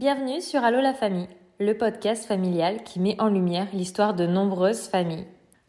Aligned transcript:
Bienvenue 0.00 0.40
sur 0.40 0.64
Allo 0.64 0.80
la 0.80 0.94
famille, 0.94 1.28
le 1.58 1.76
podcast 1.76 2.24
familial 2.24 2.84
qui 2.84 3.00
met 3.00 3.20
en 3.20 3.28
lumière 3.28 3.66
l'histoire 3.74 4.14
de 4.14 4.24
nombreuses 4.24 4.88
familles. 4.88 5.26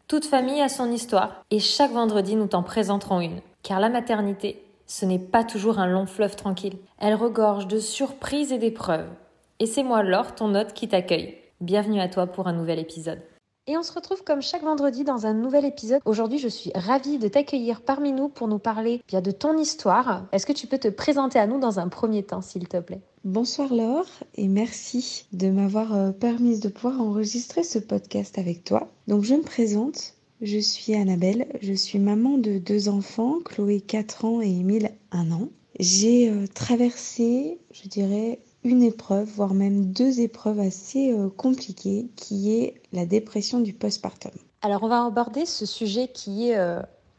Toute 0.08 0.24
famille 0.24 0.62
a 0.62 0.70
son 0.70 0.90
histoire 0.90 1.44
et 1.50 1.58
chaque 1.58 1.90
vendredi 1.90 2.34
nous 2.34 2.46
t'en 2.46 2.62
présenterons 2.62 3.20
une. 3.20 3.42
Car 3.62 3.78
la 3.78 3.90
maternité, 3.90 4.64
ce 4.86 5.04
n'est 5.04 5.18
pas 5.18 5.44
toujours 5.44 5.78
un 5.78 5.86
long 5.86 6.06
fleuve 6.06 6.34
tranquille. 6.34 6.78
Elle 6.98 7.14
regorge 7.14 7.66
de 7.66 7.78
surprises 7.78 8.52
et 8.52 8.58
d'épreuves. 8.58 9.10
Et 9.58 9.66
c'est 9.66 9.82
moi 9.82 10.02
Laure, 10.02 10.34
ton 10.34 10.54
hôte, 10.54 10.72
qui 10.72 10.88
t'accueille. 10.88 11.36
Bienvenue 11.60 12.00
à 12.00 12.08
toi 12.08 12.26
pour 12.26 12.46
un 12.46 12.54
nouvel 12.54 12.78
épisode. 12.78 13.20
Et 13.66 13.76
on 13.76 13.82
se 13.82 13.92
retrouve 13.92 14.24
comme 14.24 14.40
chaque 14.40 14.64
vendredi 14.64 15.04
dans 15.04 15.26
un 15.26 15.34
nouvel 15.34 15.66
épisode. 15.66 16.00
Aujourd'hui, 16.06 16.38
je 16.38 16.48
suis 16.48 16.72
ravie 16.74 17.18
de 17.18 17.28
t'accueillir 17.28 17.82
parmi 17.82 18.12
nous 18.12 18.30
pour 18.30 18.48
nous 18.48 18.58
parler 18.58 19.02
bien 19.08 19.20
de 19.20 19.30
ton 19.30 19.58
histoire. 19.58 20.24
Est-ce 20.32 20.46
que 20.46 20.54
tu 20.54 20.66
peux 20.66 20.78
te 20.78 20.88
présenter 20.88 21.38
à 21.38 21.46
nous 21.46 21.60
dans 21.60 21.80
un 21.80 21.88
premier 21.88 22.22
temps, 22.22 22.40
s'il 22.40 22.66
te 22.66 22.80
plaît? 22.80 23.02
Bonsoir 23.24 23.72
Laure 23.72 24.08
et 24.34 24.48
merci 24.48 25.26
de 25.32 25.48
m'avoir 25.48 25.94
euh, 25.94 26.10
permis 26.10 26.58
de 26.58 26.68
pouvoir 26.68 27.00
enregistrer 27.00 27.62
ce 27.62 27.78
podcast 27.78 28.36
avec 28.36 28.64
toi. 28.64 28.88
Donc 29.06 29.22
je 29.22 29.34
me 29.34 29.42
présente, 29.42 30.14
je 30.40 30.58
suis 30.58 30.96
Annabelle, 30.96 31.46
je 31.62 31.72
suis 31.72 32.00
maman 32.00 32.36
de 32.36 32.58
deux 32.58 32.88
enfants, 32.88 33.38
Chloé 33.44 33.80
4 33.80 34.24
ans 34.24 34.42
et 34.42 34.48
Émile 34.48 34.90
1 35.12 35.30
an. 35.30 35.50
J'ai 35.78 36.30
euh, 36.30 36.48
traversé, 36.52 37.60
je 37.70 37.88
dirais, 37.88 38.40
une 38.64 38.82
épreuve, 38.82 39.28
voire 39.28 39.54
même 39.54 39.92
deux 39.92 40.18
épreuves 40.20 40.58
assez 40.58 41.12
euh, 41.12 41.28
compliquées, 41.28 42.08
qui 42.16 42.52
est 42.52 42.74
la 42.92 43.06
dépression 43.06 43.60
du 43.60 43.72
postpartum. 43.72 44.32
Alors 44.62 44.82
on 44.82 44.88
va 44.88 45.04
aborder 45.04 45.46
ce 45.46 45.64
sujet 45.64 46.08
qui 46.08 46.50
est 46.50 46.56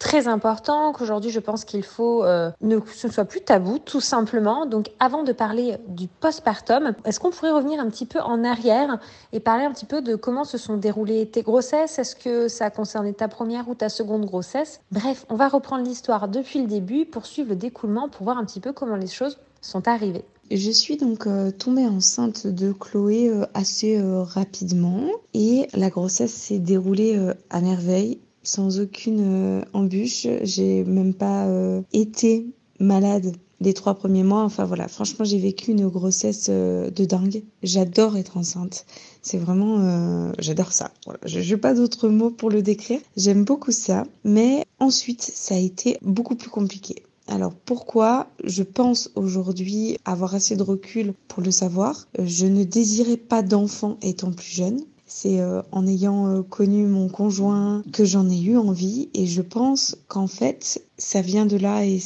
très 0.04 0.28
important, 0.28 0.92
qu'aujourd'hui 0.92 1.32
je 1.32 1.40
pense 1.40 1.64
qu'il 1.64 1.84
faut 1.84 2.26
euh, 2.26 2.52
ne, 2.60 2.78
ce 2.94 3.08
soit 3.08 3.24
plus 3.24 3.40
tabou, 3.40 3.80
tout 3.80 4.02
simplement. 4.02 4.66
Donc 4.66 4.92
avant 5.00 5.24
de 5.24 5.32
parler 5.32 5.78
du 5.88 6.10
postpartum, 6.10 6.94
est-ce 7.06 7.22
qu'on 7.22 7.32
pourrait 7.32 7.52
revenir 7.52 7.80
un 7.80 7.90
petit 7.90 8.06
peu 8.06 8.20
en 8.20 8.44
arrière 8.44 9.00
et 9.32 9.40
parler 9.40 9.64
un 9.64 9.72
petit 9.72 9.86
peu 9.86 10.02
de 10.02 10.16
comment 10.16 10.44
se 10.44 10.58
sont 10.58 10.76
déroulées 10.76 11.26
tes 11.26 11.42
grossesses? 11.42 12.00
Est-ce 12.00 12.18
que 12.18 12.50
ça 12.50 12.66
a 12.66 12.70
concerné 12.70 13.14
ta 13.14 13.30
première 13.30 13.70
ou 13.70 13.76
ta 13.76 13.88
seconde 13.88 14.26
grossesse? 14.26 14.82
Bref, 14.92 15.26
on 15.30 15.36
va 15.36 15.48
reprendre 15.48 15.86
l'histoire 15.86 16.28
depuis 16.28 16.60
le 16.60 16.68
début, 16.68 17.06
poursuivre 17.06 17.50
le 17.50 17.56
découlement 17.56 18.10
pour 18.10 18.26
voir 18.26 18.38
un 18.38 18.44
petit 18.44 18.60
peu 18.60 18.74
comment 18.74 18.98
les 18.98 19.08
choses 19.08 19.40
sont 19.62 19.88
arrivées. 19.88 20.26
Je 20.52 20.70
suis 20.70 20.98
donc 20.98 21.28
euh, 21.28 21.52
tombée 21.52 21.88
enceinte 21.88 22.46
de 22.46 22.74
Chloé 22.74 23.30
euh, 23.30 23.46
assez 23.54 23.98
euh, 23.98 24.22
rapidement 24.22 25.06
et 25.34 25.68
la 25.74 25.90
grossesse 25.90 26.34
s'est 26.34 26.60
déroulée 26.60 27.18
à 27.50 27.62
merveille 27.62 28.20
sans 28.44 28.80
aucune 28.80 29.64
embûche. 29.74 30.28
J'ai 30.44 30.84
même 30.84 31.14
pas 31.14 31.48
été 31.94 32.46
malade 32.80 33.36
les 33.62 33.74
trois 33.74 33.94
premiers 33.94 34.24
mois. 34.24 34.44
Enfin 34.44 34.66
voilà, 34.66 34.88
franchement, 34.88 35.26
j'ai 35.26 35.40
vécu 35.40 35.72
une 35.72 35.88
grossesse 35.88 36.50
de 36.50 37.06
dingue. 37.06 37.44
J'adore 37.64 38.18
être 38.18 38.38
enceinte. 38.38 38.86
C'est 39.22 39.38
vraiment, 39.38 40.32
j'adore 40.40 40.74
ça. 40.74 40.92
Voilà. 41.06 41.20
Je 41.26 41.40
n'ai 41.40 41.58
pas 41.58 41.74
d'autres 41.74 42.10
mots 42.10 42.30
pour 42.30 42.50
le 42.50 42.62
décrire. 42.62 43.00
J'aime 43.16 43.46
beaucoup 43.46 43.72
ça. 43.72 44.06
Mais 44.26 44.66
ensuite, 44.80 45.22
ça 45.22 45.56
a 45.56 45.60
été 45.60 45.98
beaucoup 46.02 46.36
plus 46.36 46.50
compliqué. 46.50 47.04
Alors 47.28 47.54
pourquoi 47.54 48.28
je 48.44 48.64
pense 48.64 49.10
aujourd'hui 49.16 49.98
avoir 50.04 50.36
assez 50.36 50.58
de 50.58 50.62
recul 50.62 51.14
pour 51.30 51.42
le 51.42 51.52
savoir? 51.52 52.06
Je 52.20 52.48
ne 52.48 52.66
désirais 52.66 53.16
pas 53.16 53.42
d'enfant 53.42 53.98
étant 54.02 54.34
plus 54.34 54.52
jeune. 54.52 54.82
C'est 55.16 55.42
euh, 55.42 55.62
en 55.72 55.86
ayant 55.86 56.28
euh, 56.28 56.42
connu 56.42 56.88
mon 56.88 57.08
conjoint 57.08 57.84
que 57.94 58.04
j'en 58.04 58.28
ai 58.32 58.42
eu 58.42 58.58
envie 58.58 59.10
et 59.14 59.28
je 59.28 59.44
pense 59.44 59.96
qu'en 60.08 60.26
fait 60.26 60.84
ça 60.98 61.22
vient 61.22 61.46
de 61.46 61.56
là 61.56 61.86
et 61.86 62.02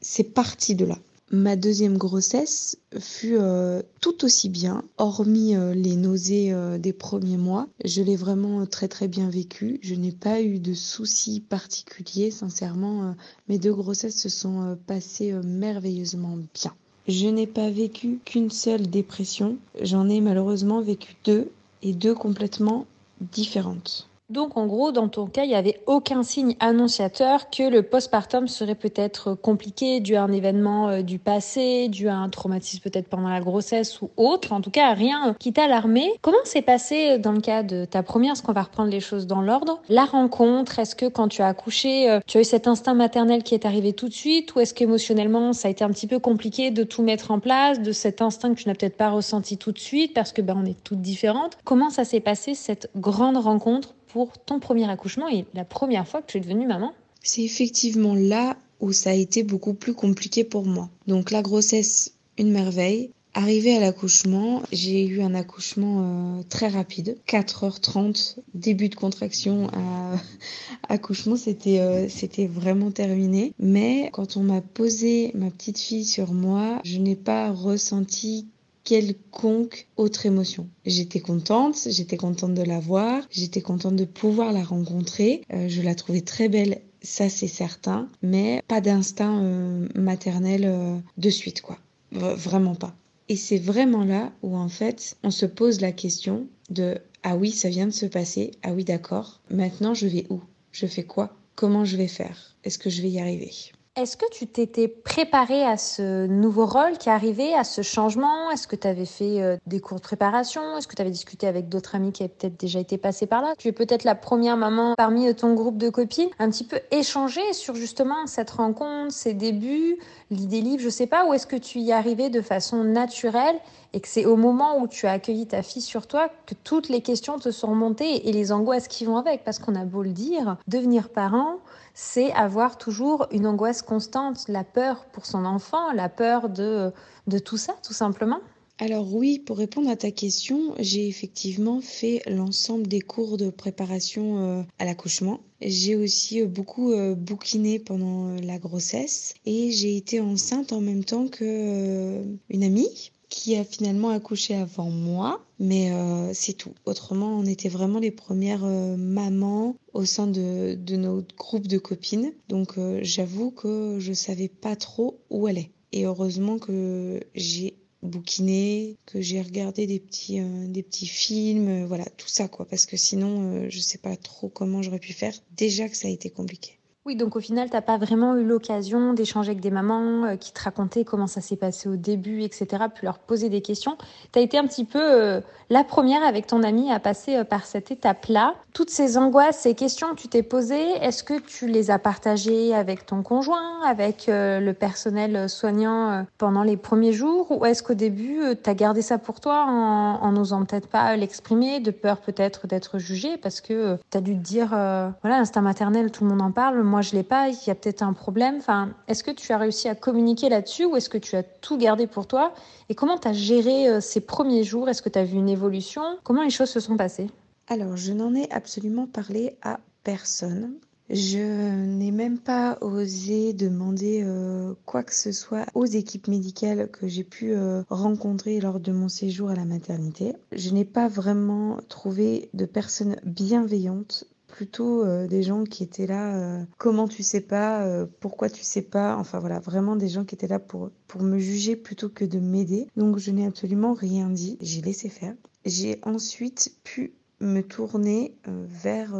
c'est 0.00 0.24
parti 0.24 0.74
de 0.74 0.84
là. 0.84 0.98
Ma 1.30 1.54
deuxième 1.54 1.96
grossesse 1.96 2.76
fut 2.98 3.36
euh, 3.38 3.80
tout 4.00 4.24
aussi 4.24 4.48
bien, 4.48 4.82
hormis 4.98 5.54
les 5.74 5.94
nausées 5.94 6.52
des 6.80 6.92
premiers 6.92 7.36
mois. 7.36 7.68
Je 7.84 8.02
l'ai 8.02 8.16
vraiment 8.16 8.66
très 8.66 8.88
très 8.88 9.06
bien 9.06 9.30
vécu. 9.30 9.78
Je 9.80 9.94
n'ai 9.94 10.12
pas 10.12 10.42
eu 10.42 10.58
de 10.58 10.74
soucis 10.74 11.40
particuliers. 11.40 12.32
Sincèrement, 12.32 13.14
mes 13.48 13.58
deux 13.58 13.72
grossesses 13.72 14.20
se 14.20 14.28
sont 14.28 14.76
passées 14.88 15.32
merveilleusement 15.44 16.38
bien. 16.54 16.74
Je 17.06 17.28
n'ai 17.28 17.46
pas 17.46 17.70
vécu 17.70 18.18
qu'une 18.24 18.50
seule 18.50 18.88
dépression. 18.88 19.58
J'en 19.80 20.08
ai 20.08 20.20
malheureusement 20.20 20.82
vécu 20.82 21.14
deux 21.24 21.50
et 21.82 21.92
deux 21.92 22.14
complètement 22.14 22.86
différentes. 23.20 24.08
Donc 24.30 24.58
en 24.58 24.66
gros, 24.66 24.92
dans 24.92 25.08
ton 25.08 25.26
cas, 25.26 25.44
il 25.44 25.48
n'y 25.48 25.54
avait 25.54 25.80
aucun 25.86 26.22
signe 26.22 26.54
annonciateur 26.60 27.48
que 27.48 27.62
le 27.62 27.82
postpartum 27.82 28.46
serait 28.46 28.74
peut-être 28.74 29.32
compliqué 29.32 30.00
dû 30.00 30.16
à 30.16 30.22
un 30.22 30.32
événement 30.32 30.90
euh, 30.90 31.00
du 31.00 31.18
passé, 31.18 31.88
dû 31.88 32.08
à 32.08 32.16
un 32.16 32.28
traumatisme 32.28 32.82
peut-être 32.82 33.08
pendant 33.08 33.30
la 33.30 33.40
grossesse 33.40 34.02
ou 34.02 34.10
autre. 34.18 34.52
En 34.52 34.60
tout 34.60 34.70
cas, 34.70 34.92
rien 34.92 35.34
qui 35.38 35.54
t'a 35.54 35.64
alarmé. 35.64 36.12
Comment 36.20 36.36
s'est 36.44 36.60
passé 36.60 37.12
euh, 37.12 37.18
dans 37.18 37.32
le 37.32 37.40
cas 37.40 37.62
de 37.62 37.86
ta 37.86 38.02
première, 38.02 38.32
est-ce 38.32 38.42
qu'on 38.42 38.52
va 38.52 38.64
reprendre 38.64 38.90
les 38.90 39.00
choses 39.00 39.26
dans 39.26 39.40
l'ordre? 39.40 39.80
La 39.88 40.04
rencontre, 40.04 40.78
est-ce 40.78 40.94
que 40.94 41.06
quand 41.06 41.28
tu 41.28 41.40
as 41.40 41.46
accouché, 41.46 42.10
euh, 42.10 42.20
tu 42.26 42.36
as 42.36 42.42
eu 42.42 42.44
cet 42.44 42.68
instinct 42.68 42.92
maternel 42.92 43.42
qui 43.42 43.54
est 43.54 43.64
arrivé 43.64 43.94
tout 43.94 44.10
de 44.10 44.14
suite 44.14 44.54
ou 44.54 44.60
est-ce 44.60 44.74
qu'émotionnellement, 44.74 45.54
ça 45.54 45.68
a 45.68 45.70
été 45.70 45.84
un 45.84 45.90
petit 45.90 46.06
peu 46.06 46.18
compliqué 46.18 46.70
de 46.70 46.84
tout 46.84 47.02
mettre 47.02 47.30
en 47.30 47.40
place, 47.40 47.80
de 47.80 47.92
cet 47.92 48.20
instinct 48.20 48.52
que 48.52 48.60
tu 48.60 48.68
n'as 48.68 48.74
peut-être 48.74 48.98
pas 48.98 49.08
ressenti 49.08 49.56
tout 49.56 49.72
de 49.72 49.78
suite 49.78 50.12
parce 50.12 50.32
que 50.32 50.42
ben, 50.42 50.54
on 50.62 50.66
est 50.66 50.76
toutes 50.84 51.00
différentes? 51.00 51.56
Comment 51.64 51.88
ça 51.88 52.04
s'est 52.04 52.20
passé 52.20 52.52
cette 52.52 52.90
grande 52.94 53.38
rencontre 53.38 53.94
ton 54.26 54.60
premier 54.60 54.88
accouchement 54.88 55.28
et 55.28 55.44
la 55.54 55.64
première 55.64 56.06
fois 56.06 56.22
que 56.22 56.26
tu 56.26 56.38
es 56.38 56.40
devenue 56.40 56.66
maman 56.66 56.92
C'est 57.22 57.42
effectivement 57.42 58.14
là 58.14 58.56
où 58.80 58.92
ça 58.92 59.10
a 59.10 59.14
été 59.14 59.42
beaucoup 59.42 59.74
plus 59.74 59.94
compliqué 59.94 60.44
pour 60.44 60.64
moi. 60.64 60.88
Donc 61.06 61.30
la 61.30 61.42
grossesse, 61.42 62.14
une 62.38 62.50
merveille. 62.50 63.10
Arrivé 63.34 63.76
à 63.76 63.80
l'accouchement, 63.80 64.62
j'ai 64.72 65.06
eu 65.06 65.20
un 65.20 65.34
accouchement 65.34 66.38
euh, 66.38 66.42
très 66.48 66.66
rapide, 66.66 67.18
4h30, 67.28 68.38
début 68.54 68.88
de 68.88 68.94
contraction 68.94 69.68
à 69.68 70.16
accouchement, 70.88 71.36
c'était 71.36 71.78
euh, 71.78 72.08
c'était 72.08 72.46
vraiment 72.46 72.90
terminé. 72.90 73.52
Mais 73.60 74.08
quand 74.12 74.36
on 74.36 74.42
m'a 74.42 74.60
posé 74.60 75.30
ma 75.34 75.50
petite 75.50 75.78
fille 75.78 76.04
sur 76.04 76.32
moi, 76.32 76.80
je 76.84 76.98
n'ai 76.98 77.16
pas 77.16 77.52
ressenti 77.52 78.48
quelconque 78.88 79.86
autre 79.98 80.24
émotion. 80.24 80.66
J'étais 80.86 81.20
contente, 81.20 81.76
j'étais 81.90 82.16
contente 82.16 82.54
de 82.54 82.62
la 82.62 82.80
voir, 82.80 83.22
j'étais 83.30 83.60
contente 83.60 83.96
de 83.96 84.06
pouvoir 84.06 84.50
la 84.50 84.64
rencontrer. 84.64 85.42
Euh, 85.52 85.68
je 85.68 85.82
la 85.82 85.94
trouvais 85.94 86.22
très 86.22 86.48
belle, 86.48 86.80
ça 87.02 87.28
c'est 87.28 87.48
certain, 87.48 88.08
mais 88.22 88.62
pas 88.66 88.80
d'instinct 88.80 89.42
euh, 89.42 89.88
maternel 89.94 90.64
euh, 90.64 90.96
de 91.18 91.28
suite 91.28 91.60
quoi. 91.60 91.78
vraiment 92.12 92.74
pas. 92.74 92.96
Et 93.28 93.36
c'est 93.36 93.58
vraiment 93.58 94.04
là 94.04 94.32
où 94.42 94.56
en 94.56 94.70
fait 94.70 95.18
on 95.22 95.30
se 95.30 95.44
pose 95.44 95.82
la 95.82 95.92
question 95.92 96.46
de 96.70 96.96
ah 97.24 97.36
oui 97.36 97.50
ça 97.50 97.68
vient 97.68 97.88
de 97.88 97.92
se 97.92 98.06
passer, 98.06 98.52
ah 98.62 98.72
oui 98.72 98.84
d'accord, 98.84 99.42
maintenant 99.50 99.92
je 99.92 100.06
vais 100.06 100.24
où? 100.30 100.40
Je 100.72 100.86
fais 100.86 101.04
quoi? 101.04 101.36
Comment 101.56 101.84
je 101.84 101.98
vais 101.98 102.08
faire? 102.08 102.56
Est-ce 102.64 102.78
que 102.78 102.88
je 102.88 103.02
vais 103.02 103.10
y 103.10 103.20
arriver? 103.20 103.52
Est-ce 103.98 104.16
que 104.16 104.26
tu 104.30 104.46
t'étais 104.46 104.86
préparée 104.86 105.64
à 105.64 105.76
ce 105.76 106.26
nouveau 106.26 106.66
rôle 106.66 106.98
qui 106.98 107.10
arrivait, 107.10 107.54
à 107.54 107.64
ce 107.64 107.82
changement? 107.82 108.50
Est-ce 108.50 108.68
que 108.68 108.76
tu 108.76 108.86
avais 108.86 109.04
fait 109.04 109.42
euh, 109.42 109.56
des 109.66 109.80
cours 109.80 109.96
de 109.96 110.02
préparation 110.02 110.76
Est-ce 110.76 110.86
que 110.86 110.94
tu 110.94 111.02
avais 111.02 111.10
discuté 111.10 111.48
avec 111.48 111.68
d'autres 111.68 111.96
amis 111.96 112.12
qui 112.12 112.22
avaient 112.22 112.32
peut-être 112.32 112.58
déjà 112.58 112.78
été 112.78 112.96
passés 112.96 113.26
par 113.26 113.42
là? 113.42 113.54
Tu 113.58 113.68
es 113.68 113.72
peut-être 113.72 114.04
la 114.04 114.14
première 114.14 114.56
maman 114.56 114.94
parmi 114.96 115.28
euh, 115.28 115.32
ton 115.32 115.54
groupe 115.54 115.78
de 115.78 115.90
copines. 115.90 116.28
Un 116.38 116.48
petit 116.48 116.64
peu 116.64 116.78
échanger 116.92 117.52
sur 117.52 117.74
justement 117.74 118.26
cette 118.26 118.50
rencontre, 118.50 119.12
ses 119.12 119.34
débuts, 119.34 119.98
l'idée 120.30 120.60
libre, 120.60 120.82
je 120.82 120.90
sais 120.90 121.08
pas. 121.08 121.26
Ou 121.26 121.34
est-ce 121.34 121.48
que 121.48 121.56
tu 121.56 121.80
y 121.80 121.92
arrivais 121.92 122.30
de 122.30 122.40
façon 122.40 122.84
naturelle 122.84 123.56
et 123.94 124.00
que 124.00 124.08
c'est 124.08 124.26
au 124.26 124.36
moment 124.36 124.78
où 124.78 124.86
tu 124.86 125.06
as 125.06 125.12
accueilli 125.12 125.46
ta 125.46 125.62
fille 125.62 125.82
sur 125.82 126.06
toi 126.06 126.28
que 126.46 126.54
toutes 126.62 126.88
les 126.88 127.00
questions 127.00 127.38
te 127.38 127.50
sont 127.50 127.68
remontées 127.68 128.28
et 128.28 128.32
les 128.32 128.52
angoisses 128.52 128.86
qui 128.86 129.04
vont 129.06 129.16
avec? 129.16 129.42
Parce 129.42 129.58
qu'on 129.58 129.74
a 129.74 129.84
beau 129.84 130.02
le 130.02 130.12
dire, 130.12 130.56
devenir 130.68 131.08
parent, 131.08 131.56
c'est 132.00 132.30
avoir 132.30 132.78
toujours 132.78 133.26
une 133.32 133.44
angoisse 133.44 133.82
constante, 133.82 134.46
la 134.46 134.62
peur 134.62 135.06
pour 135.06 135.26
son 135.26 135.44
enfant, 135.44 135.92
la 135.92 136.08
peur 136.08 136.48
de, 136.48 136.92
de 137.26 137.38
tout 137.40 137.56
ça, 137.56 137.74
tout 137.82 137.92
simplement. 137.92 138.38
Alors 138.78 139.12
oui, 139.12 139.40
pour 139.40 139.58
répondre 139.58 139.90
à 139.90 139.96
ta 139.96 140.12
question, 140.12 140.76
j'ai 140.78 141.08
effectivement 141.08 141.80
fait 141.80 142.22
l'ensemble 142.28 142.86
des 142.86 143.00
cours 143.00 143.36
de 143.36 143.50
préparation 143.50 144.38
euh, 144.38 144.62
à 144.78 144.84
l'accouchement. 144.84 145.40
J'ai 145.60 145.96
aussi 145.96 146.40
euh, 146.40 146.46
beaucoup 146.46 146.92
euh, 146.92 147.16
bouquiné 147.16 147.80
pendant 147.80 148.36
la 148.44 148.58
grossesse. 148.58 149.34
Et 149.44 149.72
j'ai 149.72 149.96
été 149.96 150.20
enceinte 150.20 150.72
en 150.72 150.80
même 150.80 151.02
temps 151.02 151.26
que 151.26 152.22
une 152.48 152.62
amie 152.62 153.10
qui 153.28 153.56
a 153.56 153.64
finalement 153.64 154.10
accouché 154.10 154.54
avant 154.54 154.90
moi, 154.90 155.44
mais 155.58 155.92
euh, 155.92 156.32
c'est 156.32 156.54
tout. 156.54 156.74
Autrement, 156.86 157.38
on 157.38 157.44
était 157.44 157.68
vraiment 157.68 157.98
les 157.98 158.10
premières 158.10 158.64
euh, 158.64 158.96
mamans 158.96 159.76
au 159.92 160.04
sein 160.04 160.26
de, 160.26 160.74
de, 160.74 160.96
notre 160.96 161.34
groupe 161.36 161.66
de 161.66 161.78
copines. 161.78 162.32
Donc 162.48 162.78
euh, 162.78 163.00
j'avoue 163.02 163.50
que 163.50 163.98
je 163.98 164.12
savais 164.12 164.48
pas 164.48 164.76
trop 164.76 165.20
où 165.30 165.46
aller. 165.46 165.70
Et 165.92 166.04
heureusement 166.04 166.58
que 166.58 167.20
j'ai 167.34 167.74
bouquiné, 168.02 168.96
que 169.06 169.20
j'ai 169.20 169.42
regardé 169.42 169.86
des 169.86 169.98
petits, 169.98 170.40
des 170.40 170.82
petits 170.82 171.06
films, 171.06 171.84
voilà, 171.86 172.04
tout 172.16 172.28
ça 172.28 172.46
quoi. 172.46 172.66
Parce 172.66 172.86
que 172.86 172.96
sinon, 172.96 173.68
je 173.68 173.80
sais 173.80 173.98
pas 173.98 174.16
trop 174.16 174.48
comment 174.48 174.82
j'aurais 174.82 175.00
pu 175.00 175.12
faire. 175.12 175.34
Déjà 175.56 175.88
que 175.88 175.96
ça 175.96 176.08
a 176.08 176.10
été 176.10 176.30
compliqué. 176.30 176.77
Oui, 177.08 177.16
donc 177.16 177.36
au 177.36 177.40
final, 177.40 177.70
tu 177.70 177.74
n'as 177.74 177.80
pas 177.80 177.96
vraiment 177.96 178.36
eu 178.36 178.44
l'occasion 178.44 179.14
d'échanger 179.14 179.52
avec 179.52 179.62
des 179.62 179.70
mamans 179.70 180.26
euh, 180.26 180.36
qui 180.36 180.52
te 180.52 180.62
racontaient 180.62 181.06
comment 181.06 181.26
ça 181.26 181.40
s'est 181.40 181.56
passé 181.56 181.88
au 181.88 181.96
début, 181.96 182.42
etc., 182.42 182.66
puis 182.94 183.06
leur 183.06 183.18
poser 183.18 183.48
des 183.48 183.62
questions. 183.62 183.96
Tu 184.30 184.38
as 184.38 184.42
été 184.42 184.58
un 184.58 184.66
petit 184.66 184.84
peu 184.84 185.00
euh, 185.00 185.40
la 185.70 185.84
première 185.84 186.22
avec 186.22 186.46
ton 186.46 186.62
ami 186.62 186.92
à 186.92 187.00
passer 187.00 187.36
euh, 187.36 187.44
par 187.44 187.64
cette 187.64 187.90
étape-là. 187.90 188.56
Toutes 188.74 188.90
ces 188.90 189.16
angoisses, 189.16 189.60
ces 189.60 189.74
questions 189.74 190.08
que 190.10 190.16
tu 190.16 190.28
t'es 190.28 190.42
posées, 190.42 190.90
est-ce 191.00 191.24
que 191.24 191.40
tu 191.40 191.66
les 191.66 191.90
as 191.90 191.98
partagées 191.98 192.74
avec 192.74 193.06
ton 193.06 193.22
conjoint, 193.22 193.80
avec 193.86 194.26
le 194.28 194.72
personnel 194.72 195.48
soignant 195.48 196.24
pendant 196.36 196.62
les 196.62 196.76
premiers 196.76 197.12
jours, 197.12 197.50
ou 197.50 197.64
est-ce 197.64 197.82
qu'au 197.82 197.94
début, 197.94 198.40
tu 198.62 198.70
as 198.70 198.74
gardé 198.74 199.02
ça 199.02 199.18
pour 199.18 199.40
toi 199.40 199.64
en 199.66 200.30
n'osant 200.30 200.64
peut-être 200.64 200.86
pas 200.86 201.16
l'exprimer, 201.16 201.80
de 201.80 201.90
peur 201.90 202.18
peut-être 202.18 202.68
d'être 202.68 202.98
jugé, 202.98 203.36
parce 203.36 203.60
que 203.60 203.96
tu 204.12 204.18
as 204.18 204.20
dû 204.20 204.34
te 204.34 204.42
dire, 204.42 204.68
voilà, 204.68 205.38
l'instinct 205.38 205.62
maternel, 205.62 206.12
tout 206.12 206.22
le 206.22 206.30
monde 206.30 206.42
en 206.42 206.52
parle, 206.52 206.80
moi 206.84 206.97
je 207.02 207.14
l'ai 207.14 207.22
pas, 207.22 207.48
il 207.48 207.58
y 207.66 207.70
a 207.70 207.74
peut-être 207.74 208.02
un 208.02 208.12
problème. 208.12 208.56
Enfin, 208.58 208.94
est-ce 209.08 209.24
que 209.24 209.30
tu 209.30 209.52
as 209.52 209.58
réussi 209.58 209.88
à 209.88 209.94
communiquer 209.94 210.48
là-dessus 210.48 210.84
ou 210.84 210.96
est-ce 210.96 211.08
que 211.08 211.18
tu 211.18 211.36
as 211.36 211.42
tout 211.42 211.76
gardé 211.78 212.06
pour 212.06 212.26
toi? 212.26 212.54
Et 212.88 212.94
comment 212.94 213.18
tu 213.18 213.28
as 213.28 213.32
géré 213.32 213.88
euh, 213.88 214.00
ces 214.00 214.20
premiers 214.20 214.64
jours? 214.64 214.88
Est-ce 214.88 215.02
que 215.02 215.08
tu 215.08 215.18
as 215.18 215.24
vu 215.24 215.36
une 215.36 215.48
évolution? 215.48 216.02
Comment 216.24 216.42
les 216.42 216.50
choses 216.50 216.70
se 216.70 216.80
sont 216.80 216.96
passées? 216.96 217.30
Alors, 217.66 217.96
je 217.96 218.12
n'en 218.12 218.34
ai 218.34 218.50
absolument 218.50 219.06
parlé 219.06 219.56
à 219.62 219.80
personne. 220.04 220.74
Je 221.10 221.84
n'ai 221.86 222.10
même 222.10 222.38
pas 222.38 222.76
osé 222.82 223.54
demander 223.54 224.22
euh, 224.22 224.74
quoi 224.84 225.02
que 225.02 225.14
ce 225.14 225.32
soit 225.32 225.64
aux 225.74 225.86
équipes 225.86 226.28
médicales 226.28 226.90
que 226.90 227.08
j'ai 227.08 227.24
pu 227.24 227.52
euh, 227.54 227.82
rencontrer 227.88 228.60
lors 228.60 228.78
de 228.78 228.92
mon 228.92 229.08
séjour 229.08 229.48
à 229.48 229.54
la 229.54 229.64
maternité. 229.64 230.34
Je 230.52 230.70
n'ai 230.70 230.84
pas 230.84 231.08
vraiment 231.08 231.78
trouvé 231.88 232.50
de 232.52 232.66
personnes 232.66 233.16
bienveillantes 233.24 234.24
plutôt 234.48 235.04
euh, 235.04 235.28
des 235.28 235.42
gens 235.44 235.62
qui 235.64 235.84
étaient 235.84 236.06
là, 236.06 236.36
euh, 236.36 236.64
comment 236.78 237.06
tu 237.06 237.22
sais 237.22 237.40
pas, 237.40 237.86
euh, 237.86 238.06
pourquoi 238.18 238.50
tu 238.50 238.64
sais 238.64 238.82
pas, 238.82 239.16
enfin 239.16 239.38
voilà, 239.38 239.60
vraiment 239.60 239.94
des 239.94 240.08
gens 240.08 240.24
qui 240.24 240.34
étaient 240.34 240.48
là 240.48 240.58
pour, 240.58 240.90
pour 241.06 241.22
me 241.22 241.38
juger 241.38 241.76
plutôt 241.76 242.08
que 242.08 242.24
de 242.24 242.40
m'aider. 242.40 242.88
Donc 242.96 243.18
je 243.18 243.30
n'ai 243.30 243.46
absolument 243.46 243.94
rien 243.94 244.28
dit, 244.28 244.58
j'ai 244.60 244.80
laissé 244.80 245.08
faire. 245.08 245.34
J'ai 245.64 246.00
ensuite 246.02 246.72
pu 246.82 247.12
me 247.40 247.62
tourner 247.62 248.34
vers 248.46 249.14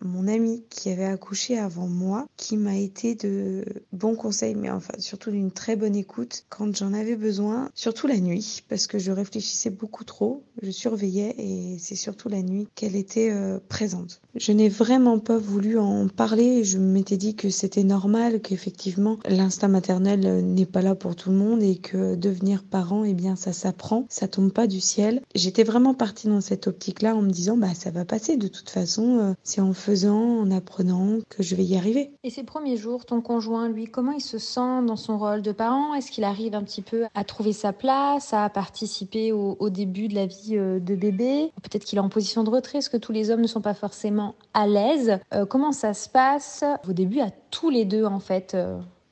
mon 0.00 0.28
ami 0.28 0.62
qui 0.70 0.90
avait 0.90 1.04
accouché 1.04 1.58
avant 1.58 1.88
moi, 1.88 2.26
qui 2.36 2.56
m'a 2.56 2.76
été 2.76 3.14
de 3.14 3.64
bons 3.92 4.14
conseils, 4.14 4.54
mais 4.54 4.70
enfin 4.70 4.94
surtout 4.98 5.30
d'une 5.30 5.50
très 5.50 5.76
bonne 5.76 5.96
écoute 5.96 6.44
quand 6.48 6.76
j'en 6.76 6.92
avais 6.92 7.16
besoin, 7.16 7.70
surtout 7.74 8.06
la 8.06 8.18
nuit, 8.18 8.62
parce 8.68 8.86
que 8.86 8.98
je 8.98 9.10
réfléchissais 9.10 9.70
beaucoup 9.70 10.04
trop, 10.04 10.44
je 10.62 10.70
surveillais 10.70 11.34
et 11.38 11.76
c'est 11.78 11.96
surtout 11.96 12.28
la 12.28 12.42
nuit 12.42 12.68
qu'elle 12.74 12.96
était 12.96 13.30
euh, 13.30 13.58
présente. 13.68 14.20
Je 14.36 14.52
n'ai 14.52 14.68
vraiment 14.68 15.18
pas 15.18 15.38
voulu 15.38 15.78
en 15.78 16.08
parler, 16.08 16.62
je 16.64 16.78
m'étais 16.78 17.16
dit 17.16 17.34
que 17.34 17.50
c'était 17.50 17.84
normal, 17.84 18.40
qu'effectivement 18.40 19.18
l'instinct 19.28 19.68
maternel 19.68 20.44
n'est 20.44 20.66
pas 20.66 20.82
là 20.82 20.94
pour 20.94 21.16
tout 21.16 21.30
le 21.30 21.36
monde 21.36 21.62
et 21.62 21.76
que 21.76 22.14
devenir 22.14 22.62
parent, 22.62 23.04
eh 23.04 23.14
bien 23.14 23.34
ça 23.34 23.52
s'apprend, 23.52 24.06
ça 24.08 24.28
tombe 24.28 24.52
pas 24.52 24.66
du 24.66 24.80
ciel. 24.80 25.22
J'étais 25.34 25.64
vraiment 25.64 25.94
partie 25.94 26.28
dans 26.28 26.40
cette 26.40 26.68
optique-là 26.68 27.16
en 27.16 27.22
me 27.22 27.30
disant 27.30 27.47
bah 27.56 27.74
ça 27.74 27.90
va 27.90 28.04
passer 28.04 28.36
de 28.36 28.48
toute 28.48 28.70
façon, 28.70 29.18
euh, 29.18 29.32
c'est 29.42 29.60
en 29.60 29.72
faisant, 29.72 30.40
en 30.40 30.50
apprenant, 30.50 31.18
que 31.28 31.42
je 31.42 31.54
vais 31.54 31.64
y 31.64 31.76
arriver. 31.76 32.12
Et 32.24 32.30
ces 32.30 32.44
premiers 32.44 32.76
jours, 32.76 33.04
ton 33.04 33.20
conjoint, 33.20 33.68
lui, 33.68 33.86
comment 33.86 34.12
il 34.12 34.20
se 34.20 34.38
sent 34.38 34.82
dans 34.86 34.96
son 34.96 35.18
rôle 35.18 35.42
de 35.42 35.52
parent? 35.52 35.94
Est-ce 35.94 36.10
qu'il 36.10 36.24
arrive 36.24 36.54
un 36.54 36.62
petit 36.62 36.82
peu 36.82 37.06
à 37.14 37.24
trouver 37.24 37.52
sa 37.52 37.72
place, 37.72 38.32
à 38.32 38.48
participer 38.48 39.32
au, 39.32 39.70
début 39.70 40.08
de 40.08 40.14
la 40.14 40.26
vie 40.26 40.56
euh, 40.56 40.80
de 40.80 40.94
bébé? 40.94 41.52
Peut-être 41.62 41.84
qu'il 41.84 41.98
est 41.98 42.02
en 42.02 42.08
position 42.08 42.44
de 42.44 42.50
retrait, 42.50 42.78
est-ce 42.78 42.90
que 42.90 42.96
tous 42.96 43.12
les 43.12 43.30
hommes 43.30 43.42
ne 43.42 43.46
sont 43.46 43.60
pas 43.60 43.74
forcément 43.74 44.34
à 44.54 44.66
l'aise? 44.66 45.18
Euh, 45.34 45.46
Comment 45.46 45.72
ça 45.72 45.94
se 45.94 46.08
passe 46.08 46.64
au 46.88 46.92
début 46.92 47.20
à 47.20 47.30
tous 47.50 47.70
les 47.70 47.84
deux, 47.84 48.04
en 48.04 48.20
fait? 48.20 48.56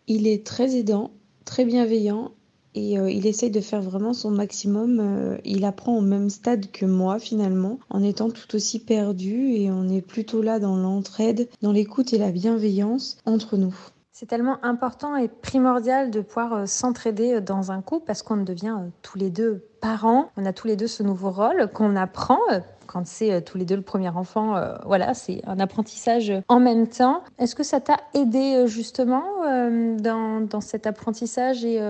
Il 0.06 0.26
est 0.26 0.46
très 0.46 0.76
aidant, 0.76 1.10
très 1.44 1.64
bienveillant 1.64 2.32
et 2.76 2.98
euh, 2.98 3.10
il 3.10 3.26
essaye 3.26 3.50
de 3.50 3.60
faire 3.60 3.80
vraiment 3.80 4.12
son 4.12 4.30
maximum. 4.30 5.00
Euh, 5.00 5.38
il 5.44 5.64
apprend 5.64 5.96
au 5.96 6.02
même 6.02 6.30
stade 6.30 6.70
que 6.70 6.84
moi 6.84 7.18
finalement, 7.18 7.78
en 7.90 8.02
étant 8.02 8.30
tout 8.30 8.54
aussi 8.54 8.78
perdu 8.78 9.52
et 9.52 9.70
on 9.70 9.88
est 9.88 10.02
plutôt 10.02 10.42
là 10.42 10.60
dans 10.60 10.76
l'entraide, 10.76 11.48
dans 11.62 11.72
l'écoute 11.72 12.12
et 12.12 12.18
la 12.18 12.30
bienveillance 12.30 13.16
entre 13.24 13.56
nous. 13.56 13.74
C'est 14.12 14.26
tellement 14.26 14.64
important 14.64 15.16
et 15.16 15.28
primordial 15.28 16.10
de 16.10 16.20
pouvoir 16.20 16.52
euh, 16.52 16.66
s'entraider 16.66 17.40
dans 17.40 17.72
un 17.72 17.80
couple 17.80 18.06
parce 18.06 18.22
qu'on 18.22 18.36
devient 18.36 18.76
tous 19.02 19.18
les 19.18 19.30
deux 19.30 19.64
parents. 19.80 20.30
On 20.36 20.44
a 20.44 20.52
tous 20.52 20.66
les 20.66 20.76
deux 20.76 20.86
ce 20.86 21.02
nouveau 21.02 21.30
rôle 21.30 21.70
qu'on 21.72 21.96
apprend 21.96 22.38
c'est 23.04 23.42
tous 23.42 23.58
les 23.58 23.64
deux 23.64 23.76
le 23.76 23.82
premier 23.82 24.08
enfant, 24.08 24.54
voilà, 24.84 25.14
c'est 25.14 25.42
un 25.46 25.60
apprentissage 25.60 26.32
en 26.48 26.60
même 26.60 26.86
temps. 26.86 27.22
Est-ce 27.38 27.54
que 27.54 27.62
ça 27.62 27.80
t'a 27.80 27.96
aidé 28.14 28.64
justement 28.66 29.24
dans, 29.98 30.40
dans, 30.40 30.60
cet 30.60 30.86
apprentissage 30.86 31.64
et 31.64 31.80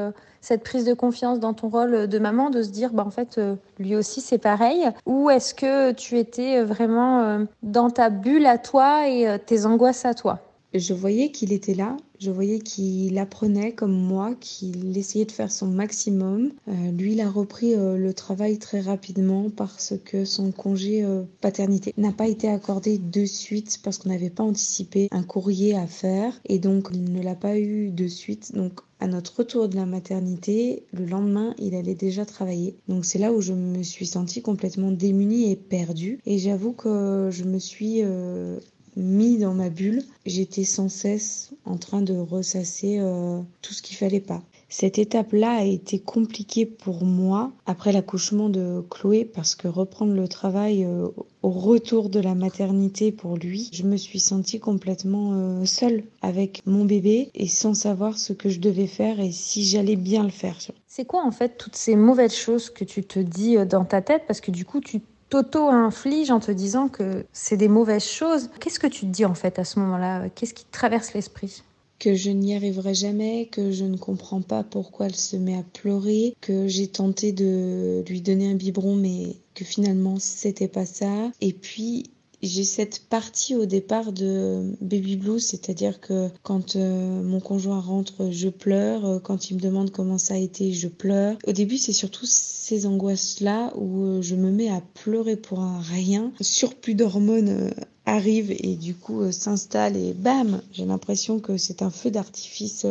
cette 0.47 0.63
prise 0.63 0.85
de 0.85 0.95
confiance 0.95 1.41
dans 1.41 1.55
ton 1.55 1.69
rôle 1.69 2.07
de 2.07 2.19
maman, 2.21 2.51
de 2.51 2.63
se 2.63 2.71
dire, 2.71 2.93
bah, 2.93 3.05
en 3.05 3.11
fait, 3.11 3.39
euh, 3.39 3.57
lui 3.81 3.97
aussi, 3.97 4.21
c'est 4.21 4.39
pareil? 4.39 4.89
Ou 5.05 5.29
est-ce 5.29 5.55
que 5.55 5.91
tu 5.91 6.19
étais 6.19 6.63
vraiment 6.63 7.21
euh, 7.21 7.45
dans 7.65 7.91
ta 7.91 8.11
bulle 8.11 8.47
à 8.47 8.57
toi 8.57 9.09
et 9.09 9.29
euh, 9.29 9.39
tes 9.45 9.67
angoisses 9.67 10.05
à 10.05 10.15
toi? 10.15 10.46
Je 10.75 10.95
voyais 10.95 11.31
qu'il 11.31 11.53
était 11.53 11.75
là, 11.75 11.97
je 12.19 12.31
voyais 12.31 12.59
qu'il 12.59 13.17
apprenait 13.19 13.73
comme 13.73 13.95
moi, 13.95 14.35
qu'il 14.41 14.97
essayait 14.99 15.25
de 15.25 15.33
faire 15.33 15.51
son 15.51 15.69
maximum. 15.69 16.53
lui, 16.93 17.13
il 17.13 17.21
a 17.21 17.31
repris 17.31 17.75
le 17.75 18.13
travail 18.13 18.59
très 18.59 18.81
rapidement 18.81 19.49
parce 19.49 19.95
que 20.05 20.25
son 20.25 20.53
congé 20.53 21.07
paternité 21.41 21.95
n'a 21.97 22.13
pas 22.13 22.29
été 22.29 22.49
accordé 22.49 22.99
de 22.99 23.25
suite 23.25 23.79
parce 23.83 23.99
qu'on 23.99 24.11
n'avait 24.11 24.31
pas 24.31 24.43
anticipé 24.43 25.09
un 25.13 25.23
courrier 25.23 25.77
à 25.77 25.87
faire 25.87 26.39
et 26.45 26.59
donc 26.59 26.89
il 26.93 27.13
ne 27.13 27.23
l'a 27.23 27.37
pas 27.37 27.59
eu 27.59 27.91
de 27.91 28.09
suite. 28.09 28.55
Donc 28.55 28.81
à 28.99 29.07
notre 29.07 29.37
retour 29.37 29.69
de 29.69 29.77
la 29.77 29.87
maternité, 29.87 30.85
le 30.93 31.05
lendemain, 31.05 31.55
il 31.59 31.75
allait 31.75 31.95
déjà 31.95 32.25
travailler. 32.25 32.77
Donc 32.89 33.05
c'est 33.05 33.19
là 33.19 33.33
où 33.33 33.41
je 33.41 33.53
me 33.53 33.83
suis 33.83 34.07
sentie 34.07 34.43
complètement 34.43 34.91
démunie 34.91 35.51
et 35.51 35.57
perdue. 35.57 36.21
Et 36.25 36.39
j'avoue 36.39 36.73
que 36.73 37.29
je 37.31 37.45
me 37.45 37.59
suis 37.59 38.03
euh, 38.03 38.59
mis 38.97 39.39
dans 39.39 39.55
ma 39.55 39.69
bulle. 39.69 40.03
J'étais 40.25 40.65
sans 40.65 40.89
cesse 40.89 41.53
en 41.65 41.77
train 41.77 42.03
de 42.03 42.15
ressasser 42.15 42.99
euh, 42.99 43.41
tout 43.63 43.75
ce 43.75 43.83
qu'il 43.83 43.97
fallait 43.97 44.21
pas. 44.21 44.43
Cette 44.69 44.99
étape-là 44.99 45.59
a 45.59 45.65
été 45.65 46.01
compliquée 46.01 46.67
pour 46.67 47.05
moi 47.05 47.53
après 47.67 47.93
l'accouchement 47.93 48.49
de 48.49 48.83
Chloé 48.91 49.25
parce 49.25 49.55
que 49.55 49.69
reprendre 49.69 50.13
le 50.13 50.27
travail 50.27 50.85
euh, 50.85 51.07
au 51.43 51.51
retour 51.51 52.09
de 52.09 52.19
la 52.19 52.35
maternité 52.35 53.13
pour 53.13 53.37
lui, 53.37 53.71
je 53.73 53.85
me 53.85 53.97
suis 53.97 54.19
sentie 54.19 54.59
complètement 54.59 55.35
euh, 55.35 55.65
seule 55.65 56.03
avec 56.21 56.63
mon 56.67 56.85
bébé 56.85 57.31
et 57.35 57.47
sans 57.47 57.75
savoir 57.75 58.19
ce 58.19 58.33
que 58.33 58.49
je 58.49 58.59
devais 58.59 58.89
faire 58.89 59.21
et 59.21 59.31
si 59.31 59.65
j'allais 59.65 59.97
bien 59.97 60.25
le 60.25 60.31
faire. 60.31 60.59
C'est 60.89 61.05
quoi 61.05 61.25
en 61.25 61.31
fait 61.31 61.57
toutes 61.59 61.77
ces 61.77 61.95
mauvaises 61.95 62.35
choses 62.35 62.71
que 62.71 62.85
tu 62.85 63.05
te 63.05 63.21
dis 63.21 63.57
dans 63.67 63.85
ta 63.85 64.03
tête? 64.03 64.23
Parce 64.27 64.41
que 64.41 64.51
du 64.51 64.65
coup 64.65 64.81
tu 64.81 65.01
t'auto-infliges 65.29 66.31
en 66.31 66.41
te 66.41 66.51
disant 66.51 66.89
que 66.89 67.25
c'est 67.33 67.57
des 67.57 67.69
mauvaises 67.69 68.05
choses. 68.05 68.51
Qu'est-ce 68.61 68.79
que 68.79 68.87
tu 68.87 69.01
te 69.01 69.11
dis 69.11 69.25
en 69.25 69.35
fait 69.35 69.59
à 69.59 69.65
ce 69.65 69.79
moment-là? 69.81 70.29
Qu'est-ce 70.31 70.55
qui 70.55 70.65
te 70.65 70.73
traverse 70.73 71.15
l'esprit? 71.15 71.63
Que 71.99 72.15
je 72.15 72.31
n'y 72.31 72.55
arriverai 72.55 72.93
jamais, 72.93 73.49
que 73.51 73.71
je 73.71 73.85
ne 73.85 73.97
comprends 73.97 74.43
pas 74.43 74.63
pourquoi 74.63 75.07
elle 75.07 75.17
se 75.17 75.37
met 75.37 75.57
à 75.57 75.63
pleurer, 75.73 76.37
que 76.43 76.69
j'ai 76.69 76.89
tenté 76.89 77.33
de 77.33 78.05
lui 78.09 78.21
donner 78.21 78.51
un 78.51 78.55
biberon 78.55 78.97
mais 78.97 79.37
que 79.55 79.65
finalement 79.65 80.17
c'était 80.19 80.69
pas 80.69 80.85
ça. 80.85 81.31
Et 81.41 81.55
puis 81.55 82.11
j'ai 82.47 82.65
cette 82.65 83.09
partie 83.09 83.55
au 83.55 83.67
départ 83.67 84.13
de 84.13 84.75
baby 84.81 85.17
blues, 85.17 85.45
c'est-à-dire 85.45 86.01
que 86.01 86.29
quand 86.43 86.77
euh, 86.77 87.23
mon 87.23 87.41
conjoint 87.41 87.81
rentre, 87.81 88.31
je 88.31 88.49
pleure, 88.49 89.05
euh, 89.05 89.19
quand 89.19 89.51
il 89.51 89.57
me 89.57 89.61
demande 89.61 89.91
comment 89.91 90.19
ça 90.19 90.35
a 90.35 90.39
été, 90.39 90.73
je 90.73 90.89
pleure. 90.89 91.37
Au 91.47 91.53
début, 91.53 91.77
c'est 91.77 91.93
surtout 91.93 92.27
ces 92.27 92.87
angoisses-là 92.87 93.73
où 93.77 94.05
euh, 94.05 94.23
je 94.23 94.35
me 94.35 94.51
mets 94.51 94.69
à 94.69 94.83
pleurer 94.95 95.37
pour 95.37 95.61
un 95.61 95.81
rien, 95.81 96.33
surplus 96.41 96.95
d'hormones 96.95 97.71
arrive 98.09 98.53
et 98.53 98.77
du 98.77 98.95
coup 98.95 99.33
s'installe 99.33 99.97
et 99.97 100.13
bam, 100.13 100.63
j'ai 100.73 100.85
l'impression 100.85 101.41
que 101.41 101.57
c'est 101.57 101.83
un 101.83 101.91
feu 101.91 102.13
d'artifice 102.13 102.87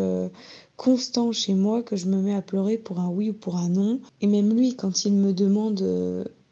constant 0.76 1.32
chez 1.32 1.54
moi 1.54 1.84
que 1.84 1.96
je 1.96 2.08
me 2.08 2.18
mets 2.22 2.36
à 2.36 2.42
pleurer 2.42 2.78
pour 2.78 3.00
un 3.00 3.08
oui 3.08 3.30
ou 3.30 3.34
pour 3.34 3.56
un 3.56 3.70
non. 3.70 4.02
Et 4.20 4.28
même 4.28 4.54
lui, 4.54 4.76
quand 4.76 5.06
il 5.06 5.14
me 5.14 5.32
demande 5.32 5.82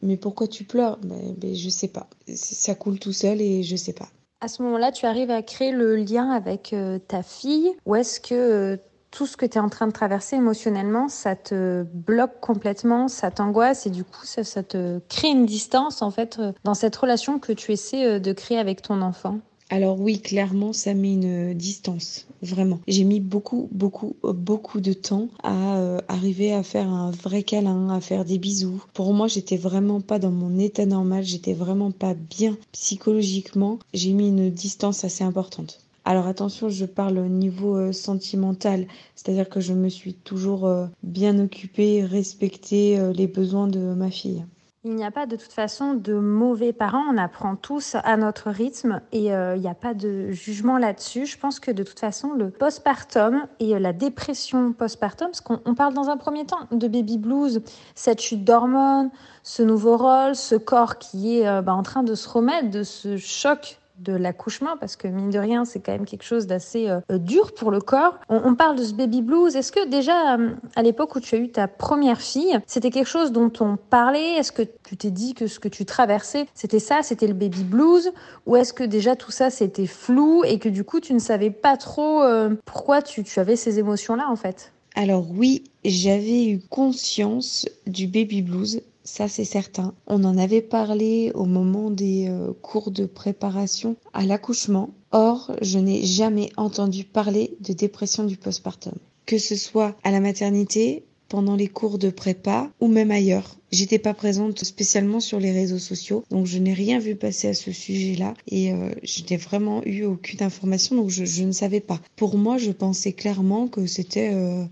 mais 0.03 0.17
pourquoi 0.17 0.47
tu 0.47 0.63
pleures? 0.63 0.97
Ben, 0.97 1.33
ben, 1.37 1.55
je 1.55 1.69
sais 1.69 1.87
pas. 1.87 2.07
Ça 2.35 2.75
coule 2.75 2.99
tout 2.99 3.13
seul 3.13 3.41
et 3.41 3.63
je 3.63 3.75
sais 3.75 3.93
pas. 3.93 4.07
À 4.41 4.47
ce 4.47 4.61
moment-là, 4.61 4.91
tu 4.91 5.05
arrives 5.05 5.31
à 5.31 5.41
créer 5.41 5.71
le 5.71 5.95
lien 5.95 6.29
avec 6.29 6.75
ta 7.07 7.23
fille 7.23 7.71
ou 7.85 7.95
est-ce 7.95 8.19
que 8.19 8.77
tout 9.13 9.27
ce 9.27 9.37
que 9.37 9.45
tu 9.45 9.57
es 9.57 9.61
en 9.61 9.69
train 9.69 9.85
de 9.85 9.91
traverser 9.91 10.37
émotionnellement, 10.37 11.07
ça 11.07 11.35
te 11.35 11.83
bloque 11.83 12.39
complètement, 12.41 13.07
ça 13.07 13.29
t'angoisse 13.29 13.85
et 13.85 13.91
du 13.91 14.03
coup, 14.03 14.25
ça, 14.25 14.43
ça, 14.43 14.63
te 14.63 14.99
crée 15.07 15.29
une 15.29 15.45
distance 15.45 16.01
en 16.01 16.09
fait 16.09 16.37
euh, 16.39 16.51
dans 16.63 16.73
cette 16.73 16.95
relation 16.95 17.37
que 17.37 17.53
tu 17.53 17.71
essaies 17.71 18.05
euh, 18.05 18.19
de 18.19 18.33
créer 18.33 18.57
avec 18.57 18.81
ton 18.81 19.01
enfant? 19.03 19.37
Alors 19.69 19.99
oui, 19.99 20.19
clairement, 20.19 20.73
ça 20.73 20.93
met 20.93 21.13
une 21.13 21.53
distance, 21.53 22.27
vraiment. 22.41 22.79
J'ai 22.87 23.03
mis 23.03 23.19
beaucoup, 23.19 23.69
beaucoup, 23.71 24.15
beaucoup 24.23 24.81
de 24.81 24.93
temps 24.93 25.29
à 25.41 25.77
euh, 25.77 25.99
arriver 26.07 26.53
à 26.53 26.63
faire 26.63 26.87
un 26.87 27.11
vrai 27.11 27.43
câlin, 27.43 27.89
à 27.89 28.01
faire 28.01 28.25
des 28.25 28.37
bisous. 28.37 28.83
Pour 28.93 29.13
moi, 29.13 29.27
j'étais 29.27 29.57
vraiment 29.57 30.01
pas 30.01 30.19
dans 30.19 30.31
mon 30.31 30.59
état 30.59 30.85
normal, 30.85 31.23
j'étais 31.23 31.53
vraiment 31.53 31.91
pas 31.91 32.13
bien 32.13 32.57
psychologiquement. 32.71 33.79
J'ai 33.93 34.13
mis 34.13 34.27
une 34.27 34.49
distance 34.49 35.03
assez 35.03 35.23
importante. 35.23 35.83
Alors 36.05 36.27
attention, 36.27 36.67
je 36.67 36.85
parle 36.85 37.17
au 37.17 37.27
niveau 37.27 37.77
euh, 37.77 37.93
sentimental, 37.93 38.87
c'est-à-dire 39.15 39.47
que 39.47 39.61
je 39.61 39.73
me 39.73 39.87
suis 39.87 40.13
toujours 40.13 40.65
euh, 40.65 40.85
bien 41.01 41.39
occupée, 41.39 42.03
respecté 42.03 42.99
euh, 42.99 43.13
les 43.13 43.27
besoins 43.27 43.67
de 43.67 43.79
ma 43.79 44.11
fille. 44.11 44.43
Il 44.85 44.95
n'y 44.95 45.05
a 45.05 45.11
pas 45.11 45.25
de 45.25 45.37
toute 45.37 45.53
façon 45.53 45.93
de 45.93 46.13
mauvais 46.13 46.73
parents, 46.73 47.05
on 47.09 47.17
apprend 47.17 47.55
tous 47.55 47.95
à 48.03 48.17
notre 48.17 48.49
rythme 48.49 48.99
et 49.13 49.27
il 49.27 49.61
n'y 49.61 49.69
a 49.69 49.75
pas 49.75 49.93
de 49.93 50.31
jugement 50.31 50.77
là-dessus. 50.77 51.25
Je 51.25 51.37
pense 51.37 51.61
que 51.61 51.71
de 51.71 51.83
toute 51.83 52.01
façon, 52.01 52.33
le 52.33 52.49
postpartum 52.49 53.47
et 53.61 53.79
la 53.79 53.93
dépression 53.93 54.73
postpartum, 54.73 55.27
parce 55.27 55.39
qu'on 55.39 55.73
parle 55.73 55.93
dans 55.93 56.09
un 56.09 56.17
premier 56.17 56.45
temps 56.45 56.67
de 56.71 56.89
baby 56.89 57.17
blues, 57.17 57.61
cette 57.95 58.19
chute 58.19 58.43
d'hormones, 58.43 59.09
ce 59.41 59.63
nouveau 59.63 59.95
rôle, 59.95 60.35
ce 60.35 60.55
corps 60.55 60.97
qui 60.97 61.39
est 61.39 61.61
bah, 61.61 61.73
en 61.73 61.83
train 61.83 62.03
de 62.03 62.13
se 62.13 62.27
remettre 62.27 62.69
de 62.69 62.83
ce 62.83 63.15
choc 63.15 63.79
de 64.03 64.13
l'accouchement, 64.13 64.77
parce 64.79 64.95
que 64.95 65.07
mine 65.07 65.29
de 65.29 65.39
rien, 65.39 65.65
c'est 65.65 65.79
quand 65.79 65.91
même 65.91 66.05
quelque 66.05 66.23
chose 66.23 66.47
d'assez 66.47 66.89
euh, 66.89 66.99
dur 67.17 67.53
pour 67.53 67.71
le 67.71 67.81
corps. 67.81 68.19
On, 68.29 68.55
parle 68.55 68.77
de 68.77 68.83
ce 68.83 68.93
baby 68.93 69.21
blues. 69.21 69.55
Est-ce 69.55 69.71
que 69.71 69.87
déjà, 69.87 70.35
euh, 70.35 70.51
à 70.75 70.83
l'époque 70.83 71.15
où 71.15 71.19
tu 71.19 71.35
as 71.35 71.37
eu 71.39 71.49
ta 71.49 71.67
première 71.67 72.21
fille, 72.21 72.59
c'était 72.67 72.91
quelque 72.91 73.07
chose 73.07 73.31
dont 73.31 73.51
on 73.59 73.77
parlait? 73.77 74.33
Est-ce 74.33 74.51
que 74.51 74.63
tu 74.83 74.97
t'es 74.97 75.11
dit 75.11 75.33
que 75.33 75.47
ce 75.47 75.59
que 75.59 75.67
tu 75.67 75.85
traversais, 75.85 76.45
c'était 76.53 76.79
ça, 76.79 77.01
c'était 77.01 77.27
le 77.27 77.33
baby 77.33 77.63
blues? 77.63 78.11
Ou 78.45 78.55
est-ce 78.55 78.73
que 78.73 78.83
déjà 78.83 79.15
tout 79.15 79.31
ça, 79.31 79.49
c'était 79.49 79.87
flou 79.87 80.43
et 80.43 80.59
que 80.59 80.69
du 80.69 80.83
coup, 80.83 80.99
tu 80.99 81.13
ne 81.13 81.19
savais 81.19 81.49
pas 81.49 81.77
trop 81.77 82.21
euh, 82.21 82.55
pourquoi 82.65 83.01
tu, 83.01 83.23
tu 83.23 83.39
avais 83.39 83.55
ces 83.55 83.79
émotions-là, 83.79 84.25
en 84.29 84.35
fait? 84.35 84.71
Alors 84.95 85.25
oui, 85.31 85.63
j'avais 85.83 86.45
eu 86.45 86.59
conscience 86.69 87.67
du 87.87 88.07
baby 88.07 88.41
blues 88.41 88.81
ça 89.03 89.27
c'est 89.27 89.45
certain. 89.45 89.93
On 90.07 90.23
en 90.23 90.37
avait 90.37 90.61
parlé 90.61 91.31
au 91.35 91.45
moment 91.45 91.89
des 91.89 92.27
euh, 92.29 92.53
cours 92.61 92.91
de 92.91 93.05
préparation 93.05 93.95
à 94.13 94.25
l'accouchement. 94.25 94.89
Or, 95.11 95.55
je 95.61 95.79
n'ai 95.79 96.03
jamais 96.03 96.49
entendu 96.57 97.03
parler 97.03 97.55
de 97.59 97.73
dépression 97.73 98.23
du 98.23 98.37
postpartum. 98.37 98.93
Que 99.25 99.37
ce 99.37 99.55
soit 99.55 99.95
à 100.03 100.11
la 100.11 100.19
maternité, 100.19 101.05
pendant 101.33 101.55
les 101.55 101.67
cours 101.67 101.97
de 101.97 102.11
prépa 102.11 102.71
ou 102.79 102.87
même 102.87 103.09
ailleurs. 103.09 103.57
J'étais 103.71 103.97
pas 103.97 104.13
présente 104.13 104.63
spécialement 104.63 105.19
sur 105.19 105.39
les 105.39 105.51
réseaux 105.51 105.79
sociaux, 105.79 106.23
donc 106.29 106.45
je 106.45 106.59
n'ai 106.59 106.73
rien 106.73 106.99
vu 106.99 107.15
passer 107.15 107.47
à 107.47 107.55
ce 107.55 107.71
sujet-là 107.71 108.35
et 108.47 108.71
euh, 108.71 108.91
je 109.01 109.23
n'ai 109.27 109.37
vraiment 109.37 109.83
eu 109.83 110.03
aucune 110.03 110.43
information, 110.43 110.95
donc 110.95 111.09
je, 111.09 111.43
ne 111.43 111.51
savais 111.51 111.79
pas. 111.79 111.99
Pour 112.17 112.37
moi, 112.37 112.59
je 112.59 112.69
pensais 112.69 113.13
clairement 113.13 113.67
que 113.67 113.87
c'était 113.87 114.29
euh, 114.31 114.63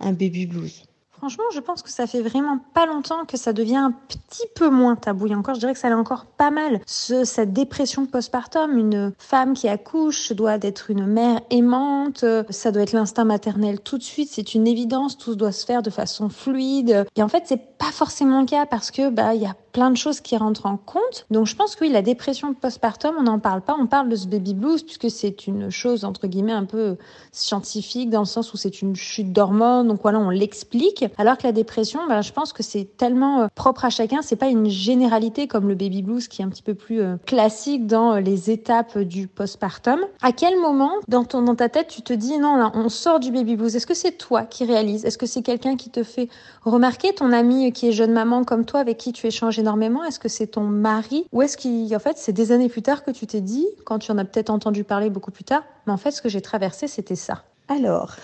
un 0.00 0.12
baby 0.12 0.46
blues. 0.46 0.82
Franchement, 1.18 1.44
je 1.52 1.60
pense 1.60 1.82
que 1.82 1.90
ça 1.90 2.06
fait 2.06 2.22
vraiment 2.22 2.58
pas 2.74 2.86
longtemps 2.86 3.24
que 3.26 3.36
ça 3.36 3.52
devient 3.52 3.76
un 3.76 3.90
petit 3.90 4.46
peu 4.54 4.70
moins 4.70 4.96
tabou. 4.96 5.26
Et 5.26 5.34
encore, 5.34 5.54
je 5.54 5.60
dirais 5.60 5.72
que 5.72 5.78
ça 5.78 5.88
l'est 5.88 5.94
encore 5.94 6.26
pas 6.26 6.50
mal. 6.50 6.80
Ce, 6.86 7.24
cette 7.24 7.52
dépression 7.52 8.06
postpartum, 8.06 8.78
une 8.78 9.12
femme 9.18 9.54
qui 9.54 9.68
accouche 9.68 10.32
doit 10.32 10.58
être 10.62 10.90
une 10.90 11.06
mère 11.06 11.40
aimante, 11.50 12.24
ça 12.50 12.70
doit 12.70 12.82
être 12.82 12.92
l'instinct 12.92 13.24
maternel 13.24 13.80
tout 13.80 13.98
de 13.98 14.02
suite, 14.02 14.28
c'est 14.30 14.54
une 14.54 14.66
évidence, 14.66 15.18
tout 15.18 15.34
doit 15.34 15.52
se 15.52 15.66
faire 15.66 15.82
de 15.82 15.90
façon 15.90 16.28
fluide. 16.28 17.06
Et 17.16 17.22
en 17.22 17.28
fait, 17.28 17.44
c'est 17.46 17.76
pas 17.78 17.92
forcément 17.92 18.40
le 18.40 18.46
cas 18.46 18.66
parce 18.66 18.90
que 18.90 19.10
bah 19.10 19.34
il 19.34 19.42
y 19.42 19.46
a 19.46 19.54
plein 19.72 19.90
de 19.90 19.96
choses 19.96 20.20
qui 20.20 20.36
rentrent 20.36 20.66
en 20.66 20.76
compte. 20.76 21.26
Donc 21.30 21.46
je 21.46 21.54
pense 21.54 21.76
que 21.76 21.84
oui, 21.84 21.90
la 21.90 22.02
dépression 22.02 22.54
postpartum, 22.54 23.14
on 23.18 23.22
n'en 23.22 23.38
parle 23.38 23.60
pas, 23.60 23.76
on 23.78 23.86
parle 23.86 24.08
de 24.08 24.16
ce 24.16 24.26
baby 24.26 24.54
blues 24.54 24.82
puisque 24.82 25.10
c'est 25.10 25.46
une 25.46 25.70
chose 25.70 26.04
entre 26.04 26.26
guillemets 26.26 26.52
un 26.52 26.64
peu 26.64 26.96
scientifique 27.32 28.10
dans 28.10 28.20
le 28.20 28.26
sens 28.26 28.52
où 28.52 28.56
c'est 28.56 28.82
une 28.82 28.96
chute 28.96 29.32
d'hormones, 29.32 29.88
donc 29.88 30.02
voilà, 30.02 30.18
on 30.18 30.30
l'explique. 30.30 31.04
Alors 31.16 31.38
que 31.38 31.46
la 31.46 31.52
dépression, 31.52 32.00
ben, 32.08 32.22
je 32.22 32.32
pense 32.32 32.52
que 32.52 32.62
c'est 32.62 32.84
tellement 32.96 33.42
euh, 33.42 33.46
propre 33.54 33.84
à 33.84 33.90
chacun, 33.90 34.22
c'est 34.22 34.36
pas 34.36 34.48
une 34.48 34.68
généralité 34.68 35.46
comme 35.46 35.68
le 35.68 35.74
baby 35.74 36.02
blues 36.02 36.28
qui 36.28 36.42
est 36.42 36.44
un 36.44 36.48
petit 36.48 36.62
peu 36.62 36.74
plus 36.74 37.00
euh, 37.00 37.16
classique 37.26 37.86
dans 37.86 38.14
euh, 38.14 38.20
les 38.20 38.50
étapes 38.50 38.98
du 38.98 39.28
postpartum. 39.28 40.00
À 40.22 40.32
quel 40.32 40.58
moment 40.60 40.92
dans 41.08 41.24
ton 41.24 41.42
dans 41.42 41.54
ta 41.54 41.68
tête 41.68 41.88
tu 41.88 42.02
te 42.02 42.12
dis 42.12 42.38
non 42.38 42.56
là, 42.56 42.70
on 42.74 42.88
sort 42.88 43.20
du 43.20 43.30
baby 43.30 43.56
blues 43.56 43.74
Est-ce 43.74 43.86
que 43.86 43.94
c'est 43.94 44.12
toi 44.12 44.42
qui 44.42 44.64
réalises? 44.64 45.04
Est-ce 45.04 45.18
que 45.18 45.26
c'est 45.26 45.42
quelqu'un 45.42 45.76
qui 45.76 45.90
te 45.90 46.02
fait 46.02 46.28
remarquer? 46.64 47.12
Ton 47.14 47.32
ami 47.32 47.72
qui 47.72 47.88
est 47.88 47.92
jeune 47.92 48.12
maman 48.12 48.44
comme 48.44 48.64
toi 48.64 48.80
avec 48.80 48.98
qui 48.98 49.12
tu 49.12 49.26
échanges 49.26 49.58
énormément 49.58 50.04
Est-ce 50.04 50.18
que 50.18 50.28
c'est 50.28 50.48
ton 50.48 50.62
mari? 50.62 51.26
Ou 51.32 51.42
est-ce 51.42 51.56
qu'en 51.56 51.98
fait, 51.98 52.18
c'est 52.18 52.32
des 52.32 52.52
années 52.52 52.68
plus 52.68 52.82
tard 52.82 53.04
que 53.04 53.10
tu 53.10 53.26
t'es 53.26 53.40
dit, 53.40 53.66
quand 53.84 53.98
tu 53.98 54.12
en 54.12 54.18
as 54.18 54.24
peut-être 54.24 54.50
entendu 54.50 54.84
parler 54.84 55.10
beaucoup 55.10 55.30
plus 55.30 55.44
tard, 55.44 55.62
mais 55.86 55.92
en 55.92 55.96
fait, 55.96 56.10
ce 56.10 56.22
que 56.22 56.28
j'ai 56.28 56.40
traversé, 56.40 56.86
c'était 56.86 57.16
ça 57.16 57.44
alors, 57.68 58.16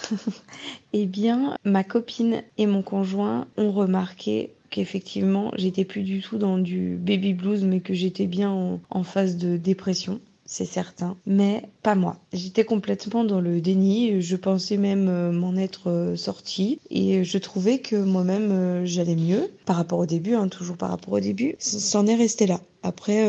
eh 0.92 1.06
bien, 1.06 1.56
ma 1.64 1.84
copine 1.84 2.42
et 2.56 2.66
mon 2.66 2.82
conjoint 2.82 3.46
ont 3.56 3.72
remarqué 3.72 4.54
qu'effectivement, 4.70 5.52
j'étais 5.56 5.84
plus 5.84 6.02
du 6.02 6.20
tout 6.20 6.38
dans 6.38 6.58
du 6.58 6.96
baby 6.96 7.34
blues, 7.34 7.62
mais 7.62 7.80
que 7.80 7.94
j'étais 7.94 8.26
bien 8.26 8.80
en, 8.90 9.02
phase 9.04 9.36
de 9.36 9.56
dépression 9.56 10.20
c'est 10.46 10.66
certain, 10.66 11.16
mais 11.26 11.62
pas 11.82 11.94
moi. 11.94 12.18
J'étais 12.34 12.64
complètement 12.64 13.24
dans 13.24 13.40
le 13.40 13.62
déni, 13.62 14.20
je 14.20 14.36
pensais 14.36 14.76
même 14.76 15.08
euh, 15.08 15.32
m'en 15.32 15.56
être 15.56 15.88
euh, 15.88 16.16
sortie 16.16 16.78
et 16.90 17.24
je 17.24 17.38
trouvais 17.38 17.78
que 17.78 17.96
moi-même 17.96 18.52
euh, 18.52 18.84
j'allais 18.84 19.16
mieux 19.16 19.50
par 19.64 19.76
rapport 19.76 19.98
au 19.98 20.06
début, 20.06 20.34
hein, 20.34 20.48
toujours 20.48 20.76
par 20.76 20.90
rapport 20.90 21.14
au 21.14 21.20
début. 21.20 21.56
C'en 21.58 22.06
est 22.06 22.14
resté 22.14 22.46
là. 22.46 22.60
Après, 22.82 23.26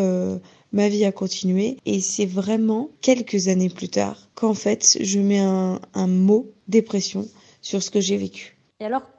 ma 0.75 0.89
vie 0.89 1.05
a 1.05 1.12
continué 1.13 1.77
et 1.86 2.01
c'est 2.01 2.25
vraiment 2.25 2.91
quelques 3.01 3.48
années 3.48 3.70
plus 3.70 3.88
tard 3.88 4.29
qu'en 4.36 4.53
fait 4.53 4.98
je 5.00 5.20
mets 5.20 5.39
un, 5.39 5.79
mot 6.08 6.51
dépression 6.67 7.27
sur 7.62 7.82
ce 7.82 7.89
que 7.89 8.01
j'ai 8.01 8.17
vécu. 8.17 8.58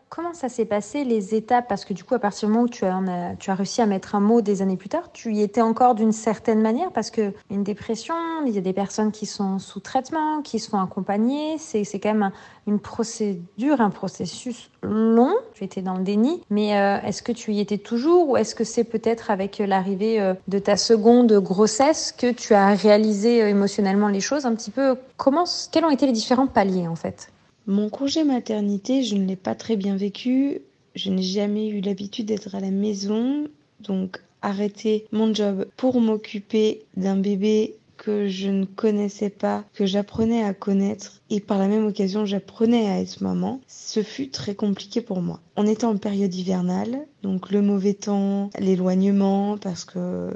Comment 0.09 0.35
ça 0.35 0.49
s'est 0.49 0.65
passé, 0.65 1.05
les 1.05 1.35
étapes? 1.35 1.67
Parce 1.69 1.85
que 1.85 1.93
du 1.93 2.05
coup, 2.05 2.15
à 2.15 2.19
partir 2.19 2.49
du 2.49 2.53
moment 2.55 2.65
où 2.65 2.69
tu 2.69 2.85
as, 2.85 3.01
tu 3.39 3.51
as 3.51 3.55
réussi 3.55 3.83
à 3.83 3.87
mettre 3.87 4.15
un 4.15 4.21
mot 4.21 4.41
des 4.41 4.63
années 4.63 4.77
plus 4.77 4.89
tard, 4.89 5.11
tu 5.13 5.33
y 5.33 5.43
étais 5.43 5.61
encore 5.61 5.95
d'une 5.95 6.13
certaine 6.13 6.61
manière 6.61 6.93
Parce 6.93 7.11
que 7.11 7.33
une 7.51 7.65
dépression, 7.65 8.15
il 8.47 8.55
y 8.55 8.59
a 8.59 8.61
des 8.61 8.73
personnes 8.73 9.13
qui 9.13 9.27
sont 9.27 9.59
sous 9.59 9.81
traitement, 9.81 10.43
qui 10.43 10.59
se 10.59 10.71
font 10.71 10.81
accompagner. 10.81 11.59
C'est, 11.59 11.85
quand 11.99 12.15
même 12.15 12.31
une 12.67 12.79
procédure, 12.79 13.81
un 13.81 13.91
processus 13.91 14.71
long. 14.83 15.35
Tu 15.55 15.65
étais 15.65 15.83
dans 15.83 15.97
le 15.97 16.05
déni. 16.05 16.43
Mais 16.51 16.79
euh, 16.79 17.01
est-ce 17.03 17.23
que 17.23 17.33
tu 17.33 17.53
y 17.53 17.61
étais 17.61 17.79
toujours 17.79 18.31
ou 18.31 18.37
est-ce 18.37 18.55
que 18.55 18.65
c'est 18.65 18.85
peut-être 18.85 19.31
avec 19.31 19.59
l'arrivée 19.59 20.21
euh, 20.21 20.35
de 20.49 20.59
ta 20.59 20.77
seconde 20.77 21.33
grossesse 21.41 22.13
que 22.13 22.31
tu 22.33 22.55
as 22.55 22.75
réalisé 22.75 23.43
euh, 23.43 23.49
émotionnellement 23.49 24.09
les 24.09 24.21
choses 24.21 24.47
un 24.47 24.55
petit 24.55 24.71
peu? 24.71 24.97
Comment, 25.17 25.45
Quels 25.73 25.85
ont 25.85 25.91
été 25.91 26.07
les 26.07 26.13
différents 26.13 26.47
paliers 26.47 26.89
en 26.89 26.97
fait? 26.97 27.31
Mon 27.67 27.89
congé 27.89 28.25
maternité, 28.25 29.03
je 29.03 29.17
ne 29.17 29.27
l'ai 29.27 29.37
pas 29.37 29.55
très 29.55 29.77
bien 29.77 29.97
vécu. 29.97 30.61
Je 30.95 31.11
n'ai 31.11 31.23
jamais 31.23 31.69
eu 31.69 31.81
l'habitude 31.81 32.27
d'être 32.27 32.55
à 32.55 32.61
la 32.61 32.71
maison. 32.71 33.49
Donc 33.81 34.23
arrêter 34.43 35.07
mon 35.13 35.35
job 35.35 35.67
pour 35.77 36.01
m'occuper 36.01 36.85
d'un 36.97 37.17
bébé 37.17 37.75
que 37.97 38.29
je 38.29 38.49
ne 38.49 38.65
connaissais 38.65 39.31
pas, 39.31 39.65
que 39.75 39.87
j'apprenais 39.87 40.45
à 40.45 40.55
connaître 40.55 41.21
et 41.31 41.41
par 41.41 41.59
la 41.59 41.67
même 41.67 41.87
occasion 41.87 42.27
j'apprenais 42.27 42.89
à 42.89 43.01
être 43.01 43.23
maman, 43.23 43.61
ce 43.67 44.03
fut 44.03 44.29
très 44.29 44.55
compliqué 44.55 45.01
pour 45.01 45.23
moi. 45.23 45.41
On 45.57 45.67
était 45.67 45.87
en 45.87 45.97
période 45.97 46.35
hivernale, 46.35 46.99
donc 47.23 47.51
le 47.51 47.63
mauvais 47.63 47.95
temps, 47.95 48.51
l'éloignement 48.59 49.57
parce 49.59 49.85
que 49.85 50.31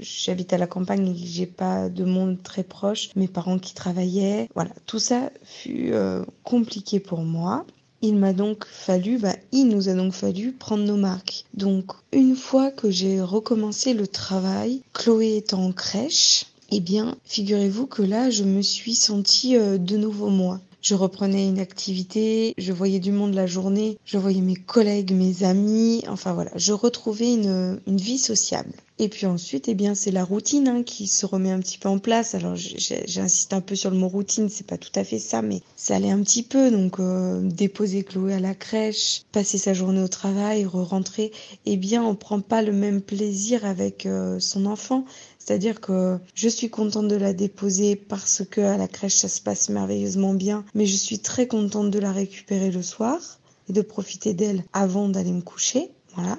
j'habite 0.00 0.52
à 0.52 0.58
la 0.58 0.66
campagne 0.66 1.08
et 1.08 1.16
j'ai 1.16 1.46
pas 1.46 1.88
de 1.88 2.04
monde 2.04 2.42
très 2.42 2.62
proche, 2.62 3.10
mes 3.16 3.28
parents 3.28 3.58
qui 3.58 3.74
travaillaient, 3.74 4.48
voilà, 4.54 4.70
tout 4.86 4.98
ça 4.98 5.30
fut 5.44 5.90
euh, 5.92 6.24
compliqué 6.42 7.00
pour 7.00 7.22
moi. 7.22 7.64
Il 8.00 8.16
m'a 8.16 8.32
donc 8.32 8.64
fallu, 8.64 9.18
bah, 9.18 9.34
il 9.50 9.68
nous 9.68 9.88
a 9.88 9.94
donc 9.94 10.12
fallu 10.12 10.52
prendre 10.52 10.84
nos 10.84 10.96
marques. 10.96 11.44
Donc, 11.54 11.92
une 12.12 12.36
fois 12.36 12.70
que 12.70 12.90
j'ai 12.90 13.20
recommencé 13.20 13.92
le 13.92 14.06
travail, 14.06 14.82
Chloé 14.92 15.38
étant 15.38 15.64
en 15.64 15.72
crèche, 15.72 16.44
eh 16.70 16.80
bien, 16.80 17.16
figurez-vous 17.24 17.86
que 17.86 18.02
là, 18.02 18.30
je 18.30 18.44
me 18.44 18.62
suis 18.62 18.94
sentie 18.94 19.56
euh, 19.56 19.78
de 19.78 19.96
nouveau 19.96 20.28
moi. 20.28 20.60
Je 20.80 20.94
reprenais 20.94 21.48
une 21.48 21.58
activité, 21.58 22.54
je 22.56 22.72
voyais 22.72 23.00
du 23.00 23.12
monde 23.12 23.34
la 23.34 23.46
journée, 23.46 23.98
je 24.04 24.18
voyais 24.18 24.40
mes 24.40 24.56
collègues, 24.56 25.12
mes 25.12 25.42
amis, 25.42 26.02
enfin 26.08 26.32
voilà, 26.32 26.52
je 26.56 26.72
retrouvais 26.72 27.32
une, 27.34 27.80
une 27.86 27.96
vie 27.96 28.18
sociable. 28.18 28.72
Et 29.00 29.08
puis 29.08 29.26
ensuite, 29.26 29.68
eh 29.68 29.74
bien, 29.74 29.94
c'est 29.94 30.10
la 30.10 30.24
routine 30.24 30.66
hein, 30.66 30.82
qui 30.82 31.06
se 31.06 31.24
remet 31.24 31.52
un 31.52 31.60
petit 31.60 31.78
peu 31.78 31.88
en 31.88 31.98
place. 31.98 32.34
Alors, 32.34 32.56
j'insiste 32.56 33.52
un 33.52 33.60
peu 33.60 33.76
sur 33.76 33.90
le 33.90 33.96
mot 33.96 34.08
routine, 34.08 34.48
c'est 34.48 34.66
pas 34.66 34.76
tout 34.76 34.90
à 34.96 35.04
fait 35.04 35.20
ça, 35.20 35.40
mais 35.40 35.62
ça 35.76 35.94
allait 35.94 36.10
un 36.10 36.20
petit 36.22 36.42
peu. 36.42 36.72
Donc, 36.72 36.98
euh, 36.98 37.40
déposer 37.42 38.02
Chloé 38.02 38.34
à 38.34 38.40
la 38.40 38.54
crèche, 38.54 39.22
passer 39.30 39.56
sa 39.56 39.72
journée 39.72 40.02
au 40.02 40.08
travail, 40.08 40.64
re-rentrer, 40.64 41.30
eh 41.64 41.76
bien, 41.76 42.02
on 42.02 42.16
prend 42.16 42.40
pas 42.40 42.62
le 42.62 42.72
même 42.72 43.00
plaisir 43.00 43.64
avec 43.64 44.04
euh, 44.04 44.40
son 44.40 44.66
enfant. 44.66 45.04
C'est-à-dire 45.48 45.80
que 45.80 46.18
je 46.34 46.46
suis 46.46 46.68
contente 46.68 47.08
de 47.08 47.16
la 47.16 47.32
déposer 47.32 47.96
parce 47.96 48.42
que 48.44 48.60
à 48.60 48.76
la 48.76 48.86
crèche 48.86 49.14
ça 49.14 49.28
se 49.28 49.40
passe 49.40 49.70
merveilleusement 49.70 50.34
bien, 50.34 50.62
mais 50.74 50.84
je 50.84 50.94
suis 50.94 51.20
très 51.20 51.46
contente 51.46 51.90
de 51.90 51.98
la 51.98 52.12
récupérer 52.12 52.70
le 52.70 52.82
soir 52.82 53.18
et 53.66 53.72
de 53.72 53.80
profiter 53.80 54.34
d'elle 54.34 54.62
avant 54.74 55.08
d'aller 55.08 55.32
me 55.32 55.40
coucher. 55.40 55.90
Voilà, 56.14 56.36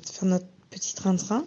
de 0.00 0.08
faire 0.08 0.28
notre 0.28 0.46
petit 0.70 0.94
train-train. 0.94 1.44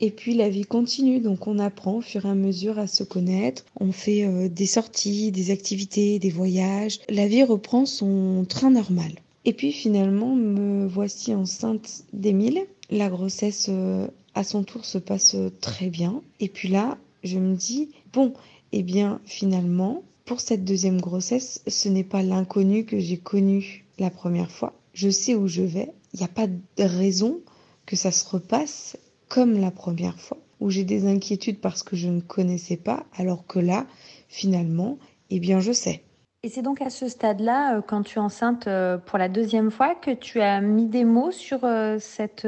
Et 0.00 0.10
puis 0.10 0.34
la 0.34 0.48
vie 0.48 0.64
continue, 0.64 1.20
donc 1.20 1.46
on 1.46 1.60
apprend 1.60 1.98
au 1.98 2.00
fur 2.00 2.26
et 2.26 2.30
à 2.30 2.34
mesure 2.34 2.80
à 2.80 2.88
se 2.88 3.04
connaître, 3.04 3.64
on 3.78 3.92
fait 3.92 4.24
euh, 4.24 4.48
des 4.48 4.66
sorties, 4.66 5.30
des 5.30 5.52
activités, 5.52 6.18
des 6.18 6.30
voyages. 6.30 6.98
La 7.08 7.28
vie 7.28 7.44
reprend 7.44 7.86
son 7.86 8.44
train 8.48 8.72
normal. 8.72 9.12
Et 9.44 9.52
puis 9.52 9.70
finalement, 9.70 10.34
me 10.34 10.84
voici 10.88 11.32
enceinte 11.32 12.02
d'Émile. 12.12 12.66
La 12.90 13.08
grossesse 13.08 13.66
euh, 13.68 14.08
à 14.36 14.44
son 14.44 14.62
tour 14.62 14.84
se 14.84 14.98
passe 14.98 15.34
très 15.60 15.88
bien. 15.88 16.22
Et 16.38 16.48
puis 16.48 16.68
là, 16.68 16.98
je 17.24 17.38
me 17.38 17.56
dis, 17.56 17.88
bon, 18.12 18.34
eh 18.70 18.82
bien 18.82 19.20
finalement, 19.24 20.02
pour 20.26 20.40
cette 20.40 20.64
deuxième 20.64 21.00
grossesse, 21.00 21.62
ce 21.66 21.88
n'est 21.88 22.04
pas 22.04 22.22
l'inconnu 22.22 22.84
que 22.84 23.00
j'ai 23.00 23.16
connu 23.16 23.86
la 23.98 24.10
première 24.10 24.50
fois. 24.50 24.74
Je 24.92 25.08
sais 25.08 25.34
où 25.34 25.48
je 25.48 25.62
vais. 25.62 25.90
Il 26.12 26.18
n'y 26.18 26.24
a 26.24 26.28
pas 26.28 26.46
de 26.46 26.84
raison 26.84 27.40
que 27.86 27.96
ça 27.96 28.12
se 28.12 28.28
repasse 28.28 28.96
comme 29.28 29.58
la 29.58 29.70
première 29.70 30.20
fois, 30.20 30.38
où 30.60 30.70
j'ai 30.70 30.84
des 30.84 31.06
inquiétudes 31.06 31.60
parce 31.60 31.82
que 31.82 31.96
je 31.96 32.08
ne 32.08 32.20
connaissais 32.20 32.76
pas, 32.76 33.06
alors 33.16 33.46
que 33.46 33.58
là, 33.58 33.86
finalement, 34.28 34.98
eh 35.30 35.40
bien, 35.40 35.60
je 35.60 35.72
sais. 35.72 36.02
Et 36.46 36.48
c'est 36.48 36.62
donc 36.62 36.80
à 36.80 36.90
ce 36.90 37.08
stade-là, 37.08 37.74
euh, 37.74 37.80
quand 37.84 38.02
tu 38.02 38.20
es 38.20 38.22
enceinte 38.22 38.68
euh, 38.68 38.98
pour 38.98 39.18
la 39.18 39.28
deuxième 39.28 39.72
fois, 39.72 39.96
que 39.96 40.12
tu 40.12 40.40
as 40.40 40.60
mis 40.60 40.86
des 40.86 41.02
mots 41.02 41.32
sur 41.32 41.64
euh, 41.64 41.96
cette 41.98 42.46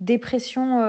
dépression 0.00 0.80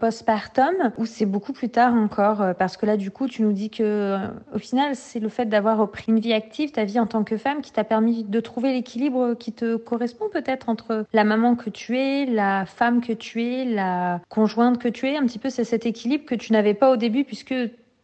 postpartum, 0.00 0.92
ou 0.96 1.04
c'est 1.04 1.26
beaucoup 1.26 1.52
plus 1.52 1.68
tard 1.68 1.92
encore 1.92 2.54
Parce 2.58 2.78
que 2.78 2.86
là, 2.86 2.96
du 2.96 3.10
coup, 3.10 3.28
tu 3.28 3.42
nous 3.42 3.52
dis 3.52 3.68
que, 3.68 4.16
au 4.54 4.58
final, 4.58 4.96
c'est 4.96 5.20
le 5.20 5.28
fait 5.28 5.44
d'avoir 5.44 5.76
repris 5.76 6.04
une 6.08 6.20
vie 6.20 6.32
active, 6.32 6.72
ta 6.72 6.84
vie 6.84 6.98
en 6.98 7.06
tant 7.06 7.22
que 7.22 7.36
femme, 7.36 7.60
qui 7.60 7.70
t'a 7.70 7.84
permis 7.84 8.24
de 8.24 8.40
trouver 8.40 8.72
l'équilibre 8.72 9.34
qui 9.34 9.52
te 9.52 9.76
correspond 9.76 10.30
peut-être 10.32 10.70
entre 10.70 11.04
la 11.12 11.24
maman 11.24 11.54
que 11.54 11.68
tu 11.68 11.98
es, 11.98 12.24
la 12.24 12.64
femme 12.64 13.02
que 13.02 13.12
tu 13.12 13.44
es, 13.44 13.66
la 13.66 14.22
conjointe 14.30 14.78
que 14.78 14.88
tu 14.88 15.06
es. 15.06 15.18
Un 15.18 15.26
petit 15.26 15.38
peu, 15.38 15.50
c'est 15.50 15.64
cet 15.64 15.84
équilibre 15.84 16.24
que 16.24 16.34
tu 16.34 16.54
n'avais 16.54 16.74
pas 16.74 16.90
au 16.90 16.96
début, 16.96 17.24
puisque 17.24 17.54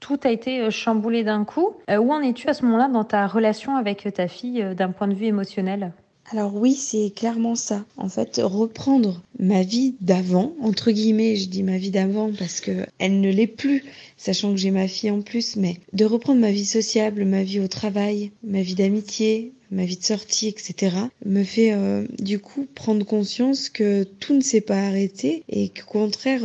tout 0.01 0.19
a 0.25 0.31
été 0.31 0.61
euh, 0.61 0.71
chamboulé 0.71 1.25
d'un 1.25 1.45
coup. 1.45 1.71
Euh, 1.91 1.99
où 1.99 2.13
en 2.13 2.21
es-tu 2.21 2.49
à 2.49 2.55
ce 2.55 2.65
moment-là 2.65 2.89
dans 2.89 3.05
ta 3.05 3.27
relation 3.27 3.77
avec 3.77 4.09
ta 4.15 4.29
fille 4.29 4.63
euh, 4.63 4.75
d'un 4.75 4.91
point 4.91 5.09
de 5.09 5.15
vue 5.15 5.27
émotionnel? 5.27 5.93
Alors 6.33 6.57
oui, 6.57 6.75
c'est 6.75 7.13
clairement 7.15 7.55
ça. 7.55 7.85
En 7.97 8.09
fait, 8.09 8.41
reprendre 8.43 9.23
ma 9.39 9.63
vie 9.63 9.95
d'avant, 10.01 10.55
entre 10.61 10.91
guillemets, 10.91 11.37
je 11.37 11.49
dis 11.49 11.63
ma 11.63 11.79
vie 11.79 11.93
d'avant 11.93 12.33
parce 12.37 12.61
que 12.61 12.85
elle 12.99 13.21
ne 13.21 13.31
l'est 13.31 13.47
plus, 13.47 13.85
sachant 14.17 14.51
que 14.51 14.57
j'ai 14.57 14.73
ma 14.73 14.89
fille 14.89 15.13
en 15.13 15.23
plus, 15.23 15.55
mais 15.55 15.77
de 15.93 16.05
reprendre 16.05 16.41
ma 16.41 16.51
vie 16.51 16.65
sociable, 16.65 17.25
ma 17.25 17.45
vie 17.45 17.61
au 17.61 17.69
travail, 17.69 18.33
ma 18.43 18.61
vie 18.63 18.75
d'amitié, 18.75 19.53
ma 19.71 19.85
vie 19.85 19.99
de 19.99 20.03
sortie, 20.03 20.49
etc., 20.49 20.97
me 21.25 21.45
fait 21.45 21.77
du 22.19 22.41
coup 22.41 22.67
prendre 22.75 23.07
conscience 23.07 23.69
que 23.69 24.03
tout 24.03 24.35
ne 24.35 24.41
s'est 24.41 24.61
pas 24.61 24.85
arrêté 24.85 25.45
et 25.49 25.69
qu'au 25.69 25.87
contraire, 25.87 26.43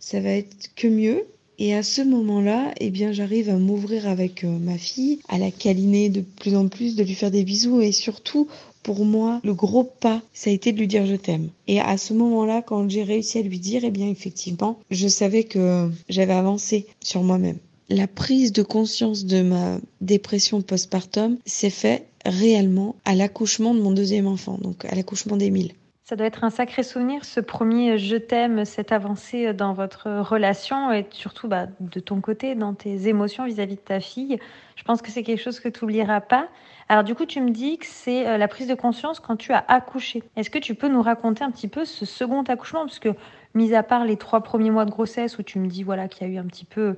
ça 0.00 0.18
va 0.18 0.30
être 0.30 0.74
que 0.74 0.88
mieux 0.88 1.24
et 1.64 1.74
à 1.74 1.84
ce 1.84 2.02
moment-là, 2.02 2.74
eh 2.80 2.90
bien, 2.90 3.12
j'arrive 3.12 3.48
à 3.48 3.56
m'ouvrir 3.56 4.08
avec 4.08 4.42
euh, 4.42 4.48
ma 4.48 4.76
fille, 4.76 5.20
à 5.28 5.38
la 5.38 5.52
câliner 5.52 6.08
de 6.08 6.20
plus 6.20 6.56
en 6.56 6.66
plus, 6.66 6.96
de 6.96 7.04
lui 7.04 7.14
faire 7.14 7.30
des 7.30 7.44
bisous 7.44 7.80
et 7.80 7.92
surtout, 7.92 8.48
pour 8.82 9.04
moi, 9.04 9.40
le 9.44 9.54
gros 9.54 9.84
pas, 9.84 10.22
ça 10.34 10.50
a 10.50 10.52
été 10.52 10.72
de 10.72 10.80
lui 10.80 10.88
dire 10.88 11.06
je 11.06 11.14
t'aime. 11.14 11.50
Et 11.68 11.78
à 11.78 11.96
ce 11.98 12.14
moment-là, 12.14 12.62
quand 12.62 12.90
j'ai 12.90 13.04
réussi 13.04 13.38
à 13.38 13.42
lui 13.42 13.60
dire, 13.60 13.82
eh 13.84 13.92
bien, 13.92 14.08
effectivement, 14.08 14.80
je 14.90 15.06
savais 15.06 15.44
que 15.44 15.88
j'avais 16.08 16.32
avancé 16.32 16.86
sur 17.00 17.22
moi-même. 17.22 17.58
La 17.88 18.08
prise 18.08 18.50
de 18.50 18.64
conscience 18.64 19.24
de 19.24 19.42
ma 19.42 19.78
dépression 20.00 20.62
postpartum 20.62 21.38
s'est 21.46 21.70
faite 21.70 22.08
réellement 22.26 22.96
à 23.04 23.14
l'accouchement 23.14 23.72
de 23.72 23.80
mon 23.80 23.92
deuxième 23.92 24.26
enfant, 24.26 24.58
donc 24.60 24.84
à 24.86 24.96
l'accouchement 24.96 25.36
d'Émile. 25.36 25.74
Ça 26.04 26.16
doit 26.16 26.26
être 26.26 26.42
un 26.42 26.50
sacré 26.50 26.82
souvenir, 26.82 27.24
ce 27.24 27.38
premier 27.38 27.96
je 27.96 28.16
t'aime, 28.16 28.64
cette 28.64 28.90
avancée 28.90 29.54
dans 29.54 29.72
votre 29.72 30.10
relation 30.10 30.90
et 30.90 31.06
surtout 31.10 31.46
bah, 31.46 31.68
de 31.78 32.00
ton 32.00 32.20
côté, 32.20 32.56
dans 32.56 32.74
tes 32.74 33.06
émotions 33.06 33.44
vis-à-vis 33.44 33.76
de 33.76 33.80
ta 33.80 34.00
fille. 34.00 34.40
Je 34.74 34.82
pense 34.82 35.00
que 35.00 35.12
c'est 35.12 35.22
quelque 35.22 35.40
chose 35.40 35.60
que 35.60 35.68
tu 35.68 35.84
n'oublieras 35.84 36.20
pas. 36.20 36.48
Alors 36.88 37.04
du 37.04 37.14
coup, 37.14 37.24
tu 37.24 37.40
me 37.40 37.50
dis 37.50 37.78
que 37.78 37.86
c'est 37.86 38.26
euh, 38.26 38.36
la 38.36 38.48
prise 38.48 38.66
de 38.66 38.74
conscience 38.74 39.20
quand 39.20 39.36
tu 39.36 39.52
as 39.52 39.64
accouché. 39.68 40.24
Est-ce 40.34 40.50
que 40.50 40.58
tu 40.58 40.74
peux 40.74 40.88
nous 40.88 41.02
raconter 41.02 41.44
un 41.44 41.52
petit 41.52 41.68
peu 41.68 41.84
ce 41.84 42.04
second 42.04 42.42
accouchement? 42.42 42.80
Parce 42.80 42.98
que, 42.98 43.14
mis 43.54 43.72
à 43.72 43.84
part 43.84 44.04
les 44.04 44.16
trois 44.16 44.40
premiers 44.42 44.72
mois 44.72 44.84
de 44.84 44.90
grossesse 44.90 45.38
où 45.38 45.44
tu 45.44 45.60
me 45.60 45.68
dis 45.68 45.84
voilà, 45.84 46.08
qu'il 46.08 46.26
y 46.26 46.30
a 46.30 46.34
eu 46.34 46.38
un 46.38 46.46
petit 46.46 46.64
peu 46.64 46.96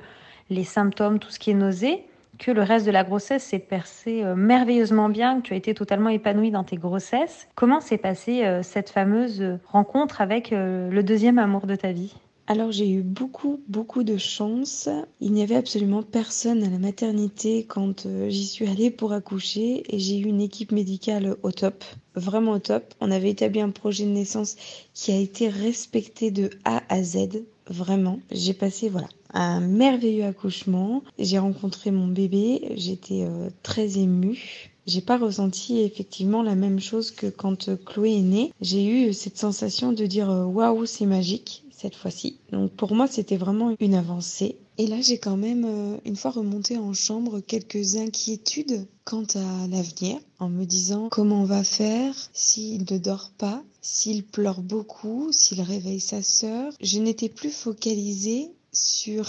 les 0.49 0.65
symptômes, 0.65 1.19
tout 1.19 1.31
ce 1.31 1.39
qui 1.39 1.51
est 1.51 1.55
nausée, 1.55 2.07
que 2.39 2.51
le 2.51 2.63
reste 2.63 2.87
de 2.87 2.91
la 2.91 3.05
grossesse 3.05 3.45
s'est 3.45 3.59
percé 3.59 4.23
euh, 4.23 4.35
merveilleusement 4.35 5.09
bien, 5.09 5.41
que 5.41 5.49
tu 5.49 5.55
as 5.55 5.57
été 5.57 5.75
totalement 5.75 6.09
épanouie 6.09 6.51
dans 6.51 6.65
tes 6.65 6.77
grossesses. 6.77 7.49
Comment 7.55 7.81
s'est 7.81 7.99
passée 7.99 8.45
euh, 8.45 8.63
cette 8.63 8.91
fameuse 8.91 9.43
rencontre 9.67 10.21
avec 10.21 10.53
euh, 10.53 10.91
le 10.91 11.03
deuxième 11.03 11.39
amour 11.39 11.67
de 11.67 11.77
ta 11.77 11.93
vie? 11.93 12.15
Alors 12.47 12.73
j'ai 12.73 12.91
eu 12.91 13.01
beaucoup, 13.01 13.63
beaucoup 13.69 14.03
de 14.03 14.19
chance. 14.19 14.91
Il 15.21 15.33
n'y 15.33 15.43
avait 15.43 15.57
absolument 15.57 16.03
personne 16.03 16.63
à 16.63 16.69
la 16.69 16.79
maternité 16.79 17.65
quand 17.65 18.07
j'y 18.29 18.45
suis 18.45 18.69
allée 18.69 18.91
pour 18.91 19.15
accoucher 19.15 19.83
et 19.89 19.99
j'ai 19.99 20.19
eu 20.19 20.27
une 20.27 20.43
équipe 20.43 20.71
médicale 20.71 21.37
au 21.43 21.53
top, 21.53 21.83
vraiment 22.15 22.53
au 22.53 22.59
top. 22.59 22.93
On 23.01 23.11
avait 23.11 23.31
établi 23.31 23.63
un 23.63 23.71
projet 23.71 24.05
de 24.05 24.11
naissance 24.11 24.57
qui 24.93 25.11
a 25.11 25.17
été 25.17 25.49
respecté 25.49 26.31
de 26.31 26.51
A 26.67 26.83
à 26.91 27.03
Z, 27.03 27.45
vraiment. 27.69 28.21
J'ai 28.31 28.55
passé 28.55 28.89
voilà 28.89 29.09
un 29.35 29.61
merveilleux 29.61 30.25
accouchement. 30.25 31.03
J'ai 31.19 31.39
rencontré 31.39 31.91
mon 31.91 32.07
bébé, 32.07 32.73
j'étais 32.77 33.23
euh, 33.23 33.51
très 33.63 33.99
émue. 33.99 34.71
J'ai 34.87 35.01
pas 35.01 35.19
ressenti 35.19 35.81
effectivement 35.81 36.43
la 36.43 36.55
même 36.55 36.79
chose 36.79 37.11
que 37.11 37.27
quand 37.27 37.69
euh, 37.69 37.77
Chloé 37.77 38.19
est 38.19 38.23
née. 38.23 38.53
J'ai 38.61 38.87
eu 38.87 39.13
cette 39.13 39.39
sensation 39.39 39.93
de 39.93 40.07
dire 40.07 40.31
euh, 40.31 40.45
waouh, 40.45 40.87
c'est 40.87 41.07
magique 41.07 41.65
cette 41.71 41.97
fois-ci. 41.97 42.39
Donc 42.53 42.71
pour 42.73 42.95
moi, 42.95 43.07
c'était 43.09 43.37
vraiment 43.37 43.75
une 43.81 43.95
avancée. 43.95 44.57
Et 44.79 44.87
là, 44.87 45.01
j'ai 45.01 45.19
quand 45.19 45.37
même, 45.37 45.99
une 46.05 46.17
fois 46.17 46.33
remonté 46.33 46.77
en 46.79 46.93
chambre, 46.95 47.39
quelques 47.39 47.95
inquiétudes 47.95 48.87
quant 49.05 49.27
à 49.37 49.69
l'avenir, 49.69 50.19
en 50.41 50.49
me 50.49 50.65
disant 50.65 51.09
comment 51.13 51.43
on 51.43 51.45
va 51.45 51.63
faire 51.63 52.13
s'il 52.33 52.85
ne 52.91 52.99
dort 52.99 53.31
pas, 53.39 53.63
s'il 53.85 54.25
pleure 54.25 54.63
beaucoup, 54.63 55.31
s'il 55.31 55.61
réveille 55.61 56.01
sa 56.01 56.23
sœur. 56.23 56.73
Je 56.81 56.99
n'étais 56.99 57.29
plus 57.29 57.51
focalisée 57.51 58.51
sur 58.73 59.29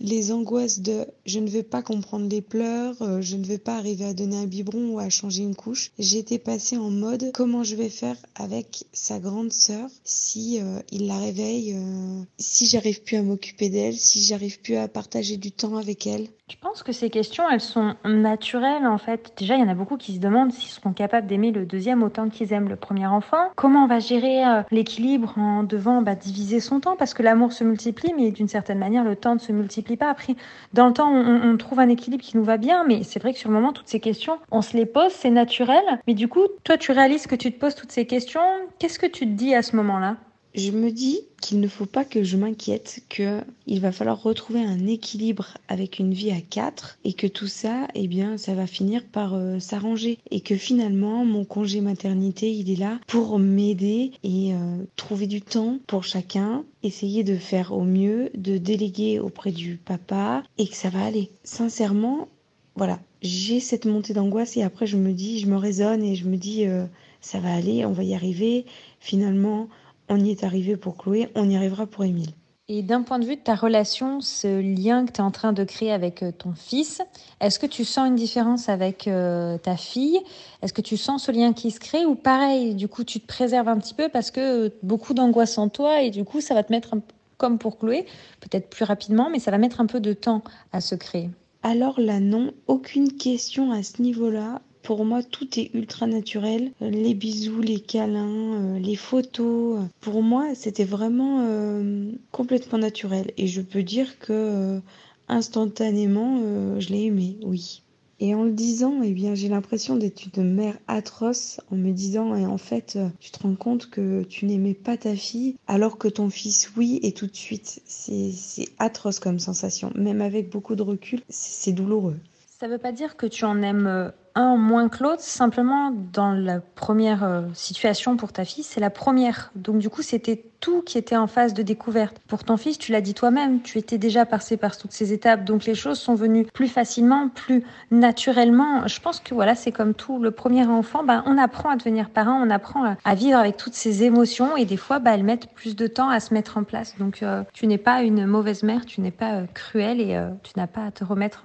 les 0.00 0.32
angoisses 0.32 0.80
de 0.80 1.06
je 1.26 1.38
ne 1.38 1.48
vais 1.48 1.62
pas 1.62 1.82
comprendre 1.82 2.28
les 2.28 2.42
pleurs, 2.42 2.94
euh, 3.02 3.20
je 3.20 3.36
ne 3.36 3.44
vais 3.44 3.58
pas 3.58 3.76
arriver 3.76 4.04
à 4.04 4.14
donner 4.14 4.36
un 4.36 4.46
biberon 4.46 4.90
ou 4.90 4.98
à 4.98 5.08
changer 5.08 5.42
une 5.42 5.54
couche. 5.54 5.90
J'étais 5.98 6.38
passée 6.38 6.76
en 6.76 6.90
mode 6.90 7.30
comment 7.34 7.64
je 7.64 7.76
vais 7.76 7.88
faire 7.88 8.16
avec 8.34 8.84
sa 8.92 9.18
grande 9.18 9.52
sœur 9.52 9.88
si 10.04 10.60
euh, 10.60 10.78
il 10.90 11.06
la 11.06 11.18
réveille, 11.18 11.74
euh, 11.76 12.22
si 12.38 12.66
j'arrive 12.66 13.02
plus 13.02 13.16
à 13.16 13.22
m'occuper 13.22 13.68
d'elle, 13.68 13.94
si 13.94 14.22
j'arrive 14.22 14.60
plus 14.60 14.76
à 14.76 14.88
partager 14.88 15.36
du 15.36 15.52
temps 15.52 15.76
avec 15.76 16.06
elle? 16.06 16.28
Je 16.50 16.56
pense 16.60 16.82
que 16.82 16.92
ces 16.92 17.08
questions, 17.08 17.44
elles 17.50 17.60
sont 17.60 17.94
naturelles 18.04 18.86
en 18.86 18.98
fait? 18.98 19.32
Déjà, 19.38 19.54
il 19.54 19.60
y 19.60 19.64
en 19.64 19.68
a 19.68 19.74
beaucoup 19.74 19.96
qui 19.96 20.14
se 20.14 20.20
demandent 20.20 20.52
s'ils 20.52 20.70
seront 20.70 20.92
capables 20.92 21.26
d'aimer 21.26 21.52
le 21.52 21.64
deuxième 21.64 22.02
autant 22.02 22.28
qu'ils 22.28 22.52
aiment 22.52 22.68
le 22.68 22.76
premier 22.76 23.06
enfant. 23.06 23.48
Comment 23.56 23.84
on 23.84 23.88
va 23.88 23.98
gérer 23.98 24.42
l'équilibre 24.70 25.38
en 25.38 25.62
devant 25.62 26.02
bah, 26.02 26.14
diviser 26.14 26.60
son 26.60 26.80
temps? 26.80 26.96
Parce 26.96 27.14
que 27.14 27.22
l'amour 27.22 27.52
se 27.52 27.64
multiplie, 27.64 28.12
mais 28.14 28.30
d'une 28.30 28.48
certaine 28.48 28.78
manière, 28.78 29.04
le 29.04 29.16
temps 29.16 29.34
ne 29.34 29.40
se 29.40 29.52
multiplie 29.52 29.63
multiplie 29.64 29.96
pas. 29.96 30.10
Après, 30.10 30.36
dans 30.72 30.86
le 30.86 30.92
temps, 30.92 31.10
on, 31.12 31.56
trouve 31.56 31.80
un 31.80 31.88
équilibre 31.88 32.22
qui 32.22 32.36
nous 32.36 32.44
va 32.44 32.56
bien, 32.56 32.84
mais 32.84 33.02
c'est 33.02 33.20
vrai 33.20 33.32
que 33.32 33.38
sur 33.38 33.48
le 33.48 33.54
moment, 33.54 33.72
toutes 33.72 33.88
ces 33.88 34.00
questions, 34.00 34.38
on 34.50 34.62
se 34.62 34.76
les 34.76 34.86
pose, 34.86 35.12
c'est 35.12 35.30
naturel. 35.30 35.82
Mais 36.06 36.14
du 36.14 36.28
coup, 36.28 36.46
toi, 36.62 36.76
tu 36.76 36.92
réalises 36.92 37.26
que 37.26 37.34
tu 37.34 37.52
te 37.52 37.58
poses 37.58 37.74
toutes 37.74 37.92
ces 37.92 38.06
questions. 38.06 38.40
Qu'est-ce 38.78 38.98
que 38.98 39.06
tu 39.06 39.26
te 39.26 39.32
dis 39.32 39.54
à 39.54 39.62
ce 39.62 39.76
moment-là? 39.76 40.16
Je 40.54 40.70
me 40.70 40.90
dis 40.90 41.20
qu'il 41.40 41.60
ne 41.60 41.66
faut 41.66 41.86
pas 41.86 42.04
que 42.04 42.22
je 42.22 42.36
m'inquiète, 42.36 43.02
qu'il 43.08 43.80
va 43.80 43.92
falloir 43.92 44.22
retrouver 44.22 44.60
un 44.60 44.86
équilibre 44.86 45.58
avec 45.68 45.98
une 45.98 46.14
vie 46.14 46.30
à 46.30 46.40
quatre 46.40 46.98
et 47.04 47.12
que 47.12 47.26
tout 47.26 47.48
ça, 47.48 47.88
eh 47.94 48.06
bien, 48.06 48.38
ça 48.38 48.54
va 48.54 48.66
finir 48.66 49.04
par 49.04 49.34
euh, 49.34 49.58
s'arranger 49.58 50.18
et 50.30 50.40
que 50.40 50.56
finalement, 50.56 51.24
mon 51.24 51.44
congé 51.44 51.80
maternité, 51.80 52.52
il 52.52 52.70
est 52.70 52.78
là 52.78 53.00
pour 53.08 53.38
m'aider 53.38 54.12
et 54.22 54.54
euh, 54.54 54.84
trouver 54.96 55.26
du 55.26 55.42
temps 55.42 55.78
pour 55.86 56.04
chacun, 56.04 56.64
essayer 56.82 57.24
de 57.24 57.36
faire 57.36 57.72
au 57.72 57.82
mieux, 57.82 58.30
de 58.34 58.56
déléguer 58.56 59.18
auprès 59.18 59.50
du 59.50 59.76
papa 59.76 60.44
et 60.56 60.68
que 60.68 60.76
ça 60.76 60.88
va 60.88 61.04
aller. 61.04 61.30
Sincèrement, 61.42 62.28
voilà, 62.76 63.00
j'ai 63.22 63.58
cette 63.58 63.86
montée 63.86 64.14
d'angoisse 64.14 64.56
et 64.56 64.62
après 64.62 64.86
je 64.86 64.96
me 64.96 65.12
dis, 65.12 65.40
je 65.40 65.46
me 65.46 65.56
raisonne 65.56 66.04
et 66.04 66.14
je 66.14 66.28
me 66.28 66.36
dis, 66.36 66.66
euh, 66.66 66.86
ça 67.20 67.40
va 67.40 67.52
aller, 67.52 67.84
on 67.84 67.92
va 67.92 68.04
y 68.04 68.14
arriver. 68.14 68.66
Finalement, 69.00 69.68
on 70.08 70.18
y 70.18 70.30
est 70.30 70.44
arrivé 70.44 70.76
pour 70.76 70.96
Chloé, 70.96 71.28
on 71.34 71.48
y 71.48 71.56
arrivera 71.56 71.86
pour 71.86 72.04
Émile. 72.04 72.34
Et 72.66 72.82
d'un 72.82 73.02
point 73.02 73.18
de 73.18 73.26
vue 73.26 73.36
de 73.36 73.42
ta 73.42 73.54
relation, 73.54 74.22
ce 74.22 74.60
lien 74.60 75.04
que 75.04 75.12
tu 75.12 75.18
es 75.18 75.24
en 75.24 75.30
train 75.30 75.52
de 75.52 75.64
créer 75.64 75.92
avec 75.92 76.22
euh, 76.22 76.32
ton 76.32 76.54
fils, 76.54 77.02
est-ce 77.40 77.58
que 77.58 77.66
tu 77.66 77.84
sens 77.84 78.08
une 78.08 78.14
différence 78.14 78.70
avec 78.70 79.06
euh, 79.06 79.58
ta 79.58 79.76
fille? 79.76 80.18
Est-ce 80.62 80.72
que 80.72 80.80
tu 80.80 80.96
sens 80.96 81.24
ce 81.24 81.32
lien 81.32 81.52
qui 81.52 81.70
se 81.70 81.78
crée 81.78 82.06
ou 82.06 82.14
pareil, 82.14 82.74
du 82.74 82.88
coup 82.88 83.04
tu 83.04 83.20
te 83.20 83.26
préserves 83.26 83.68
un 83.68 83.76
petit 83.76 83.92
peu 83.92 84.08
parce 84.08 84.30
que 84.30 84.72
beaucoup 84.82 85.12
d'angoisse 85.12 85.58
en 85.58 85.68
toi 85.68 86.00
et 86.00 86.10
du 86.10 86.24
coup 86.24 86.40
ça 86.40 86.54
va 86.54 86.62
te 86.62 86.72
mettre, 86.72 86.94
comme 87.36 87.58
pour 87.58 87.78
Chloé, 87.78 88.06
peut-être 88.40 88.70
plus 88.70 88.86
rapidement, 88.86 89.28
mais 89.28 89.40
ça 89.40 89.50
va 89.50 89.58
mettre 89.58 89.82
un 89.82 89.86
peu 89.86 90.00
de 90.00 90.14
temps 90.14 90.42
à 90.72 90.80
se 90.80 90.94
créer? 90.94 91.28
Alors 91.62 92.00
là, 92.00 92.18
non, 92.18 92.52
aucune 92.66 93.12
question 93.12 93.72
à 93.72 93.82
ce 93.82 94.00
niveau-là. 94.00 94.62
Pour 94.84 95.06
moi, 95.06 95.22
tout 95.22 95.58
est 95.58 95.70
ultra 95.72 96.06
naturel. 96.06 96.70
Les 96.82 97.14
bisous, 97.14 97.62
les 97.62 97.80
câlins, 97.80 98.74
euh, 98.76 98.78
les 98.78 98.96
photos. 98.96 99.80
Pour 100.00 100.22
moi, 100.22 100.54
c'était 100.54 100.84
vraiment 100.84 101.40
euh, 101.40 102.12
complètement 102.32 102.76
naturel. 102.76 103.32
Et 103.38 103.46
je 103.46 103.62
peux 103.62 103.82
dire 103.82 104.18
que 104.18 104.32
euh, 104.32 104.80
instantanément, 105.26 106.38
je 106.78 106.88
l'ai 106.90 107.04
aimé, 107.04 107.38
oui. 107.42 107.82
Et 108.20 108.34
en 108.34 108.44
le 108.44 108.52
disant, 108.52 109.00
eh 109.02 109.12
bien, 109.12 109.34
j'ai 109.34 109.48
l'impression 109.48 109.96
d'être 109.96 110.22
une 110.36 110.52
mère 110.54 110.76
atroce 110.86 111.62
en 111.72 111.76
me 111.76 111.90
disant, 111.92 112.36
et 112.36 112.44
en 112.44 112.58
fait, 112.58 112.98
tu 113.20 113.30
te 113.30 113.42
rends 113.42 113.56
compte 113.56 113.88
que 113.88 114.22
tu 114.24 114.44
n'aimais 114.44 114.74
pas 114.74 114.98
ta 114.98 115.16
fille, 115.16 115.56
alors 115.66 115.96
que 115.96 116.08
ton 116.08 116.28
fils, 116.28 116.70
oui, 116.76 117.00
et 117.02 117.12
tout 117.12 117.26
de 117.26 117.34
suite. 117.34 117.80
C'est 117.86 118.68
atroce 118.78 119.18
comme 119.18 119.38
sensation. 119.38 119.90
Même 119.94 120.20
avec 120.20 120.50
beaucoup 120.50 120.76
de 120.76 120.82
recul, 120.82 121.22
c'est 121.30 121.72
douloureux 121.72 122.18
Ça 122.60 122.66
ne 122.66 122.72
veut 122.72 122.78
pas 122.78 122.92
dire 122.92 123.16
que 123.16 123.26
tu 123.26 123.46
en 123.46 123.62
aimes 123.62 123.86
euh, 123.86 124.10
un 124.34 124.56
moins 124.56 124.88
que 124.88 125.02
l'autre, 125.02 125.22
simplement 125.22 125.92
dans 126.12 126.32
la 126.32 126.60
première 126.60 127.22
euh, 127.22 127.42
situation 127.54 128.16
pour 128.16 128.32
ta 128.32 128.44
fille, 128.44 128.64
c'est 128.64 128.80
la 128.80 128.90
première. 128.90 129.52
Donc 129.54 129.78
du 129.78 129.88
coup, 129.88 130.02
c'était 130.02 130.44
tout 130.58 130.82
qui 130.82 130.98
était 130.98 131.16
en 131.16 131.26
phase 131.26 131.54
de 131.54 131.62
découverte. 131.62 132.20
Pour 132.26 132.42
ton 132.42 132.56
fils, 132.56 132.78
tu 132.78 132.90
l'as 132.90 133.00
dit 133.00 133.14
toi-même, 133.14 133.62
tu 133.62 133.78
étais 133.78 133.98
déjà 133.98 134.24
passé 134.26 134.56
par 134.56 134.76
toutes 134.76 134.92
ces 134.92 135.12
étapes, 135.12 135.44
donc 135.44 135.66
les 135.66 135.74
choses 135.74 135.98
sont 135.98 136.14
venues 136.14 136.46
plus 136.46 136.68
facilement, 136.68 137.28
plus 137.28 137.62
naturellement. 137.90 138.88
Je 138.88 138.98
pense 139.00 139.20
que 139.20 139.34
voilà, 139.34 139.54
c'est 139.54 139.72
comme 139.72 139.94
tout. 139.94 140.18
Le 140.18 140.30
premier 140.30 140.64
enfant, 140.66 141.04
ben, 141.04 141.22
on 141.26 141.38
apprend 141.38 141.68
à 141.70 141.76
devenir 141.76 142.10
parent, 142.10 142.40
on 142.42 142.50
apprend 142.50 142.96
à, 143.04 143.14
vivre 143.14 143.38
avec 143.38 143.56
toutes 143.56 143.74
ces 143.74 144.04
émotions, 144.04 144.56
et 144.56 144.64
des 144.64 144.78
fois, 144.78 144.98
ben, 144.98 145.12
elles 145.12 145.24
mettent 145.24 145.52
plus 145.54 145.76
de 145.76 145.86
temps 145.86 146.08
à 146.08 146.18
se 146.18 146.34
mettre 146.34 146.56
en 146.56 146.64
place. 146.64 146.96
Donc 146.98 147.22
euh, 147.22 147.44
tu 147.52 147.66
n'es 147.66 147.78
pas 147.78 148.02
une 148.02 148.26
mauvaise 148.26 148.62
mère, 148.62 148.86
tu 148.86 149.00
n'es 149.00 149.10
pas 149.10 149.34
euh, 149.34 149.44
cruelle 149.52 150.00
et 150.00 150.18
tu 150.42 150.52
n'as 150.56 150.66
pas 150.66 150.86
à 150.86 150.90
te 150.90 151.04
remettre 151.04 151.44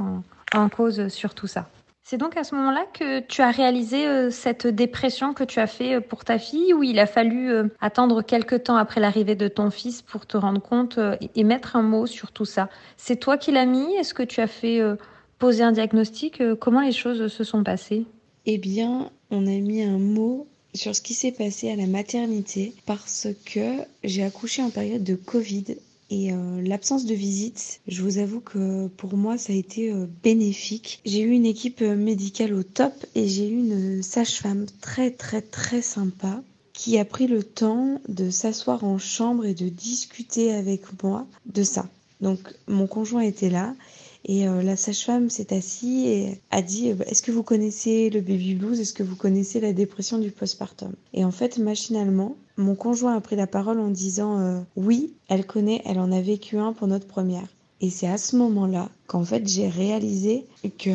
en 0.56 0.70
cause 0.70 1.10
sur 1.10 1.36
tout 1.36 1.48
ça. 1.48 1.68
C'est 2.10 2.18
donc 2.18 2.38
à 2.38 2.44
ce 2.44 2.56
moment-là 2.56 2.88
que 2.92 3.20
tu 3.20 3.44
as 3.44 3.52
réalisé 3.52 4.08
euh, 4.08 4.32
cette 4.32 4.66
dépression 4.66 5.36
que 5.36 5.44
tu 5.44 5.60
as 5.60 5.68
fait 5.68 5.98
euh, 5.98 6.02
pour 6.02 6.26
ta 6.26 6.40
fille, 6.40 6.74
ou 6.74 6.82
il 6.82 6.98
a 6.98 7.06
fallu 7.06 7.52
euh, 7.52 7.68
attendre 7.82 8.24
quelques 8.24 8.64
temps 8.64 8.78
après 8.78 9.00
l'arrivée 9.00 9.36
de 9.36 9.48
ton 9.48 9.70
fils 9.70 10.02
pour 10.02 10.26
te 10.26 10.36
rendre 10.36 10.60
compte 10.60 10.98
et 11.36 11.44
mettre 11.44 11.76
un 11.76 11.84
mot 11.84 12.08
sur 12.08 12.32
tout 12.32 12.46
ça? 12.46 12.68
C'est 12.98 13.18
toi 13.18 13.38
qui 13.38 13.52
l'as 13.52 13.68
mis? 13.68 13.94
Est-ce 13.94 14.16
que 14.16 14.24
tu 14.24 14.42
as 14.42 14.48
fait 14.48 14.82
poser 15.38 15.62
un 15.62 15.72
diagnostic? 15.72 16.42
Comment 16.60 16.82
les 16.82 16.94
choses 16.94 17.28
se 17.28 17.44
sont 17.44 17.64
passées? 17.64 18.08
Eh 18.48 18.58
bien, 18.58 19.12
on 19.30 19.46
a 19.46 19.60
mis 19.60 19.84
un 19.84 20.00
mot 20.00 20.48
sur 20.74 20.96
ce 20.96 21.04
qui 21.04 21.14
s'est 21.14 21.32
passé 21.32 21.72
à 21.72 21.76
la 21.76 21.86
maternité 21.86 22.74
parce 22.88 23.28
que 23.46 23.76
j'ai 24.04 24.24
accouché 24.24 24.64
en 24.64 24.72
période 24.72 25.04
de 25.04 25.14
Covid 25.14 25.76
et 26.10 26.34
euh, 26.34 26.62
l'absence 26.62 27.06
de 27.06 27.14
visite, 27.14 27.82
je 27.88 28.02
vous 28.02 28.18
avoue 28.18 28.40
que 28.40 28.88
pour 28.88 29.16
moi, 29.16 29.38
ça 29.38 29.54
a 29.54 29.56
été 29.56 29.92
euh, 29.92 30.08
bénéfique. 30.24 31.02
J'ai 31.06 31.22
eu 31.22 31.30
une 31.30 31.46
équipe 31.46 31.82
euh, 31.82 31.96
médicale 31.96 32.54
au 32.54 32.64
top 32.64 32.94
et 33.14 33.28
j'ai 33.28 33.48
eu 33.48 33.58
une 33.58 34.02
sage-femme 34.02 34.66
très 34.82 35.12
très 35.12 35.42
très 35.42 35.84
sympa 35.84 36.42
qui 36.74 36.98
a 36.98 37.06
pris 37.06 37.28
le 37.28 37.44
temps 37.44 38.02
de 38.08 38.32
s'asseoir 38.32 38.84
en 38.84 38.98
chambre 38.98 39.46
et 39.46 39.54
de 39.54 39.70
discuter 39.70 40.52
avec 40.52 40.82
moi 41.04 41.28
de 41.46 41.62
ça. 41.62 41.88
Donc 42.22 42.40
mon 42.68 42.88
conjoint 42.88 43.22
était 43.22 43.50
là 43.50 43.76
et 44.26 44.46
la 44.46 44.76
sage-femme 44.76 45.30
s'est 45.30 45.54
assise 45.54 46.06
et 46.06 46.42
a 46.52 46.62
dit 46.62 46.90
Est-ce 47.08 47.22
que 47.22 47.32
vous 47.32 47.44
connaissez 47.44 48.10
le 48.10 48.22
baby 48.22 48.56
blues? 48.56 48.80
Est-ce 48.80 48.94
que 48.94 49.04
vous 49.04 49.16
connaissez 49.16 49.60
la 49.60 49.74
dépression 49.74 50.20
du 50.20 50.32
postpartum? 50.32 50.94
Et 51.14 51.24
en 51.24 51.32
fait, 51.32 51.58
machinalement, 51.58 52.38
mon 52.60 52.76
conjoint 52.76 53.16
a 53.16 53.22
pris 53.22 53.38
la 53.38 53.48
parole 53.48 53.80
en 53.80 53.88
disant 53.88 54.40
euh, 54.40 54.60
oui, 54.76 55.14
elle 55.30 55.46
connaît, 55.46 55.82
elle 55.86 56.00
en 56.00 56.12
a 56.12 56.22
vécu 56.22 56.58
un 56.58 56.74
pour 56.74 56.88
notre 56.88 57.08
première. 57.08 57.48
Et 57.82 57.90
c'est 57.90 58.08
à 58.08 58.18
ce 58.18 58.36
moment-là 58.36 58.90
qu'en 59.08 59.24
fait 59.24 59.48
j'ai 59.48 59.70
réalisé 59.70 60.46
que 60.78 60.92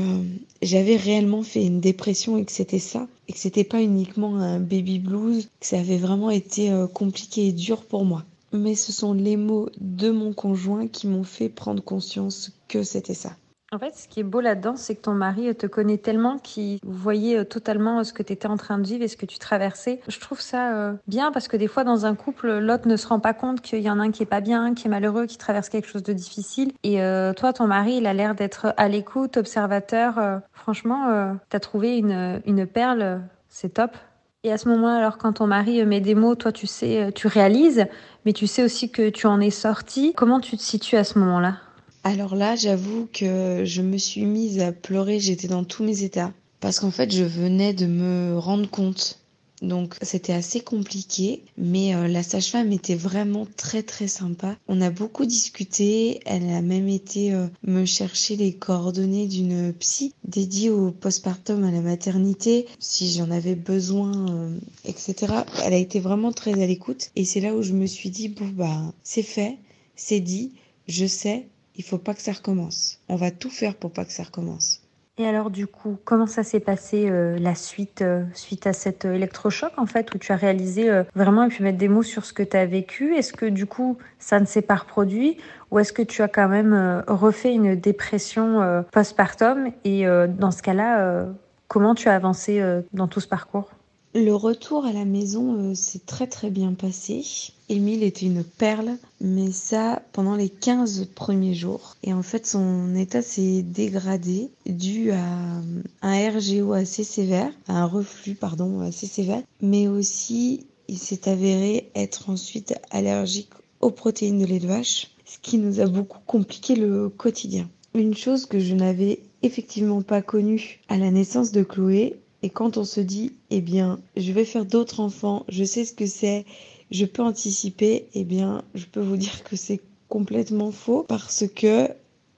j'avais 0.60 0.96
réellement 0.96 1.42
fait 1.42 1.64
une 1.64 1.80
dépression 1.80 2.36
et 2.36 2.44
que 2.44 2.52
c'était 2.52 2.78
ça, 2.78 3.08
et 3.26 3.32
que 3.32 3.38
c'était 3.38 3.64
pas 3.64 3.82
uniquement 3.82 4.36
un 4.36 4.60
baby 4.60 4.98
blues, 4.98 5.48
que 5.60 5.66
ça 5.66 5.78
avait 5.78 5.96
vraiment 5.96 6.30
été 6.30 6.70
euh, 6.70 6.86
compliqué 6.86 7.48
et 7.48 7.52
dur 7.52 7.82
pour 7.82 8.04
moi. 8.04 8.24
Mais 8.52 8.74
ce 8.74 8.92
sont 8.92 9.14
les 9.14 9.38
mots 9.38 9.70
de 9.80 10.10
mon 10.10 10.34
conjoint 10.34 10.86
qui 10.86 11.06
m'ont 11.06 11.24
fait 11.24 11.48
prendre 11.48 11.82
conscience 11.82 12.52
que 12.68 12.82
c'était 12.82 13.14
ça. 13.14 13.34
En 13.74 13.78
fait, 13.80 13.96
ce 13.96 14.06
qui 14.06 14.20
est 14.20 14.24
beau 14.24 14.40
là-dedans, 14.40 14.76
c'est 14.76 14.94
que 14.94 15.00
ton 15.00 15.14
mari 15.14 15.52
te 15.56 15.66
connaît 15.66 15.98
tellement 15.98 16.38
qu'il 16.38 16.78
voyait 16.84 17.38
euh, 17.38 17.44
totalement 17.44 17.98
euh, 17.98 18.04
ce 18.04 18.12
que 18.12 18.22
tu 18.22 18.32
étais 18.32 18.46
en 18.46 18.56
train 18.56 18.78
de 18.78 18.86
vivre 18.86 19.02
et 19.02 19.08
ce 19.08 19.16
que 19.16 19.26
tu 19.26 19.40
traversais. 19.40 20.00
Je 20.06 20.20
trouve 20.20 20.40
ça 20.40 20.76
euh, 20.76 20.92
bien 21.08 21.32
parce 21.32 21.48
que 21.48 21.56
des 21.56 21.66
fois, 21.66 21.82
dans 21.82 22.06
un 22.06 22.14
couple, 22.14 22.58
l'autre 22.58 22.86
ne 22.86 22.94
se 22.94 23.08
rend 23.08 23.18
pas 23.18 23.34
compte 23.34 23.62
qu'il 23.62 23.80
y 23.80 23.90
en 23.90 23.98
a 23.98 24.04
un 24.04 24.12
qui 24.12 24.22
est 24.22 24.26
pas 24.26 24.40
bien, 24.40 24.74
qui 24.74 24.86
est 24.86 24.90
malheureux, 24.90 25.26
qui 25.26 25.38
traverse 25.38 25.70
quelque 25.70 25.88
chose 25.88 26.04
de 26.04 26.12
difficile. 26.12 26.70
Et 26.84 26.98
toi, 27.36 27.52
ton 27.52 27.66
mari, 27.66 27.96
il 27.96 28.06
a 28.06 28.14
l'air 28.14 28.36
d'être 28.36 28.72
à 28.76 28.88
l'écoute, 28.88 29.36
observateur. 29.36 30.40
franchement, 30.52 31.34
tu 31.50 31.56
as 31.56 31.60
trouvé 31.60 31.98
une, 31.98 32.40
une 32.46 32.66
perle. 32.66 33.22
C'est 33.48 33.74
top. 33.74 33.96
Et 34.44 34.52
à 34.52 34.58
ce 34.58 34.68
moment-là, 34.68 34.96
alors 34.96 35.18
quand 35.18 35.34
ton 35.34 35.46
mari 35.46 35.84
met 35.84 36.00
des 36.00 36.14
mots, 36.14 36.34
toi 36.34 36.52
tu 36.52 36.66
sais, 36.66 37.10
tu 37.14 37.26
réalises, 37.26 37.86
mais 38.24 38.32
tu 38.32 38.46
sais 38.46 38.62
aussi 38.62 38.90
que 38.90 39.08
tu 39.08 39.26
en 39.26 39.40
es 39.40 39.50
sorti. 39.50 40.12
Comment 40.14 40.40
tu 40.40 40.56
te 40.56 40.62
situes 40.62 40.96
à 40.96 41.04
ce 41.04 41.18
moment-là? 41.18 41.56
Alors 42.04 42.36
là, 42.36 42.54
j'avoue 42.54 43.08
que 43.12 43.62
je 43.64 43.80
me 43.80 43.96
suis 43.96 44.26
mise 44.26 44.60
à 44.60 44.72
pleurer, 44.72 45.20
j'étais 45.20 45.48
dans 45.48 45.64
tous 45.64 45.82
mes 45.82 46.02
états. 46.02 46.32
Parce 46.60 46.80
qu'en 46.80 46.90
fait, 46.90 47.10
je 47.10 47.24
venais 47.24 47.72
de 47.72 47.86
me 47.86 48.38
rendre 48.38 48.68
compte. 48.68 49.18
Donc 49.62 49.94
c'était 50.02 50.32
assez 50.32 50.60
compliqué, 50.60 51.44
mais 51.56 51.94
euh, 51.94 52.08
la 52.08 52.22
sage-femme 52.22 52.72
était 52.72 52.96
vraiment 52.96 53.46
très 53.56 53.82
très 53.82 54.08
sympa. 54.08 54.56
On 54.68 54.80
a 54.82 54.90
beaucoup 54.90 55.24
discuté, 55.24 56.20
elle 56.26 56.48
a 56.50 56.60
même 56.60 56.88
été 56.88 57.32
euh, 57.32 57.46
me 57.62 57.86
chercher 57.86 58.36
les 58.36 58.52
coordonnées 58.52 59.26
d'une 59.26 59.72
psy 59.72 60.12
dédiée 60.24 60.70
au 60.70 60.90
postpartum 60.90 61.64
à 61.64 61.70
la 61.70 61.80
maternité, 61.80 62.66
si 62.78 63.10
j'en 63.12 63.30
avais 63.30 63.54
besoin, 63.54 64.28
euh, 64.30 64.58
etc. 64.84 65.32
Elle 65.64 65.72
a 65.72 65.78
été 65.78 66.00
vraiment 66.00 66.32
très 66.32 66.52
à 66.62 66.66
l'écoute 66.66 67.10
et 67.16 67.24
c'est 67.24 67.40
là 67.40 67.54
où 67.54 67.62
je 67.62 67.72
me 67.72 67.86
suis 67.86 68.10
dit, 68.10 68.28
bon 68.28 68.48
bah 68.48 68.92
c'est 69.02 69.22
fait, 69.22 69.56
c'est 69.96 70.20
dit, 70.20 70.52
je 70.88 71.06
sais, 71.06 71.46
il 71.76 71.84
faut 71.84 71.98
pas 71.98 72.14
que 72.14 72.22
ça 72.22 72.32
recommence. 72.32 73.00
On 73.08 73.16
va 73.16 73.30
tout 73.30 73.50
faire 73.50 73.74
pour 73.74 73.92
pas 73.92 74.04
que 74.04 74.12
ça 74.12 74.22
recommence. 74.24 74.84
Et 75.16 75.28
alors 75.28 75.50
du 75.50 75.68
coup, 75.68 75.96
comment 76.04 76.26
ça 76.26 76.42
s'est 76.42 76.58
passé 76.58 77.08
euh, 77.08 77.38
la 77.38 77.54
suite 77.54 78.02
euh, 78.02 78.24
suite 78.34 78.66
à 78.66 78.72
cet 78.72 79.04
euh, 79.04 79.14
électrochoc 79.14 79.70
en 79.76 79.86
fait 79.86 80.12
où 80.12 80.18
tu 80.18 80.32
as 80.32 80.36
réalisé 80.36 80.90
vraiment 81.14 81.44
et 81.44 81.48
puis 81.48 81.62
mettre 81.62 81.78
des 81.78 81.86
mots 81.86 82.02
sur 82.02 82.24
ce 82.24 82.32
que 82.32 82.42
tu 82.42 82.56
as 82.56 82.66
vécu? 82.66 83.14
Est-ce 83.14 83.32
que 83.32 83.46
du 83.46 83.66
coup 83.66 83.96
ça 84.18 84.40
ne 84.40 84.44
s'est 84.44 84.62
pas 84.62 84.74
reproduit? 84.74 85.36
Ou 85.70 85.78
est-ce 85.78 85.92
que 85.92 86.02
tu 86.02 86.22
as 86.22 86.28
quand 86.28 86.48
même 86.48 87.04
refait 87.06 87.54
une 87.54 87.76
dépression 87.76 88.84
postpartum? 88.90 89.70
Et 89.84 90.04
dans 90.04 90.50
ce 90.50 90.62
cas-là 90.62 91.26
comment 91.68 91.94
tu 91.94 92.08
as 92.08 92.14
avancé 92.14 92.62
dans 92.92 93.08
tout 93.08 93.20
ce 93.20 93.28
parcours? 93.28 93.70
Le 94.14 94.34
retour 94.34 94.84
à 94.84 94.92
la 94.92 95.04
maison 95.04 95.74
s'est 95.74 96.02
très 96.06 96.28
très 96.28 96.50
bien 96.50 96.72
passé. 96.72 97.24
Émile 97.68 98.04
était 98.04 98.26
une 98.26 98.44
perle, 98.44 98.96
mais 99.20 99.50
ça 99.50 100.02
pendant 100.12 100.36
les 100.36 100.48
15 100.48 101.08
premiers 101.14 101.54
jours. 101.54 101.96
Et 102.04 102.12
en 102.12 102.22
fait, 102.22 102.46
son 102.46 102.94
état 102.94 103.22
s'est 103.22 103.62
dégradé 103.62 104.50
dû 104.66 105.10
à 105.10 105.60
un 106.02 106.30
RGO 106.30 106.72
assez 106.74 107.02
sévère, 107.02 107.50
à 107.66 107.82
un 107.82 107.86
reflux, 107.86 108.34
pardon, 108.34 108.80
assez 108.80 109.06
sévère, 109.06 109.42
mais 109.60 109.88
aussi 109.88 110.66
il 110.86 110.98
s'est 110.98 111.28
avéré 111.28 111.90
être 111.96 112.30
ensuite 112.30 112.74
allergique 112.90 113.50
aux 113.80 113.90
protéines 113.90 114.38
de 114.38 114.46
lait 114.46 114.60
de 114.60 114.68
vache, 114.68 115.10
ce 115.24 115.38
qui 115.42 115.58
nous 115.58 115.80
a 115.80 115.86
beaucoup 115.86 116.20
compliqué 116.26 116.76
le 116.76 117.08
quotidien. 117.08 117.68
Une 117.94 118.14
chose 118.14 118.46
que 118.46 118.60
je 118.60 118.74
n'avais 118.74 119.20
effectivement 119.42 120.02
pas 120.02 120.22
connue 120.22 120.80
à 120.88 120.98
la 120.98 121.10
naissance 121.10 121.52
de 121.52 121.62
Chloé, 121.62 122.16
et 122.44 122.50
quand 122.50 122.76
on 122.76 122.84
se 122.84 123.00
dit, 123.00 123.32
eh 123.48 123.62
bien, 123.62 124.00
je 124.18 124.30
vais 124.30 124.44
faire 124.44 124.66
d'autres 124.66 125.00
enfants, 125.00 125.46
je 125.48 125.64
sais 125.64 125.86
ce 125.86 125.94
que 125.94 126.04
c'est, 126.04 126.44
je 126.90 127.06
peux 127.06 127.22
anticiper, 127.22 128.06
eh 128.12 128.24
bien, 128.24 128.64
je 128.74 128.84
peux 128.84 129.00
vous 129.00 129.16
dire 129.16 129.44
que 129.44 129.56
c'est 129.56 129.80
complètement 130.10 130.70
faux 130.70 131.06
parce 131.08 131.46
que 131.48 131.88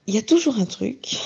il 0.07 0.15
y 0.15 0.17
a 0.17 0.21
toujours 0.21 0.59
un 0.59 0.65
truc. 0.65 1.17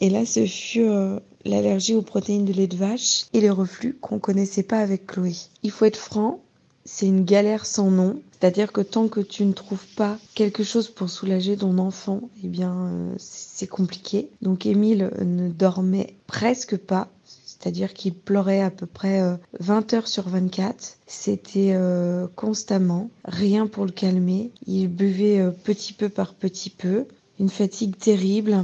Et 0.00 0.10
là, 0.10 0.26
ce 0.26 0.44
fut 0.44 0.80
euh, 0.80 1.20
l'allergie 1.44 1.94
aux 1.94 2.02
protéines 2.02 2.44
de 2.44 2.52
lait 2.52 2.66
de 2.66 2.76
vache 2.76 3.26
et 3.32 3.40
les 3.40 3.48
reflux 3.48 3.96
qu'on 4.00 4.18
connaissait 4.18 4.64
pas 4.64 4.80
avec 4.80 5.06
Chloé. 5.06 5.36
Il 5.62 5.70
faut 5.70 5.84
être 5.84 5.96
franc, 5.96 6.40
c'est 6.84 7.06
une 7.06 7.24
galère 7.24 7.64
sans 7.64 7.92
nom. 7.92 8.20
C'est-à-dire 8.32 8.72
que 8.72 8.80
tant 8.80 9.06
que 9.06 9.20
tu 9.20 9.44
ne 9.44 9.52
trouves 9.52 9.86
pas 9.94 10.18
quelque 10.34 10.64
chose 10.64 10.88
pour 10.88 11.10
soulager 11.10 11.56
ton 11.56 11.78
enfant, 11.78 12.22
eh 12.42 12.48
bien, 12.48 12.74
euh, 12.74 13.14
c'est 13.18 13.68
compliqué. 13.68 14.30
Donc, 14.42 14.66
Émile 14.66 15.12
ne 15.20 15.48
dormait 15.48 16.16
presque 16.26 16.76
pas 16.76 17.08
c'est-à-dire 17.58 17.94
qu'il 17.94 18.14
pleurait 18.14 18.60
à 18.60 18.70
peu 18.70 18.86
près 18.86 19.20
20 19.60 19.94
euh, 19.94 19.96
heures 19.96 20.08
sur 20.08 20.28
24. 20.28 20.98
C'était 21.06 21.72
euh, 21.72 22.26
constamment, 22.36 23.10
rien 23.24 23.66
pour 23.66 23.84
le 23.84 23.92
calmer. 23.92 24.50
Il 24.66 24.88
buvait 24.88 25.40
euh, 25.40 25.50
petit 25.50 25.92
peu 25.92 26.08
par 26.08 26.34
petit 26.34 26.70
peu. 26.70 27.06
Une 27.38 27.50
fatigue 27.50 27.96
terrible, 27.96 28.56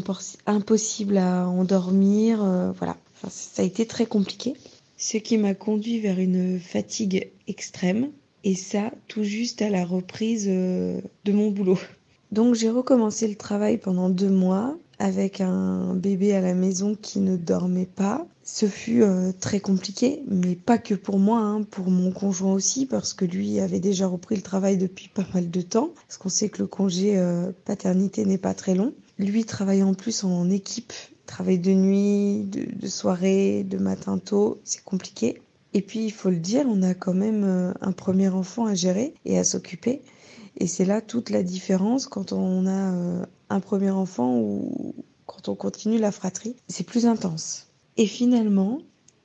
impossible 0.46 1.18
à 1.18 1.46
endormir, 1.46 2.38
voilà. 2.78 2.96
ça 3.28 3.60
a 3.60 3.66
été 3.66 3.84
très 3.84 4.06
compliqué. 4.06 4.54
Ce 4.96 5.18
qui 5.18 5.36
m'a 5.36 5.52
conduit 5.52 6.00
vers 6.00 6.18
une 6.18 6.58
fatigue 6.58 7.30
extrême, 7.48 8.08
et 8.44 8.54
ça 8.54 8.90
tout 9.08 9.24
juste 9.24 9.60
à 9.60 9.68
la 9.68 9.84
reprise 9.84 10.46
de 10.46 11.32
mon 11.32 11.50
boulot. 11.50 11.78
Donc 12.30 12.54
j'ai 12.54 12.70
recommencé 12.70 13.28
le 13.28 13.34
travail 13.34 13.76
pendant 13.76 14.08
deux 14.08 14.30
mois 14.30 14.74
avec 14.98 15.40
un 15.40 15.94
bébé 15.94 16.34
à 16.34 16.40
la 16.40 16.54
maison 16.54 16.96
qui 17.00 17.20
ne 17.20 17.36
dormait 17.36 17.86
pas. 17.86 18.26
Ce 18.44 18.66
fut 18.66 19.02
euh, 19.02 19.32
très 19.38 19.60
compliqué, 19.60 20.22
mais 20.28 20.56
pas 20.56 20.78
que 20.78 20.94
pour 20.94 21.18
moi, 21.18 21.38
hein, 21.38 21.62
pour 21.62 21.90
mon 21.90 22.10
conjoint 22.10 22.52
aussi, 22.52 22.86
parce 22.86 23.14
que 23.14 23.24
lui 23.24 23.60
avait 23.60 23.80
déjà 23.80 24.06
repris 24.06 24.36
le 24.36 24.42
travail 24.42 24.76
depuis 24.76 25.08
pas 25.08 25.26
mal 25.32 25.50
de 25.50 25.60
temps, 25.60 25.90
parce 26.08 26.18
qu'on 26.18 26.28
sait 26.28 26.48
que 26.48 26.60
le 26.62 26.66
congé 26.66 27.18
euh, 27.18 27.52
paternité 27.64 28.24
n'est 28.24 28.38
pas 28.38 28.54
très 28.54 28.74
long. 28.74 28.94
Lui 29.18 29.44
travaille 29.44 29.82
en 29.82 29.94
plus 29.94 30.24
en 30.24 30.50
équipe, 30.50 30.92
travaille 31.26 31.58
de 31.58 31.72
nuit, 31.72 32.44
de, 32.44 32.86
soirée, 32.88 33.64
de 33.64 33.78
matin 33.78 34.18
tôt, 34.18 34.60
c'est 34.64 34.82
compliqué. 34.82 35.40
Et 35.74 35.80
puis, 35.80 36.04
il 36.04 36.12
faut 36.12 36.28
le 36.28 36.36
dire, 36.36 36.66
on 36.68 36.82
a 36.82 36.94
quand 36.94 37.14
même 37.14 37.44
euh, 37.44 37.72
un 37.80 37.92
premier 37.92 38.28
enfant 38.28 38.66
à 38.66 38.74
gérer 38.74 39.14
et 39.24 39.38
à 39.38 39.44
s'occuper. 39.44 40.02
Et 40.56 40.66
c'est 40.66 40.84
là 40.84 41.00
toute 41.00 41.30
la 41.30 41.42
différence 41.42 42.06
quand 42.06 42.32
on 42.32 42.66
a 42.66 43.26
un 43.48 43.60
premier 43.60 43.90
enfant 43.90 44.38
ou 44.38 44.94
quand 45.26 45.48
on 45.48 45.54
continue 45.54 45.98
la 45.98 46.12
fratrie, 46.12 46.56
c'est 46.68 46.84
plus 46.84 47.06
intense. 47.06 47.68
Et 47.96 48.06
finalement, 48.06 48.80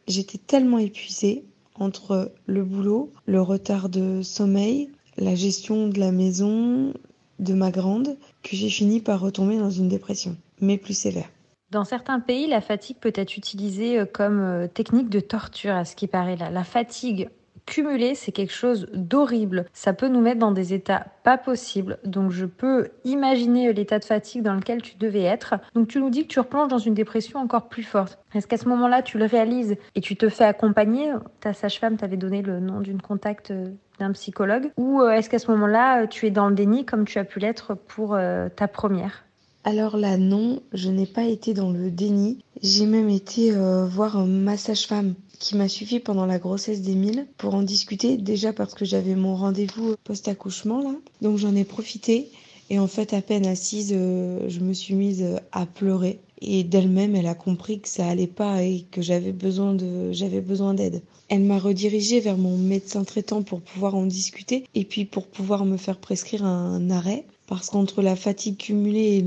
j'étais 0.07 0.37
tellement 0.37 0.77
épuisée 0.77 1.45
entre 1.75 2.31
le 2.45 2.63
boulot, 2.63 3.11
le 3.25 3.41
retard 3.41 3.89
de 3.89 4.21
sommeil, 4.21 4.89
la 5.17 5.35
gestion 5.35 5.87
de 5.87 5.99
la 5.99 6.11
maison, 6.11 6.93
de 7.39 7.53
ma 7.53 7.71
grande, 7.71 8.17
que 8.43 8.55
j'ai 8.55 8.69
fini 8.69 8.99
par 8.99 9.19
retomber 9.19 9.57
dans 9.57 9.69
une 9.69 9.87
dépression, 9.87 10.37
mais 10.59 10.77
plus 10.77 10.97
sévère. 10.97 11.29
Dans 11.69 11.83
certains 11.83 12.19
pays, 12.19 12.47
la 12.47 12.61
fatigue 12.61 12.97
peut 12.97 13.11
être 13.13 13.35
utilisée 13.35 13.99
euh, 13.99 14.05
comme 14.05 14.39
euh, 14.39 14.67
technique 14.67 15.09
de 15.09 15.19
torture, 15.19 15.73
à 15.73 15.83
ce 15.83 15.95
qui 15.95 16.07
paraît 16.07 16.37
là. 16.37 16.49
La 16.49 16.63
fatigue 16.63 17.29
cumuler, 17.67 18.15
c'est 18.15 18.31
quelque 18.31 18.53
chose 18.53 18.87
d'horrible. 18.93 19.65
Ça 19.73 19.93
peut 19.93 20.07
nous 20.07 20.21
mettre 20.21 20.39
dans 20.39 20.51
des 20.51 20.73
états 20.73 21.05
pas 21.23 21.37
possibles. 21.37 21.99
Donc 22.03 22.31
je 22.31 22.45
peux 22.45 22.87
imaginer 23.03 23.71
l'état 23.73 23.99
de 23.99 24.05
fatigue 24.05 24.41
dans 24.41 24.55
lequel 24.55 24.81
tu 24.81 24.95
devais 24.97 25.21
être. 25.21 25.55
Donc 25.75 25.87
tu 25.87 25.99
nous 25.99 26.09
dis 26.09 26.23
que 26.23 26.33
tu 26.33 26.39
replonges 26.39 26.69
dans 26.69 26.77
une 26.79 26.95
dépression 26.95 27.39
encore 27.39 27.67
plus 27.67 27.83
forte. 27.83 28.17
Est-ce 28.33 28.47
qu'à 28.47 28.57
ce, 28.57 28.67
moment-là, 28.67 29.01
tu 29.01 29.17
le 29.17 29.25
réalises 29.25 29.75
et 29.95 30.01
tu 30.01 30.15
te 30.15 30.29
fais 30.29 30.45
accompagner? 30.45 31.11
Ta 31.39 31.53
sage-femme 31.53 31.97
t'avait 31.97 32.17
donné 32.17 32.41
le 32.41 32.59
nom 32.59 32.79
d'une 32.79 33.01
contact 33.01 33.51
euh, 33.51 33.67
d'un 33.99 34.11
psychologue 34.13 34.71
Ou 34.77 35.01
euh, 35.01 35.11
est-ce 35.11 35.29
qu'à 35.29 35.39
ce 35.39 35.51
moment-là, 35.51 36.03
euh, 36.03 36.07
tu 36.07 36.25
es 36.25 36.31
dans 36.31 36.49
le 36.49 36.55
déni 36.55 36.85
comme 36.85 37.05
tu 37.05 37.19
as 37.19 37.23
pu 37.23 37.39
l'être 37.39 37.73
pour 37.73 38.17
ta 38.55 38.67
première? 38.67 39.26
Alors 39.67 39.97
là, 39.97 40.15
non, 40.15 40.61
je 40.71 40.89
n'ai 40.89 41.05
pas 41.05 41.25
été 41.25 41.53
dans 41.53 41.71
le 41.71 41.91
déni. 41.91 42.37
J'ai 42.63 42.85
même 42.85 43.09
été 43.09 43.51
voir 43.51 44.25
ma 44.25 44.55
sage-femme 44.55 45.13
qui 45.39 45.57
m'a 45.57 45.67
suffi 45.67 45.99
pendant 45.99 46.25
la 46.25 46.39
grossesse 46.39 46.81
d'Émile 46.81 47.27
pour 47.37 47.53
en 47.53 47.63
discuter, 47.63 48.15
déjà 48.15 48.53
parce 48.53 48.73
que 48.73 48.85
j'avais 48.85 49.15
mon 49.15 49.35
rendez-vous 49.35 49.95
post-accouchement 50.05 50.81
là. 50.81 50.95
Donc 51.21 51.37
j'en 51.37 51.53
ai 51.53 51.65
profité 51.65 52.29
et 52.69 52.79
en 52.79 52.87
fait 52.87 53.13
à 53.13 53.21
peine 53.21 53.45
assise, 53.45 53.93
euh, 53.93 54.47
je 54.47 54.61
me 54.61 54.71
suis 54.71 54.93
mise 54.93 55.25
à 55.51 55.65
pleurer 55.65 56.21
et 56.41 56.63
d'elle-même 56.63 57.17
elle 57.17 57.27
a 57.27 57.35
compris 57.35 57.81
que 57.81 57.89
ça 57.89 58.07
allait 58.07 58.25
pas 58.25 58.63
et 58.63 58.85
que 58.89 59.01
j'avais 59.01 59.33
besoin 59.33 59.73
de 59.73 60.13
j'avais 60.13 60.41
besoin 60.41 60.75
d'aide. 60.75 61.01
Elle 61.27 61.43
m'a 61.43 61.59
redirigée 61.59 62.21
vers 62.21 62.37
mon 62.37 62.57
médecin 62.57 63.03
traitant 63.03 63.41
pour 63.43 63.59
pouvoir 63.59 63.95
en 63.95 64.05
discuter 64.05 64.63
et 64.75 64.85
puis 64.85 65.03
pour 65.03 65.27
pouvoir 65.27 65.65
me 65.65 65.75
faire 65.75 65.97
prescrire 65.97 66.45
un 66.45 66.89
arrêt 66.89 67.25
parce 67.47 67.69
qu'entre 67.69 68.01
la 68.01 68.15
fatigue 68.15 68.57
cumulée 68.57 69.23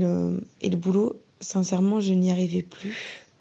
et 0.61 0.69
le, 0.69 0.77
boulot, 0.77 1.19
sincèrement, 1.41 1.99
je 1.99 2.13
n'y 2.13 2.31
arrivais 2.31 2.61
plus. 2.61 2.95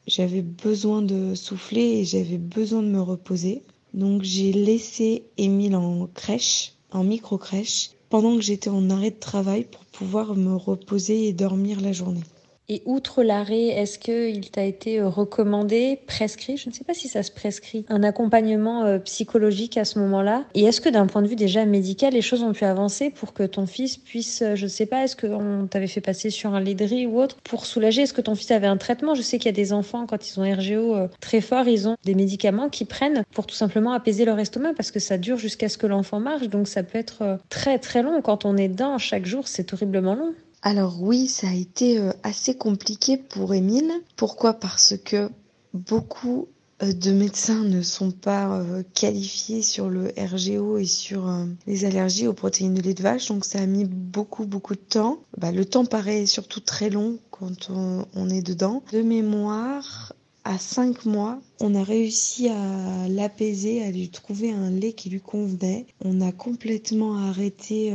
J'avais 0.06 0.42
besoin 0.42 1.02
de 1.02 1.34
souffler 1.34 2.00
et 2.00 2.04
j'avais 2.04 2.38
besoin 2.38 2.82
de 2.82 2.88
me 2.88 3.00
reposer. 3.00 3.62
Donc 3.92 4.22
j'ai 4.22 4.52
laissé 4.52 5.24
Émile 5.36 5.76
en 5.76 6.06
crèche, 6.06 6.72
en 6.90 7.04
micro-crèche, 7.04 7.90
pendant 8.08 8.36
que 8.36 8.42
j'étais 8.42 8.70
en 8.70 8.90
arrêt 8.90 9.10
de 9.10 9.18
travail 9.18 9.64
pour 9.64 9.84
pouvoir 9.84 10.34
me 10.34 10.56
reposer 10.56 11.28
et 11.28 11.32
dormir 11.32 11.80
la 11.80 11.92
journée. 11.92 12.24
Et 12.72 12.82
outre 12.84 13.24
l'arrêt, 13.24 13.64
est-ce 13.64 13.98
qu'il 13.98 14.48
t'a 14.52 14.62
été 14.62 15.00
euh, 15.00 15.08
recommandé, 15.08 15.98
prescrit, 16.06 16.56
je 16.56 16.68
ne 16.68 16.72
sais 16.72 16.84
pas 16.84 16.94
si 16.94 17.08
ça 17.08 17.24
se 17.24 17.32
prescrit, 17.32 17.84
un 17.88 18.04
accompagnement 18.04 18.84
euh, 18.84 19.00
psychologique 19.00 19.76
à 19.76 19.84
ce 19.84 19.98
moment-là 19.98 20.44
Et 20.54 20.62
est-ce 20.62 20.80
que 20.80 20.88
d'un 20.88 21.08
point 21.08 21.20
de 21.22 21.26
vue 21.26 21.34
déjà 21.34 21.64
médical, 21.64 22.12
les 22.12 22.22
choses 22.22 22.44
ont 22.44 22.52
pu 22.52 22.64
avancer 22.64 23.10
pour 23.10 23.32
que 23.32 23.42
ton 23.42 23.66
fils 23.66 23.96
puisse, 23.96 24.42
euh, 24.42 24.54
je 24.54 24.66
ne 24.66 24.68
sais 24.68 24.86
pas, 24.86 25.02
est-ce 25.02 25.16
qu'on 25.16 25.66
t'avait 25.66 25.88
fait 25.88 26.00
passer 26.00 26.30
sur 26.30 26.54
un 26.54 26.60
lait 26.60 27.06
ou 27.06 27.20
autre 27.20 27.38
pour 27.42 27.66
soulager? 27.66 28.02
Est-ce 28.02 28.14
que 28.14 28.20
ton 28.20 28.36
fils 28.36 28.52
avait 28.52 28.68
un 28.68 28.76
traitement? 28.76 29.16
Je 29.16 29.22
sais 29.22 29.38
qu'il 29.38 29.46
y 29.46 29.48
a 29.48 29.52
des 29.52 29.72
enfants, 29.72 30.06
quand 30.06 30.28
ils 30.28 30.38
ont 30.38 30.44
RGO 30.44 31.08
très 31.20 31.40
fort, 31.40 31.66
ils 31.66 31.88
ont 31.88 31.96
des 32.04 32.14
médicaments 32.14 32.68
qu'ils 32.68 32.86
prennent 32.86 33.24
pour 33.32 33.48
tout 33.48 33.56
simplement 33.56 33.94
apaiser 33.94 34.24
leur 34.24 34.38
estomac 34.38 34.74
parce 34.74 34.92
que 34.92 35.00
ça 35.00 35.18
dure 35.18 35.38
jusqu'à 35.38 35.68
ce 35.68 35.76
que 35.76 35.88
l'enfant 35.88 36.20
marche. 36.20 36.48
Donc 36.48 36.68
ça 36.68 36.84
peut 36.84 36.98
être 36.98 37.38
très 37.48 37.80
très 37.80 38.02
long. 38.02 38.22
Quand 38.22 38.44
on 38.44 38.56
est 38.56 38.68
dedans 38.68 38.96
chaque 38.98 39.26
jour, 39.26 39.48
c'est 39.48 39.72
horriblement 39.72 40.14
long. 40.14 40.34
Alors 40.62 41.00
oui, 41.00 41.26
ça 41.26 41.48
a 41.48 41.54
été 41.54 41.98
euh, 41.98 42.12
assez 42.22 42.54
compliqué 42.54 43.16
pour 43.16 43.54
Émile. 43.54 43.90
Pourquoi? 44.16 44.52
Parce 44.52 44.94
que 45.02 45.30
beaucoup 45.72 46.48
euh, 46.82 46.92
de 46.92 47.12
médecins 47.12 47.64
ne 47.64 47.80
sont 47.80 48.10
pas 48.10 48.58
euh, 48.58 48.82
qualifiés 48.92 49.62
sur 49.62 49.88
le 49.88 50.12
RGO 50.18 50.76
et 50.76 50.84
sur 50.84 51.32
les 51.66 51.86
allergies 51.86 52.26
aux 52.26 52.34
protéines 52.34 52.74
de 52.74 52.82
lait 52.82 52.92
de 52.92 53.02
vache, 53.02 53.28
donc 53.28 53.46
ça 53.46 53.60
a 53.60 53.66
mis 53.66 53.86
beaucoup 53.86 54.44
beaucoup 54.44 54.74
de 54.74 54.80
temps. 54.80 55.20
Bah, 55.38 55.50
le 55.50 55.64
temps 55.64 55.86
paraît 55.86 56.26
surtout 56.26 56.60
très 56.60 56.90
long 56.90 57.18
quand 57.30 57.70
on, 57.70 58.28
est 58.28 58.42
dedans. 58.42 58.82
De 58.92 59.00
mémoire, 59.00 60.12
à 60.44 60.58
5 60.58 61.06
mois, 61.06 61.40
on 61.60 61.74
a 61.74 61.82
réussi 61.82 62.50
à 62.50 63.08
l'apaiser, 63.08 63.82
à 63.82 63.90
lui 63.90 64.10
trouver 64.10 64.52
un 64.52 64.68
lait 64.68 64.92
qui 64.92 65.08
lui 65.08 65.22
convenait. 65.22 65.86
On 66.04 66.20
a 66.20 66.32
complètement 66.32 67.16
arrêté 67.16 67.94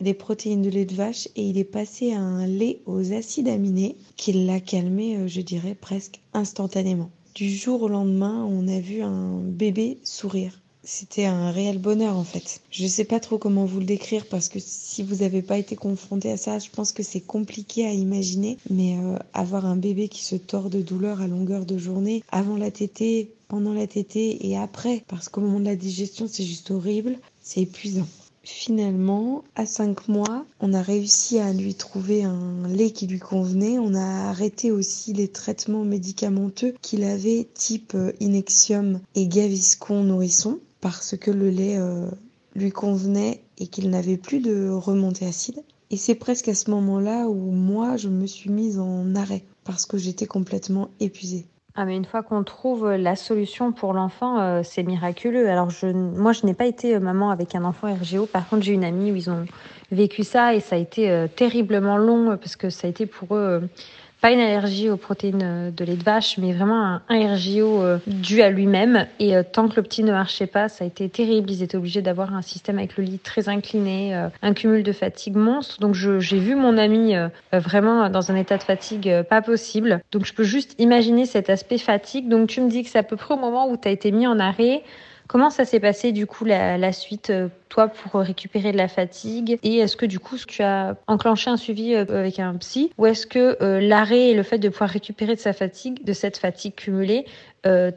des 0.00 0.14
protéines 0.14 0.62
de 0.62 0.70
lait 0.70 0.84
de 0.84 0.94
vache 0.94 1.28
et 1.36 1.42
il 1.42 1.58
est 1.58 1.64
passé 1.64 2.12
à 2.12 2.20
un 2.20 2.46
lait 2.46 2.80
aux 2.86 3.12
acides 3.12 3.48
aminés 3.48 3.96
qui 4.16 4.32
l'a 4.32 4.60
calmé, 4.60 5.16
euh, 5.16 5.28
je 5.28 5.40
dirais, 5.40 5.76
presque 5.78 6.20
instantanément. 6.34 7.10
Du 7.34 7.50
jour 7.50 7.82
au 7.82 7.88
lendemain, 7.88 8.46
on 8.48 8.66
a 8.68 8.80
vu 8.80 9.02
un 9.02 9.40
bébé 9.40 9.98
sourire. 10.04 10.60
C'était 10.88 11.24
un 11.24 11.50
réel 11.50 11.78
bonheur 11.78 12.16
en 12.16 12.22
fait. 12.22 12.60
Je 12.70 12.84
ne 12.84 12.88
sais 12.88 13.04
pas 13.04 13.18
trop 13.18 13.38
comment 13.38 13.64
vous 13.64 13.80
le 13.80 13.84
décrire 13.84 14.24
parce 14.28 14.48
que 14.48 14.60
si 14.60 15.02
vous 15.02 15.16
n'avez 15.16 15.42
pas 15.42 15.58
été 15.58 15.74
confronté 15.74 16.30
à 16.30 16.36
ça, 16.36 16.60
je 16.60 16.70
pense 16.70 16.92
que 16.92 17.02
c'est 17.02 17.20
compliqué 17.20 17.84
à 17.84 17.92
imaginer. 17.92 18.56
Mais 18.70 18.96
euh, 18.96 19.18
avoir 19.34 19.66
un 19.66 19.76
bébé 19.76 20.08
qui 20.08 20.24
se 20.24 20.36
tord 20.36 20.70
de 20.70 20.80
douleur 20.80 21.20
à 21.20 21.26
longueur 21.26 21.66
de 21.66 21.76
journée, 21.76 22.22
avant 22.30 22.56
la 22.56 22.70
tétée, 22.70 23.34
pendant 23.48 23.72
la 23.72 23.88
tétée 23.88 24.46
et 24.46 24.56
après, 24.56 25.02
parce 25.08 25.28
qu'au 25.28 25.40
moment 25.40 25.58
de 25.60 25.64
la 25.64 25.76
digestion 25.76 26.26
c'est 26.28 26.44
juste 26.44 26.70
horrible, 26.70 27.18
c'est 27.42 27.62
épuisant. 27.62 28.06
Finalement, 28.48 29.42
à 29.56 29.66
5 29.66 30.06
mois, 30.06 30.46
on 30.60 30.72
a 30.72 30.80
réussi 30.80 31.40
à 31.40 31.52
lui 31.52 31.74
trouver 31.74 32.22
un 32.22 32.68
lait 32.68 32.92
qui 32.92 33.08
lui 33.08 33.18
convenait. 33.18 33.80
On 33.80 33.92
a 33.92 34.28
arrêté 34.28 34.70
aussi 34.70 35.12
les 35.12 35.26
traitements 35.26 35.82
médicamenteux 35.82 36.72
qu'il 36.80 37.02
avait 37.02 37.48
type 37.54 37.94
euh, 37.96 38.12
Inexium 38.20 39.00
et 39.16 39.26
Gaviscon 39.26 40.04
nourrisson 40.04 40.60
parce 40.80 41.16
que 41.16 41.32
le 41.32 41.50
lait 41.50 41.76
euh, 41.76 42.08
lui 42.54 42.70
convenait 42.70 43.42
et 43.58 43.66
qu'il 43.66 43.90
n'avait 43.90 44.16
plus 44.16 44.38
de 44.38 44.68
remontée 44.68 45.26
acide. 45.26 45.64
Et 45.90 45.96
c'est 45.96 46.14
presque 46.14 46.46
à 46.46 46.54
ce 46.54 46.70
moment-là 46.70 47.26
où 47.28 47.50
moi, 47.50 47.96
je 47.96 48.08
me 48.08 48.28
suis 48.28 48.50
mise 48.50 48.78
en 48.78 49.16
arrêt 49.16 49.42
parce 49.64 49.86
que 49.86 49.98
j'étais 49.98 50.26
complètement 50.26 50.88
épuisée. 51.00 51.46
Ah 51.78 51.84
mais 51.84 51.94
une 51.94 52.06
fois 52.06 52.22
qu'on 52.22 52.42
trouve 52.42 52.86
euh, 52.86 52.96
la 52.96 53.16
solution 53.16 53.70
pour 53.70 53.92
l'enfant, 53.92 54.40
euh, 54.40 54.62
c'est 54.64 54.82
miraculeux. 54.82 55.46
Alors 55.50 55.68
je, 55.68 55.86
moi 55.88 56.32
je 56.32 56.46
n'ai 56.46 56.54
pas 56.54 56.64
été 56.64 56.94
euh, 56.94 57.00
maman 57.00 57.30
avec 57.30 57.54
un 57.54 57.64
enfant 57.64 57.94
RGO. 57.94 58.24
Par 58.24 58.48
contre 58.48 58.62
j'ai 58.62 58.72
une 58.72 58.84
amie 58.84 59.12
où 59.12 59.16
ils 59.16 59.28
ont 59.28 59.44
vécu 59.92 60.24
ça 60.24 60.54
et 60.54 60.60
ça 60.60 60.76
a 60.76 60.78
été 60.78 61.26
terriblement 61.36 61.98
long 61.98 62.38
parce 62.38 62.56
que 62.56 62.70
ça 62.70 62.86
a 62.86 62.90
été 62.90 63.06
pour 63.06 63.36
eux 63.36 63.68
pas 64.20 64.32
une 64.32 64.40
allergie 64.40 64.88
aux 64.90 64.96
protéines 64.96 65.42
euh, 65.42 65.70
de 65.70 65.84
lait 65.84 65.96
de 65.96 66.02
vache, 66.02 66.38
mais 66.38 66.52
vraiment 66.52 67.00
un, 67.08 67.34
RGO 67.34 67.82
euh, 67.82 67.98
dû 68.06 68.42
à 68.42 68.50
lui-même. 68.50 69.06
Et 69.18 69.36
euh, 69.36 69.42
tant 69.42 69.68
que 69.68 69.76
le 69.76 69.82
petit 69.82 70.02
ne 70.02 70.12
marchait 70.12 70.46
pas, 70.46 70.68
ça 70.68 70.84
a 70.84 70.86
été 70.86 71.08
terrible. 71.08 71.50
Ils 71.50 71.62
étaient 71.62 71.76
obligés 71.76 72.02
d'avoir 72.02 72.34
un 72.34 72.42
système 72.42 72.78
avec 72.78 72.96
le 72.96 73.04
lit 73.04 73.18
très 73.18 73.48
incliné, 73.48 74.14
un 74.42 74.54
cumul 74.54 74.82
de 74.82 74.92
fatigue 74.92 75.36
monstre. 75.36 75.80
Donc 75.80 75.94
j'ai 75.94 76.38
vu 76.38 76.54
mon 76.54 76.78
ami 76.78 77.14
vraiment 77.52 78.08
dans 78.08 78.30
un 78.30 78.36
état 78.36 78.56
de 78.56 78.62
fatigue 78.62 79.22
pas 79.28 79.42
possible. 79.42 80.00
Donc 80.12 80.24
je 80.24 80.32
peux 80.32 80.44
juste 80.44 80.74
imaginer 80.78 81.26
cet 81.26 81.50
aspect 81.50 81.78
fatigue. 81.78 82.28
Donc 82.28 82.48
tu 82.48 82.60
me 82.60 82.68
dis 82.68 82.82
que 82.82 82.90
c'est 82.90 82.98
à 82.98 83.02
peu 83.02 83.16
près 83.16 83.34
au 83.34 83.38
moment 83.38 83.68
où 83.68 83.76
tu 83.76 83.88
as 83.88 83.90
été 83.90 84.12
mis 84.12 84.26
en 84.26 84.38
arrêt. 84.38 84.82
Comment 85.28 85.50
ça 85.50 85.64
s'est 85.64 85.80
passé 85.80 86.12
du 86.12 86.26
coup 86.26 86.44
la, 86.44 86.92
suite, 86.92 87.30
euh, 87.30 87.48
toi, 87.68 87.88
pour 87.88 88.20
récupérer 88.20 88.72
de 88.72 88.76
la 88.76 88.88
fatigue 88.88 89.58
Et 89.62 89.78
est-ce 89.78 89.96
que 89.96 90.06
du 90.06 90.18
coup 90.18 90.36
tu 90.36 90.62
as 90.62 90.96
enclenché 91.06 91.50
un 91.50 91.56
suivi 91.56 91.94
euh, 91.94 92.04
avec 92.08 92.38
un 92.38 92.54
psy 92.54 92.92
Ou 92.98 93.06
est-ce 93.06 93.26
que 93.26 93.56
euh, 93.62 93.80
l'arrêt 93.80 94.30
et 94.30 94.34
le 94.34 94.42
fait 94.42 94.58
de 94.58 94.68
pouvoir 94.68 94.90
récupérer 94.90 95.34
de 95.34 95.40
sa 95.40 95.52
fatigue, 95.52 96.04
de 96.04 96.12
cette 96.12 96.38
fatigue 96.38 96.74
cumulée, 96.74 97.26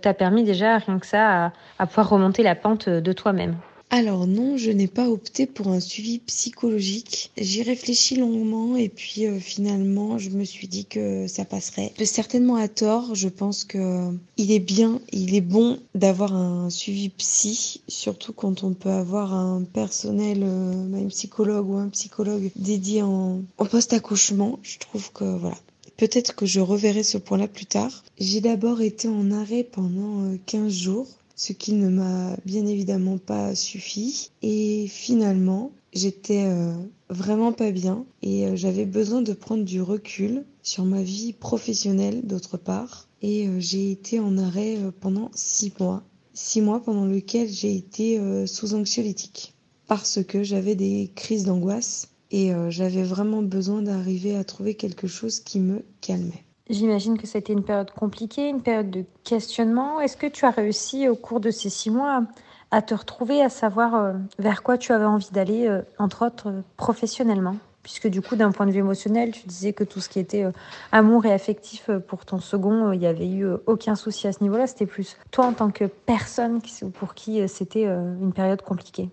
t'a 0.01 0.15
permis 0.15 0.43
déjà 0.43 0.79
rien 0.79 0.97
que 0.97 1.05
ça 1.05 1.53
à 1.77 1.85
pouvoir 1.85 2.09
remonter 2.09 2.41
la 2.41 2.55
pente 2.55 2.89
de 2.89 3.13
toi-même? 3.13 3.55
Alors 3.91 4.27
non, 4.27 4.55
je 4.55 4.69
n'ai 4.69 4.87
pas 4.87 5.09
opté 5.09 5.47
pour 5.47 5.69
un 5.69 5.79
suivi 5.79 6.19
psychologique. 6.19 7.31
J'y 7.37 7.63
réfléchis 7.63 8.15
longuement 8.15 8.75
et 8.75 8.87
puis 8.87 9.25
euh, 9.25 9.39
finalement, 9.39 10.19
je 10.19 10.29
me 10.29 10.43
suis 10.43 10.67
dit 10.67 10.85
que 10.85 11.25
ça 11.25 11.43
passerait. 11.43 11.91
Certainement 12.05 12.55
à 12.55 12.67
tort, 12.67 13.15
je 13.15 13.29
pense 13.29 13.63
que 13.63 14.11
il 14.37 14.51
est 14.51 14.59
bien, 14.59 15.01
il 15.11 15.33
est 15.33 15.41
bon 15.41 15.79
d'avoir 15.95 16.35
un 16.35 16.69
suivi 16.69 17.09
psy, 17.09 17.81
surtout 17.87 18.31
quand 18.31 18.63
on 18.63 18.73
peut 18.73 18.91
avoir 18.91 19.33
un 19.33 19.63
personnel, 19.63 20.43
euh, 20.43 21.05
un 21.05 21.07
psychologue 21.07 21.69
ou 21.69 21.77
un 21.77 21.89
psychologue 21.89 22.51
dédié 22.55 23.01
en, 23.01 23.41
en 23.57 23.65
post-accouchement. 23.65 24.59
Je 24.61 24.77
trouve 24.77 25.11
que 25.11 25.23
voilà, 25.23 25.57
Peut-être 25.99 26.33
que 26.33 26.45
je 26.45 26.61
reverrai 26.61 27.03
ce 27.03 27.17
point-là 27.17 27.49
plus 27.49 27.65
tard. 27.65 28.05
J'ai 28.19 28.39
d'abord 28.39 28.81
été 28.81 29.09
en 29.09 29.31
arrêt 29.31 29.65
pendant 29.65 30.31
15 30.45 30.61
euh, 30.61 30.69
jours 30.69 31.07
ce 31.39 31.53
qui 31.53 31.71
ne 31.71 31.87
m'a 31.87 32.35
bien 32.43 32.65
évidemment 32.65 33.17
pas 33.17 33.55
suffi. 33.55 34.31
Et 34.41 34.87
finalement, 34.89 35.71
j'étais 35.93 36.43
euh, 36.45 36.73
vraiment 37.09 37.53
pas 37.53 37.71
bien 37.71 38.05
et 38.21 38.45
euh, 38.45 38.57
j'avais 38.57 38.85
besoin 38.85 39.21
de 39.21 39.31
prendre 39.31 39.63
du 39.63 39.81
recul 39.81 40.43
sur 40.63 40.83
ma 40.83 41.01
vie 41.01 41.31
professionnelle 41.31 42.27
d'autre 42.27 42.57
part. 42.57 43.07
Et 43.21 43.47
euh, 43.47 43.57
j'ai 43.57 43.89
été 43.89 44.19
en 44.19 44.37
arrêt 44.37 44.79
pendant 44.99 45.31
six 45.33 45.71
mois. 45.79 46.03
Six 46.33 46.59
mois 46.59 46.83
pendant 46.83 47.05
lesquels 47.05 47.47
j'ai 47.47 47.73
été 47.73 48.21
sous 48.45 48.73
anxiolytique 48.73 49.53
parce 49.87 50.23
que 50.23 50.43
j'avais 50.43 50.75
des 50.75 51.11
crises 51.15 51.43
d'angoisse 51.43 52.09
et 52.31 52.51
j'avais 52.69 53.03
vraiment 53.03 53.41
besoin 53.41 53.81
d'arriver 53.81 54.37
à 54.37 54.45
trouver 54.45 54.75
quelque 54.75 55.07
chose 55.07 55.41
qui 55.41 55.59
me 55.59 55.83
calmait. 55.99 56.45
J'imagine 56.69 57.17
que 57.17 57.25
ça 57.25 57.37
a 57.37 57.39
été 57.39 57.51
une 57.51 57.63
période 57.63 57.89
compliquée, 57.91 58.47
une 58.47 58.61
période 58.61 58.91
de 58.91 59.03
questionnement. 59.23 59.99
Est-ce 60.01 60.15
que 60.15 60.27
tu 60.27 60.45
as 60.45 60.51
réussi 60.51 61.09
au 61.09 61.15
cours 61.15 61.39
de 61.39 61.49
ces 61.49 61.69
six 61.69 61.89
mois 61.89 62.23
à 62.69 62.83
te 62.83 62.93
retrouver, 62.93 63.41
à 63.41 63.49
savoir 63.49 63.95
euh, 63.95 64.13
vers 64.37 64.61
quoi 64.61 64.77
tu 64.77 64.91
avais 64.91 65.05
envie 65.05 65.31
d'aller, 65.31 65.67
euh, 65.67 65.81
entre 65.97 66.27
autres 66.27 66.49
euh, 66.49 66.61
professionnellement? 66.77 67.55
Puisque 67.81 68.07
du 68.07 68.21
coup, 68.21 68.35
d'un 68.35 68.51
point 68.51 68.67
de 68.67 68.71
vue 68.71 68.79
émotionnel, 68.79 69.31
tu 69.31 69.47
disais 69.47 69.73
que 69.73 69.83
tout 69.83 69.99
ce 69.99 70.09
qui 70.09 70.19
était 70.19 70.45
amour 70.91 71.25
et 71.25 71.33
affectif 71.33 71.89
pour 72.07 72.25
ton 72.25 72.37
second, 72.37 72.91
il 72.91 72.99
n'y 72.99 73.07
avait 73.07 73.27
eu 73.27 73.47
aucun 73.65 73.95
souci 73.95 74.27
à 74.27 74.33
ce 74.33 74.43
niveau-là. 74.43 74.67
C'était 74.67 74.85
plus 74.85 75.17
toi 75.31 75.45
en 75.45 75.53
tant 75.53 75.71
que 75.71 75.85
personne 75.85 76.61
pour 76.93 77.15
qui 77.15 77.47
c'était 77.47 77.85
une 77.85 78.33
période 78.33 78.61
compliquée. 78.61 79.09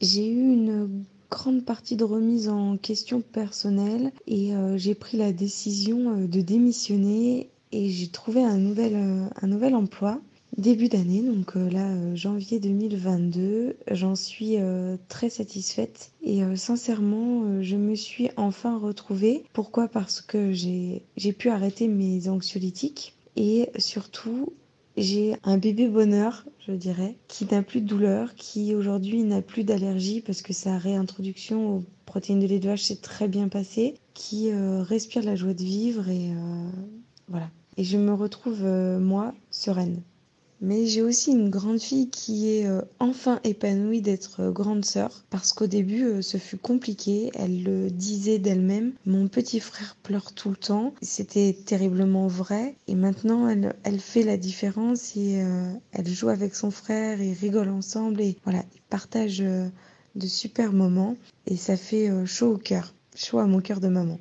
J'ai 0.00 0.26
eu 0.26 0.54
une 0.54 1.04
grande 1.30 1.64
partie 1.64 1.96
de 1.96 2.04
remise 2.04 2.48
en 2.48 2.76
question 2.76 3.20
personnelle 3.20 4.12
et 4.26 4.54
euh, 4.54 4.76
j'ai 4.76 4.94
pris 4.94 5.16
la 5.16 5.32
décision 5.32 6.10
euh, 6.10 6.26
de 6.26 6.40
démissionner 6.40 7.50
et 7.72 7.90
j'ai 7.90 8.08
trouvé 8.08 8.42
un 8.42 8.58
nouvel, 8.58 8.94
euh, 8.94 9.26
un 9.40 9.46
nouvel 9.46 9.74
emploi 9.74 10.20
début 10.56 10.88
d'année, 10.88 11.20
donc 11.20 11.54
là 11.54 12.14
janvier 12.14 12.58
2022. 12.60 13.76
J'en 13.90 14.16
suis 14.16 14.56
très 15.06 15.28
satisfaite 15.28 16.12
et 16.22 16.40
sincèrement 16.56 17.60
je 17.60 17.76
me 17.76 17.94
suis 17.94 18.30
enfin 18.38 18.78
retrouvée. 18.78 19.44
Pourquoi? 19.52 19.86
Parce 19.86 20.22
que 20.22 20.52
j'ai 20.54 21.32
pu 21.36 21.50
arrêter 21.50 21.88
mes 21.88 22.30
anxiolytiques 22.30 23.14
et 23.36 23.68
surtout 23.76 24.54
j'ai 24.96 25.36
un 25.44 25.58
bébé 25.58 25.88
bonheur, 25.88 26.46
je 26.66 26.72
dirais, 26.72 27.16
qui 27.28 27.46
n'a 27.46 27.62
plus 27.62 27.80
de 27.80 27.86
douleur, 27.86 28.34
qui 28.34 28.74
aujourd'hui 28.74 29.22
n'a 29.22 29.42
plus 29.42 29.64
d'allergie 29.64 30.20
parce 30.20 30.42
que 30.42 30.52
sa 30.52 30.78
réintroduction 30.78 31.76
aux 31.76 31.84
protéines 32.06 32.40
de 32.40 32.46
lait 32.46 32.58
de 32.58 32.68
vache 32.68 32.82
s'est 32.82 33.00
très 33.00 33.28
bien 33.28 33.48
passée, 33.48 33.94
qui 34.14 34.50
euh, 34.50 34.82
respire 34.82 35.22
la 35.22 35.36
joie 35.36 35.54
de 35.54 35.62
vivre 35.62 36.08
et 36.08 36.30
euh, 36.30 36.70
voilà. 37.28 37.50
Et 37.76 37.84
je 37.84 37.98
me 37.98 38.14
retrouve, 38.14 38.64
euh, 38.64 38.98
moi, 38.98 39.34
sereine. 39.50 40.00
Mais 40.60 40.86
j'ai 40.86 41.02
aussi 41.02 41.32
une 41.32 41.50
grande 41.50 41.80
fille 41.80 42.08
qui 42.08 42.50
est 42.50 42.66
euh, 42.66 42.80
enfin 42.98 43.40
épanouie 43.44 44.00
d'être 44.00 44.40
euh, 44.40 44.50
grande 44.50 44.84
sœur 44.84 45.24
parce 45.28 45.52
qu'au 45.52 45.66
début 45.66 46.04
euh, 46.04 46.22
ce 46.22 46.38
fut 46.38 46.56
compliqué. 46.56 47.30
Elle 47.34 47.62
le 47.62 47.90
disait 47.90 48.38
d'elle-même. 48.38 48.92
Mon 49.04 49.28
petit 49.28 49.60
frère 49.60 49.96
pleure 50.02 50.32
tout 50.32 50.48
le 50.50 50.56
temps. 50.56 50.94
C'était 51.02 51.56
terriblement 51.66 52.26
vrai. 52.26 52.74
Et 52.88 52.94
maintenant 52.94 53.48
elle, 53.48 54.00
fait 54.00 54.22
la 54.22 54.36
différence 54.36 55.16
et 55.16 55.42
elle 55.92 56.08
joue 56.08 56.28
avec 56.28 56.54
son 56.54 56.70
frère 56.70 57.20
et 57.20 57.32
rigole 57.32 57.70
ensemble 57.70 58.20
et 58.20 58.36
voilà, 58.44 58.62
ils 58.74 58.82
partagent 58.82 59.42
de 59.42 60.26
super 60.26 60.72
moments 60.72 61.16
et 61.46 61.56
ça 61.56 61.76
fait 61.76 62.10
chaud 62.26 62.54
au 62.54 62.58
cœur, 62.58 62.94
chaud 63.14 63.38
à 63.38 63.46
mon 63.46 63.60
cœur 63.60 63.80
de 63.80 63.88
maman. 63.88 64.18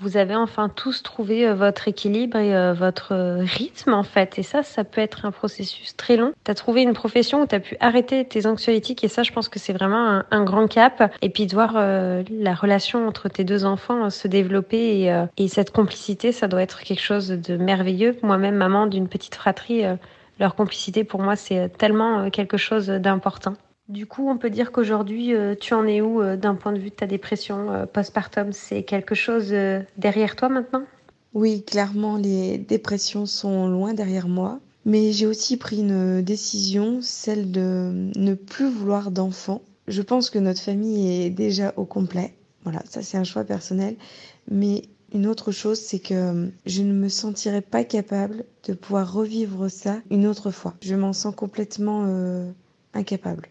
Vous 0.00 0.16
avez 0.16 0.36
enfin 0.36 0.68
tous 0.68 1.02
trouvé 1.02 1.48
euh, 1.48 1.54
votre 1.54 1.88
équilibre 1.88 2.36
et 2.38 2.54
euh, 2.54 2.72
votre 2.72 3.14
euh, 3.14 3.38
rythme 3.40 3.94
en 3.94 4.04
fait. 4.04 4.38
Et 4.38 4.44
ça, 4.44 4.62
ça 4.62 4.84
peut 4.84 5.00
être 5.00 5.24
un 5.24 5.32
processus 5.32 5.96
très 5.96 6.16
long. 6.16 6.32
Tu 6.44 6.50
as 6.52 6.54
trouvé 6.54 6.82
une 6.82 6.92
profession 6.92 7.42
où 7.42 7.46
tu 7.48 7.56
as 7.56 7.60
pu 7.60 7.76
arrêter 7.80 8.24
tes 8.24 8.46
anxiolytiques 8.46 9.02
et 9.02 9.08
ça, 9.08 9.24
je 9.24 9.32
pense 9.32 9.48
que 9.48 9.58
c'est 9.58 9.72
vraiment 9.72 10.22
un, 10.30 10.44
grand 10.44 10.68
cap. 10.68 11.12
Et 11.20 11.30
puis 11.30 11.46
de 11.46 11.54
voir 11.54 11.74
la 11.74 12.54
relation 12.54 13.08
entre 13.08 13.28
tes 13.28 13.42
deux 13.42 13.64
enfants 13.64 14.08
se 14.08 14.28
développer 14.28 15.00
et, 15.00 15.24
et, 15.36 15.48
cette 15.48 15.72
complicité, 15.72 16.30
ça 16.30 16.46
doit 16.46 16.62
être 16.62 16.80
quelque 16.82 17.02
chose 17.02 17.28
de 17.28 17.56
merveilleux. 17.56 18.16
Moi-même, 18.22 18.54
maman 18.54 18.86
d'une 18.86 19.08
petite 19.08 19.34
fratrie, 19.34 19.82
leur 20.38 20.54
complicité 20.54 21.04
pour 21.04 21.20
moi, 21.20 21.34
c'est 21.36 21.76
tellement 21.76 22.30
quelque 22.30 22.56
chose 22.56 22.86
d'important. 22.86 23.54
Du 23.88 24.04
coup, 24.04 24.28
on 24.28 24.36
peut 24.36 24.50
dire 24.50 24.70
qu'aujourd'hui, 24.70 25.34
euh, 25.34 25.54
tu 25.58 25.72
en 25.72 25.86
es 25.86 26.02
où 26.02 26.20
euh, 26.20 26.36
d'un 26.36 26.54
point 26.54 26.72
de 26.72 26.78
vue 26.78 26.90
de 26.90 26.94
ta 26.94 27.06
dépression 27.06 27.72
euh, 27.72 27.86
postpartum? 27.86 28.52
C'est 28.52 28.82
quelque 28.82 29.14
chose 29.14 29.54
derrière 29.96 30.36
toi 30.36 30.50
maintenant? 30.50 30.82
Oui, 31.32 31.62
clairement, 31.64 32.16
les 32.16 32.58
dépressions 32.58 33.24
sont 33.24 33.66
loin 33.66 33.94
derrière 33.94 34.28
moi. 34.28 34.60
Mais 34.84 35.12
j'ai 35.12 35.26
aussi 35.26 35.56
pris 35.56 35.80
une 35.80 36.20
décision, 36.20 37.00
celle 37.00 37.50
de 37.50 38.10
ne 38.16 38.34
plus 38.34 38.68
vouloir 38.68 39.10
d'enfants. 39.10 39.62
Je 39.86 40.02
pense 40.02 40.28
que 40.28 40.38
notre 40.38 40.60
famille 40.60 41.24
est 41.24 41.30
déjà 41.30 41.72
au 41.76 41.84
complet. 41.84 42.34
Voilà, 42.64 42.82
ça 42.88 43.00
c'est 43.02 43.16
un 43.16 43.24
choix 43.24 43.44
personnel. 43.44 43.96
Mais 44.50 44.82
une 45.14 45.26
autre 45.26 45.50
chose, 45.50 45.78
c'est 45.78 45.98
que 45.98 46.50
je 46.66 46.82
ne 46.82 46.92
me 46.92 47.08
sentirais 47.08 47.62
pas 47.62 47.84
capable 47.84 48.44
de 48.66 48.74
pouvoir 48.74 49.12
revivre 49.12 49.70
ça 49.70 49.96
une 50.10 50.26
autre 50.26 50.50
fois. 50.50 50.74
Je 50.82 50.94
m'en 50.94 51.14
sens 51.14 51.34
complètement 51.34 52.06
incapable. 52.94 53.48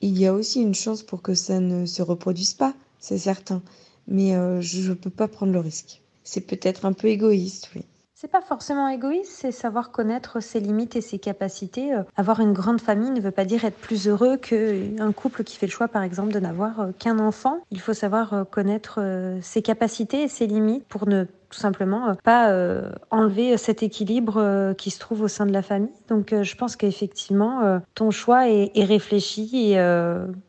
Il 0.00 0.18
y 0.18 0.26
a 0.26 0.32
aussi 0.32 0.60
une 0.60 0.74
chance 0.74 1.02
pour 1.02 1.22
que 1.22 1.34
ça 1.34 1.60
ne 1.60 1.86
se 1.86 2.02
reproduise 2.02 2.54
pas, 2.54 2.74
c'est 3.00 3.18
certain, 3.18 3.62
mais 4.06 4.34
euh, 4.34 4.60
je 4.60 4.90
ne 4.90 4.94
peux 4.94 5.10
pas 5.10 5.28
prendre 5.28 5.52
le 5.52 5.60
risque. 5.60 6.02
C'est 6.24 6.42
peut-être 6.42 6.84
un 6.84 6.92
peu 6.92 7.08
égoïste, 7.08 7.70
oui. 7.74 7.82
C'est 8.18 8.30
pas 8.30 8.40
forcément 8.40 8.88
égoïste, 8.88 9.30
c'est 9.30 9.52
savoir 9.52 9.90
connaître 9.90 10.40
ses 10.40 10.58
limites 10.58 10.96
et 10.96 11.02
ses 11.02 11.18
capacités. 11.18 11.94
Euh, 11.94 12.02
avoir 12.16 12.40
une 12.40 12.52
grande 12.54 12.80
famille 12.80 13.10
ne 13.10 13.20
veut 13.20 13.30
pas 13.30 13.44
dire 13.44 13.64
être 13.64 13.76
plus 13.76 14.08
heureux 14.08 14.38
qu'un 14.38 15.12
couple 15.12 15.44
qui 15.44 15.56
fait 15.56 15.66
le 15.66 15.72
choix, 15.72 15.88
par 15.88 16.02
exemple, 16.02 16.32
de 16.32 16.40
n'avoir 16.40 16.80
euh, 16.80 16.92
qu'un 16.98 17.18
enfant. 17.18 17.58
Il 17.70 17.80
faut 17.80 17.92
savoir 17.92 18.46
connaître 18.50 19.00
ses 19.42 19.60
capacités 19.60 20.22
et 20.22 20.28
ses 20.28 20.46
limites 20.46 20.84
pour 20.86 21.06
ne 21.06 21.26
tout 21.50 21.58
simplement 21.58 22.08
euh, 22.08 22.14
pas 22.22 22.50
euh, 22.50 22.90
enlever 23.10 23.56
cet 23.56 23.82
équilibre 23.82 24.36
euh, 24.38 24.74
qui 24.74 24.90
se 24.90 24.98
trouve 24.98 25.22
au 25.22 25.28
sein 25.28 25.46
de 25.46 25.52
la 25.52 25.62
famille. 25.62 25.92
Donc 26.08 26.34
je 26.42 26.56
pense 26.56 26.76
qu'effectivement 26.76 27.80
ton 27.94 28.10
choix 28.10 28.48
est, 28.48 28.70
réfléchi 28.76 29.72
et 29.72 29.76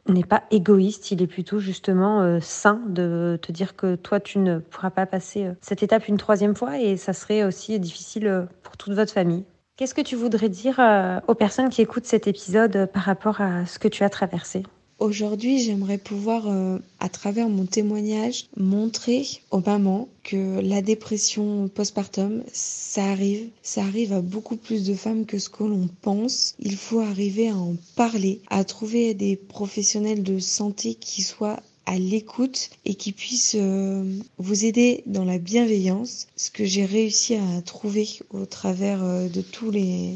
n'est 0.07 0.23
pas 0.23 0.43
égoïste, 0.51 1.11
il 1.11 1.21
est 1.21 1.27
plutôt 1.27 1.59
justement 1.59 2.39
sain 2.41 2.81
de 2.87 3.39
te 3.41 3.51
dire 3.51 3.75
que 3.75 3.95
toi 3.95 4.19
tu 4.19 4.39
ne 4.39 4.59
pourras 4.59 4.89
pas 4.89 5.05
passer 5.05 5.49
cette 5.61 5.83
étape 5.83 6.07
une 6.07 6.17
troisième 6.17 6.55
fois 6.55 6.79
et 6.79 6.97
ça 6.97 7.13
serait 7.13 7.43
aussi 7.43 7.79
difficile 7.79 8.47
pour 8.63 8.77
toute 8.77 8.93
votre 8.93 9.11
famille. 9.11 9.45
Qu'est-ce 9.75 9.93
que 9.93 10.01
tu 10.01 10.15
voudrais 10.15 10.49
dire 10.49 10.79
aux 11.27 11.35
personnes 11.35 11.69
qui 11.69 11.81
écoutent 11.81 12.05
cet 12.05 12.27
épisode 12.27 12.89
par 12.93 13.03
rapport 13.03 13.41
à 13.41 13.65
ce 13.65 13.79
que 13.79 13.87
tu 13.87 14.03
as 14.03 14.09
traversé? 14.09 14.63
Aujourd'hui, 14.99 15.59
j'aimerais 15.59 15.99
pouvoir, 15.99 16.47
euh, 16.47 16.79
à 16.99 17.07
travers 17.07 17.49
mon 17.49 17.67
témoignage, 17.67 18.47
montrer 18.57 19.27
aux 19.51 19.59
mamans 19.59 20.09
que 20.23 20.59
la 20.59 20.81
dépression 20.81 21.67
postpartum, 21.67 22.43
ça 22.51 23.05
arrive. 23.05 23.47
Ça 23.61 23.83
arrive 23.83 24.11
à 24.11 24.21
beaucoup 24.21 24.55
plus 24.55 24.85
de 24.85 24.95
femmes 24.95 25.27
que 25.27 25.37
ce 25.37 25.49
que 25.49 25.63
l'on 25.63 25.87
pense. 26.01 26.55
Il 26.59 26.75
faut 26.75 26.99
arriver 26.99 27.49
à 27.49 27.55
en 27.55 27.75
parler, 27.95 28.41
à 28.49 28.63
trouver 28.63 29.13
des 29.13 29.35
professionnels 29.35 30.23
de 30.23 30.39
santé 30.39 30.95
qui 30.95 31.21
soient 31.21 31.59
à 31.85 31.99
l'écoute 31.99 32.71
et 32.83 32.95
qui 32.95 33.11
puissent 33.11 33.55
euh, 33.57 34.03
vous 34.39 34.65
aider 34.65 35.03
dans 35.05 35.23
la 35.23 35.37
bienveillance. 35.37 36.27
Ce 36.35 36.49
que 36.49 36.65
j'ai 36.65 36.85
réussi 36.85 37.35
à 37.35 37.61
trouver 37.61 38.09
au 38.31 38.47
travers 38.47 39.03
euh, 39.03 39.29
de 39.29 39.41
tous 39.41 39.69
les 39.69 40.15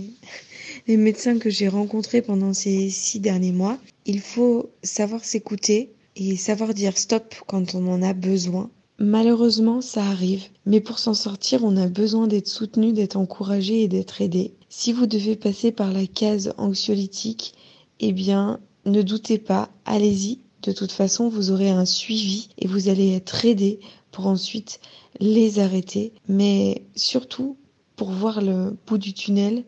les 0.88 0.98
médecins 0.98 1.40
que 1.40 1.50
j'ai 1.50 1.68
rencontrés 1.68 2.22
pendant 2.22 2.54
ces 2.54 2.90
six 2.90 3.20
derniers 3.20 3.52
mois. 3.52 3.78
Il 4.06 4.20
faut 4.20 4.70
savoir 4.84 5.24
s'écouter 5.24 5.92
et 6.16 6.36
savoir 6.36 6.74
dire 6.74 6.98
stop 6.98 7.36
quand 7.48 7.76
on 7.76 7.88
en 7.88 8.02
a 8.02 8.14
besoin. 8.14 8.70
Malheureusement, 9.00 9.82
ça 9.82 10.04
arrive, 10.04 10.44
mais 10.66 10.80
pour 10.80 11.00
s'en 11.00 11.16
sortir, 11.16 11.64
on 11.64 11.76
a 11.76 11.88
besoin 11.88 12.28
d'être 12.28 12.48
soutenu, 12.48 12.94
d'être 12.94 13.18
encouragé 13.18 13.82
et 13.82 13.88
d'être 13.88 14.22
aidé. 14.22 14.54
Si 14.70 14.94
vous 14.94 15.08
devez 15.08 15.36
passer 15.36 15.72
par 15.72 15.92
la 15.92 16.06
case 16.06 16.54
anxiolytique, 16.58 17.56
eh 18.00 18.12
bien, 18.12 18.60
ne 18.86 19.02
doutez 19.02 19.40
pas, 19.40 19.70
allez-y. 19.86 20.40
De 20.62 20.72
toute 20.72 20.92
façon, 20.92 21.30
vous 21.30 21.50
aurez 21.52 21.72
un 21.72 21.86
suivi 21.86 22.50
et 22.60 22.68
vous 22.68 22.90
allez 22.90 23.16
être 23.16 23.44
aidé 23.46 23.80
pour 24.12 24.28
ensuite 24.28 24.80
les 25.20 25.58
arrêter. 25.58 26.14
Mais 26.28 26.84
surtout, 26.96 27.58
pour 27.96 28.12
voir 28.12 28.42
le 28.42 28.78
bout 28.86 29.00
du 29.00 29.14
tunnel, 29.14 29.64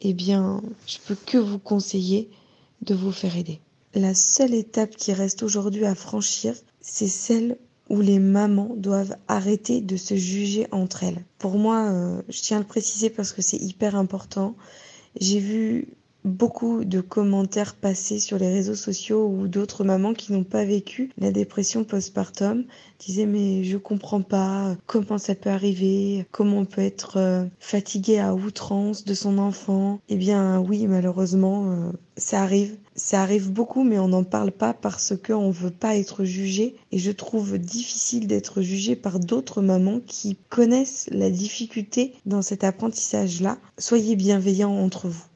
eh 0.00 0.12
bien, 0.12 0.62
je 0.86 0.98
peux 1.06 1.16
que 1.16 1.38
vous 1.38 1.58
conseiller 1.58 2.30
de 2.82 2.94
vous 2.94 3.12
faire 3.12 3.36
aider. 3.36 3.60
La 3.94 4.14
seule 4.14 4.54
étape 4.54 4.96
qui 4.96 5.12
reste 5.12 5.42
aujourd'hui 5.42 5.86
à 5.86 5.94
franchir, 5.94 6.54
c'est 6.80 7.08
celle 7.08 7.56
où 7.88 8.00
les 8.00 8.18
mamans 8.18 8.74
doivent 8.76 9.16
arrêter 9.28 9.80
de 9.80 9.96
se 9.96 10.14
juger 10.16 10.66
entre 10.72 11.04
elles. 11.04 11.24
Pour 11.38 11.56
moi, 11.58 11.86
euh, 11.88 12.20
je 12.28 12.40
tiens 12.42 12.58
à 12.58 12.60
le 12.60 12.66
préciser 12.66 13.10
parce 13.10 13.32
que 13.32 13.42
c'est 13.42 13.56
hyper 13.58 13.96
important. 13.96 14.56
J'ai 15.20 15.38
vu 15.38 15.88
beaucoup 16.26 16.84
de 16.84 17.00
commentaires 17.00 17.74
passés 17.74 18.18
sur 18.18 18.38
les 18.38 18.52
réseaux 18.52 18.74
sociaux 18.74 19.26
ou 19.26 19.48
d'autres 19.48 19.84
mamans 19.84 20.12
qui 20.12 20.32
n'ont 20.32 20.44
pas 20.44 20.64
vécu 20.64 21.10
la 21.18 21.30
dépression 21.30 21.84
postpartum 21.84 22.64
disaient 22.98 23.26
mais 23.26 23.62
je 23.64 23.76
comprends 23.76 24.22
pas 24.22 24.76
comment 24.86 25.18
ça 25.18 25.34
peut 25.34 25.50
arriver, 25.50 26.26
comment 26.32 26.58
on 26.58 26.64
peut 26.64 26.82
être 26.82 27.18
euh, 27.18 27.44
fatigué 27.60 28.18
à 28.18 28.34
outrance 28.34 29.04
de 29.04 29.14
son 29.14 29.38
enfant. 29.38 30.00
Eh 30.08 30.16
bien 30.16 30.58
oui, 30.60 30.86
malheureusement, 30.86 31.70
euh, 31.70 31.92
ça 32.16 32.42
arrive. 32.42 32.76
Ça 32.94 33.22
arrive 33.22 33.52
beaucoup, 33.52 33.84
mais 33.84 33.98
on 33.98 34.08
n'en 34.08 34.24
parle 34.24 34.50
pas 34.50 34.72
parce 34.72 35.12
qu'on 35.16 35.48
ne 35.48 35.52
veut 35.52 35.70
pas 35.70 35.96
être 35.96 36.24
jugé. 36.24 36.76
Et 36.90 36.98
je 36.98 37.12
trouve 37.12 37.58
difficile 37.58 38.26
d'être 38.26 38.62
jugé 38.62 38.96
par 38.96 39.20
d'autres 39.20 39.60
mamans 39.60 40.00
qui 40.06 40.38
connaissent 40.48 41.06
la 41.12 41.30
difficulté 41.30 42.14
dans 42.24 42.40
cet 42.40 42.64
apprentissage-là. 42.64 43.58
Soyez 43.76 44.16
bienveillants 44.16 44.82
entre 44.82 45.08
vous. 45.08 45.26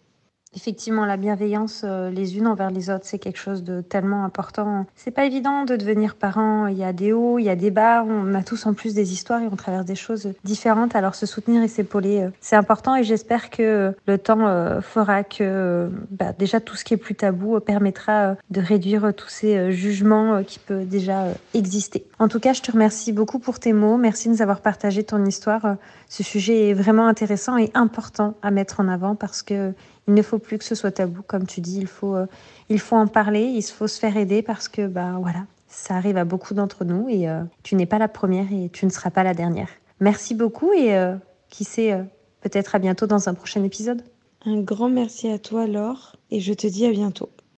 Effectivement, 0.56 1.06
la 1.06 1.16
bienveillance 1.16 1.82
euh, 1.84 2.10
les 2.10 2.36
unes 2.36 2.48
envers 2.48 2.72
les 2.72 2.90
autres, 2.90 3.04
c'est 3.04 3.20
quelque 3.20 3.38
chose 3.38 3.62
de 3.62 3.82
tellement 3.82 4.24
important. 4.24 4.84
C'est 4.96 5.12
pas 5.12 5.24
évident 5.24 5.64
de 5.64 5.76
devenir 5.76 6.16
parent. 6.16 6.66
Il 6.66 6.76
y 6.76 6.82
a 6.82 6.92
des 6.92 7.12
hauts, 7.12 7.38
il 7.38 7.44
y 7.44 7.48
a 7.48 7.54
des 7.54 7.70
bas. 7.70 8.04
On 8.04 8.34
a 8.34 8.42
tous 8.42 8.66
en 8.66 8.74
plus 8.74 8.92
des 8.92 9.12
histoires 9.12 9.40
et 9.42 9.46
on 9.46 9.54
traverse 9.54 9.84
des 9.84 9.94
choses 9.94 10.32
différentes. 10.42 10.96
Alors 10.96 11.14
se 11.14 11.24
soutenir 11.24 11.62
et 11.62 11.68
s'épauler, 11.68 12.22
euh, 12.22 12.30
c'est 12.40 12.56
important. 12.56 12.96
Et 12.96 13.04
j'espère 13.04 13.50
que 13.50 13.94
le 14.04 14.18
temps 14.18 14.48
euh, 14.48 14.80
fera 14.80 15.22
que 15.22 15.88
bah, 16.10 16.32
déjà 16.36 16.58
tout 16.58 16.74
ce 16.74 16.84
qui 16.84 16.94
est 16.94 16.96
plus 16.96 17.14
tabou 17.14 17.60
permettra 17.60 18.34
de 18.50 18.60
réduire 18.60 19.14
tous 19.14 19.28
ces 19.28 19.70
jugements 19.70 20.42
qui 20.42 20.58
peuvent 20.58 20.88
déjà 20.88 21.26
exister. 21.54 22.04
En 22.18 22.26
tout 22.26 22.40
cas, 22.40 22.54
je 22.54 22.62
te 22.62 22.72
remercie 22.72 23.12
beaucoup 23.12 23.38
pour 23.38 23.60
tes 23.60 23.72
mots. 23.72 23.98
Merci 23.98 24.26
de 24.26 24.34
nous 24.34 24.42
avoir 24.42 24.62
partagé 24.62 25.04
ton 25.04 25.24
histoire. 25.24 25.76
Ce 26.08 26.24
sujet 26.24 26.70
est 26.70 26.74
vraiment 26.74 27.06
intéressant 27.06 27.56
et 27.56 27.70
important 27.74 28.34
à 28.42 28.50
mettre 28.50 28.80
en 28.80 28.88
avant 28.88 29.14
parce 29.14 29.42
que 29.42 29.74
il 30.10 30.14
ne 30.14 30.22
faut 30.22 30.40
plus 30.40 30.58
que 30.58 30.64
ce 30.64 30.74
soit 30.74 30.90
tabou, 30.90 31.22
comme 31.24 31.46
tu 31.46 31.60
dis. 31.60 31.78
Il 31.78 31.86
faut, 31.86 32.16
euh, 32.16 32.26
il 32.68 32.80
faut 32.80 32.96
en 32.96 33.06
parler, 33.06 33.42
il 33.42 33.62
faut 33.62 33.86
se 33.86 33.96
faire 33.96 34.16
aider 34.16 34.42
parce 34.42 34.66
que, 34.66 34.88
bah 34.88 35.18
voilà, 35.20 35.44
ça 35.68 35.94
arrive 35.94 36.16
à 36.16 36.24
beaucoup 36.24 36.52
d'entre 36.52 36.84
nous 36.84 37.08
et 37.08 37.28
euh, 37.28 37.44
tu 37.62 37.76
n'es 37.76 37.86
pas 37.86 37.98
la 37.98 38.08
première 38.08 38.52
et 38.52 38.70
tu 38.72 38.86
ne 38.86 38.90
seras 38.90 39.10
pas 39.10 39.22
la 39.22 39.34
dernière. 39.34 39.68
Merci 40.00 40.34
beaucoup 40.34 40.72
et 40.72 40.96
euh, 40.96 41.14
qui 41.48 41.62
sait, 41.62 41.96
peut-être 42.40 42.74
à 42.74 42.80
bientôt 42.80 43.06
dans 43.06 43.28
un 43.28 43.34
prochain 43.34 43.62
épisode. 43.62 44.02
Un 44.44 44.60
grand 44.60 44.88
merci 44.88 45.30
à 45.30 45.38
toi, 45.38 45.68
Laure, 45.68 46.16
et 46.32 46.40
je 46.40 46.54
te 46.54 46.66
dis 46.66 46.86
à 46.86 46.90
bientôt. 46.90 47.28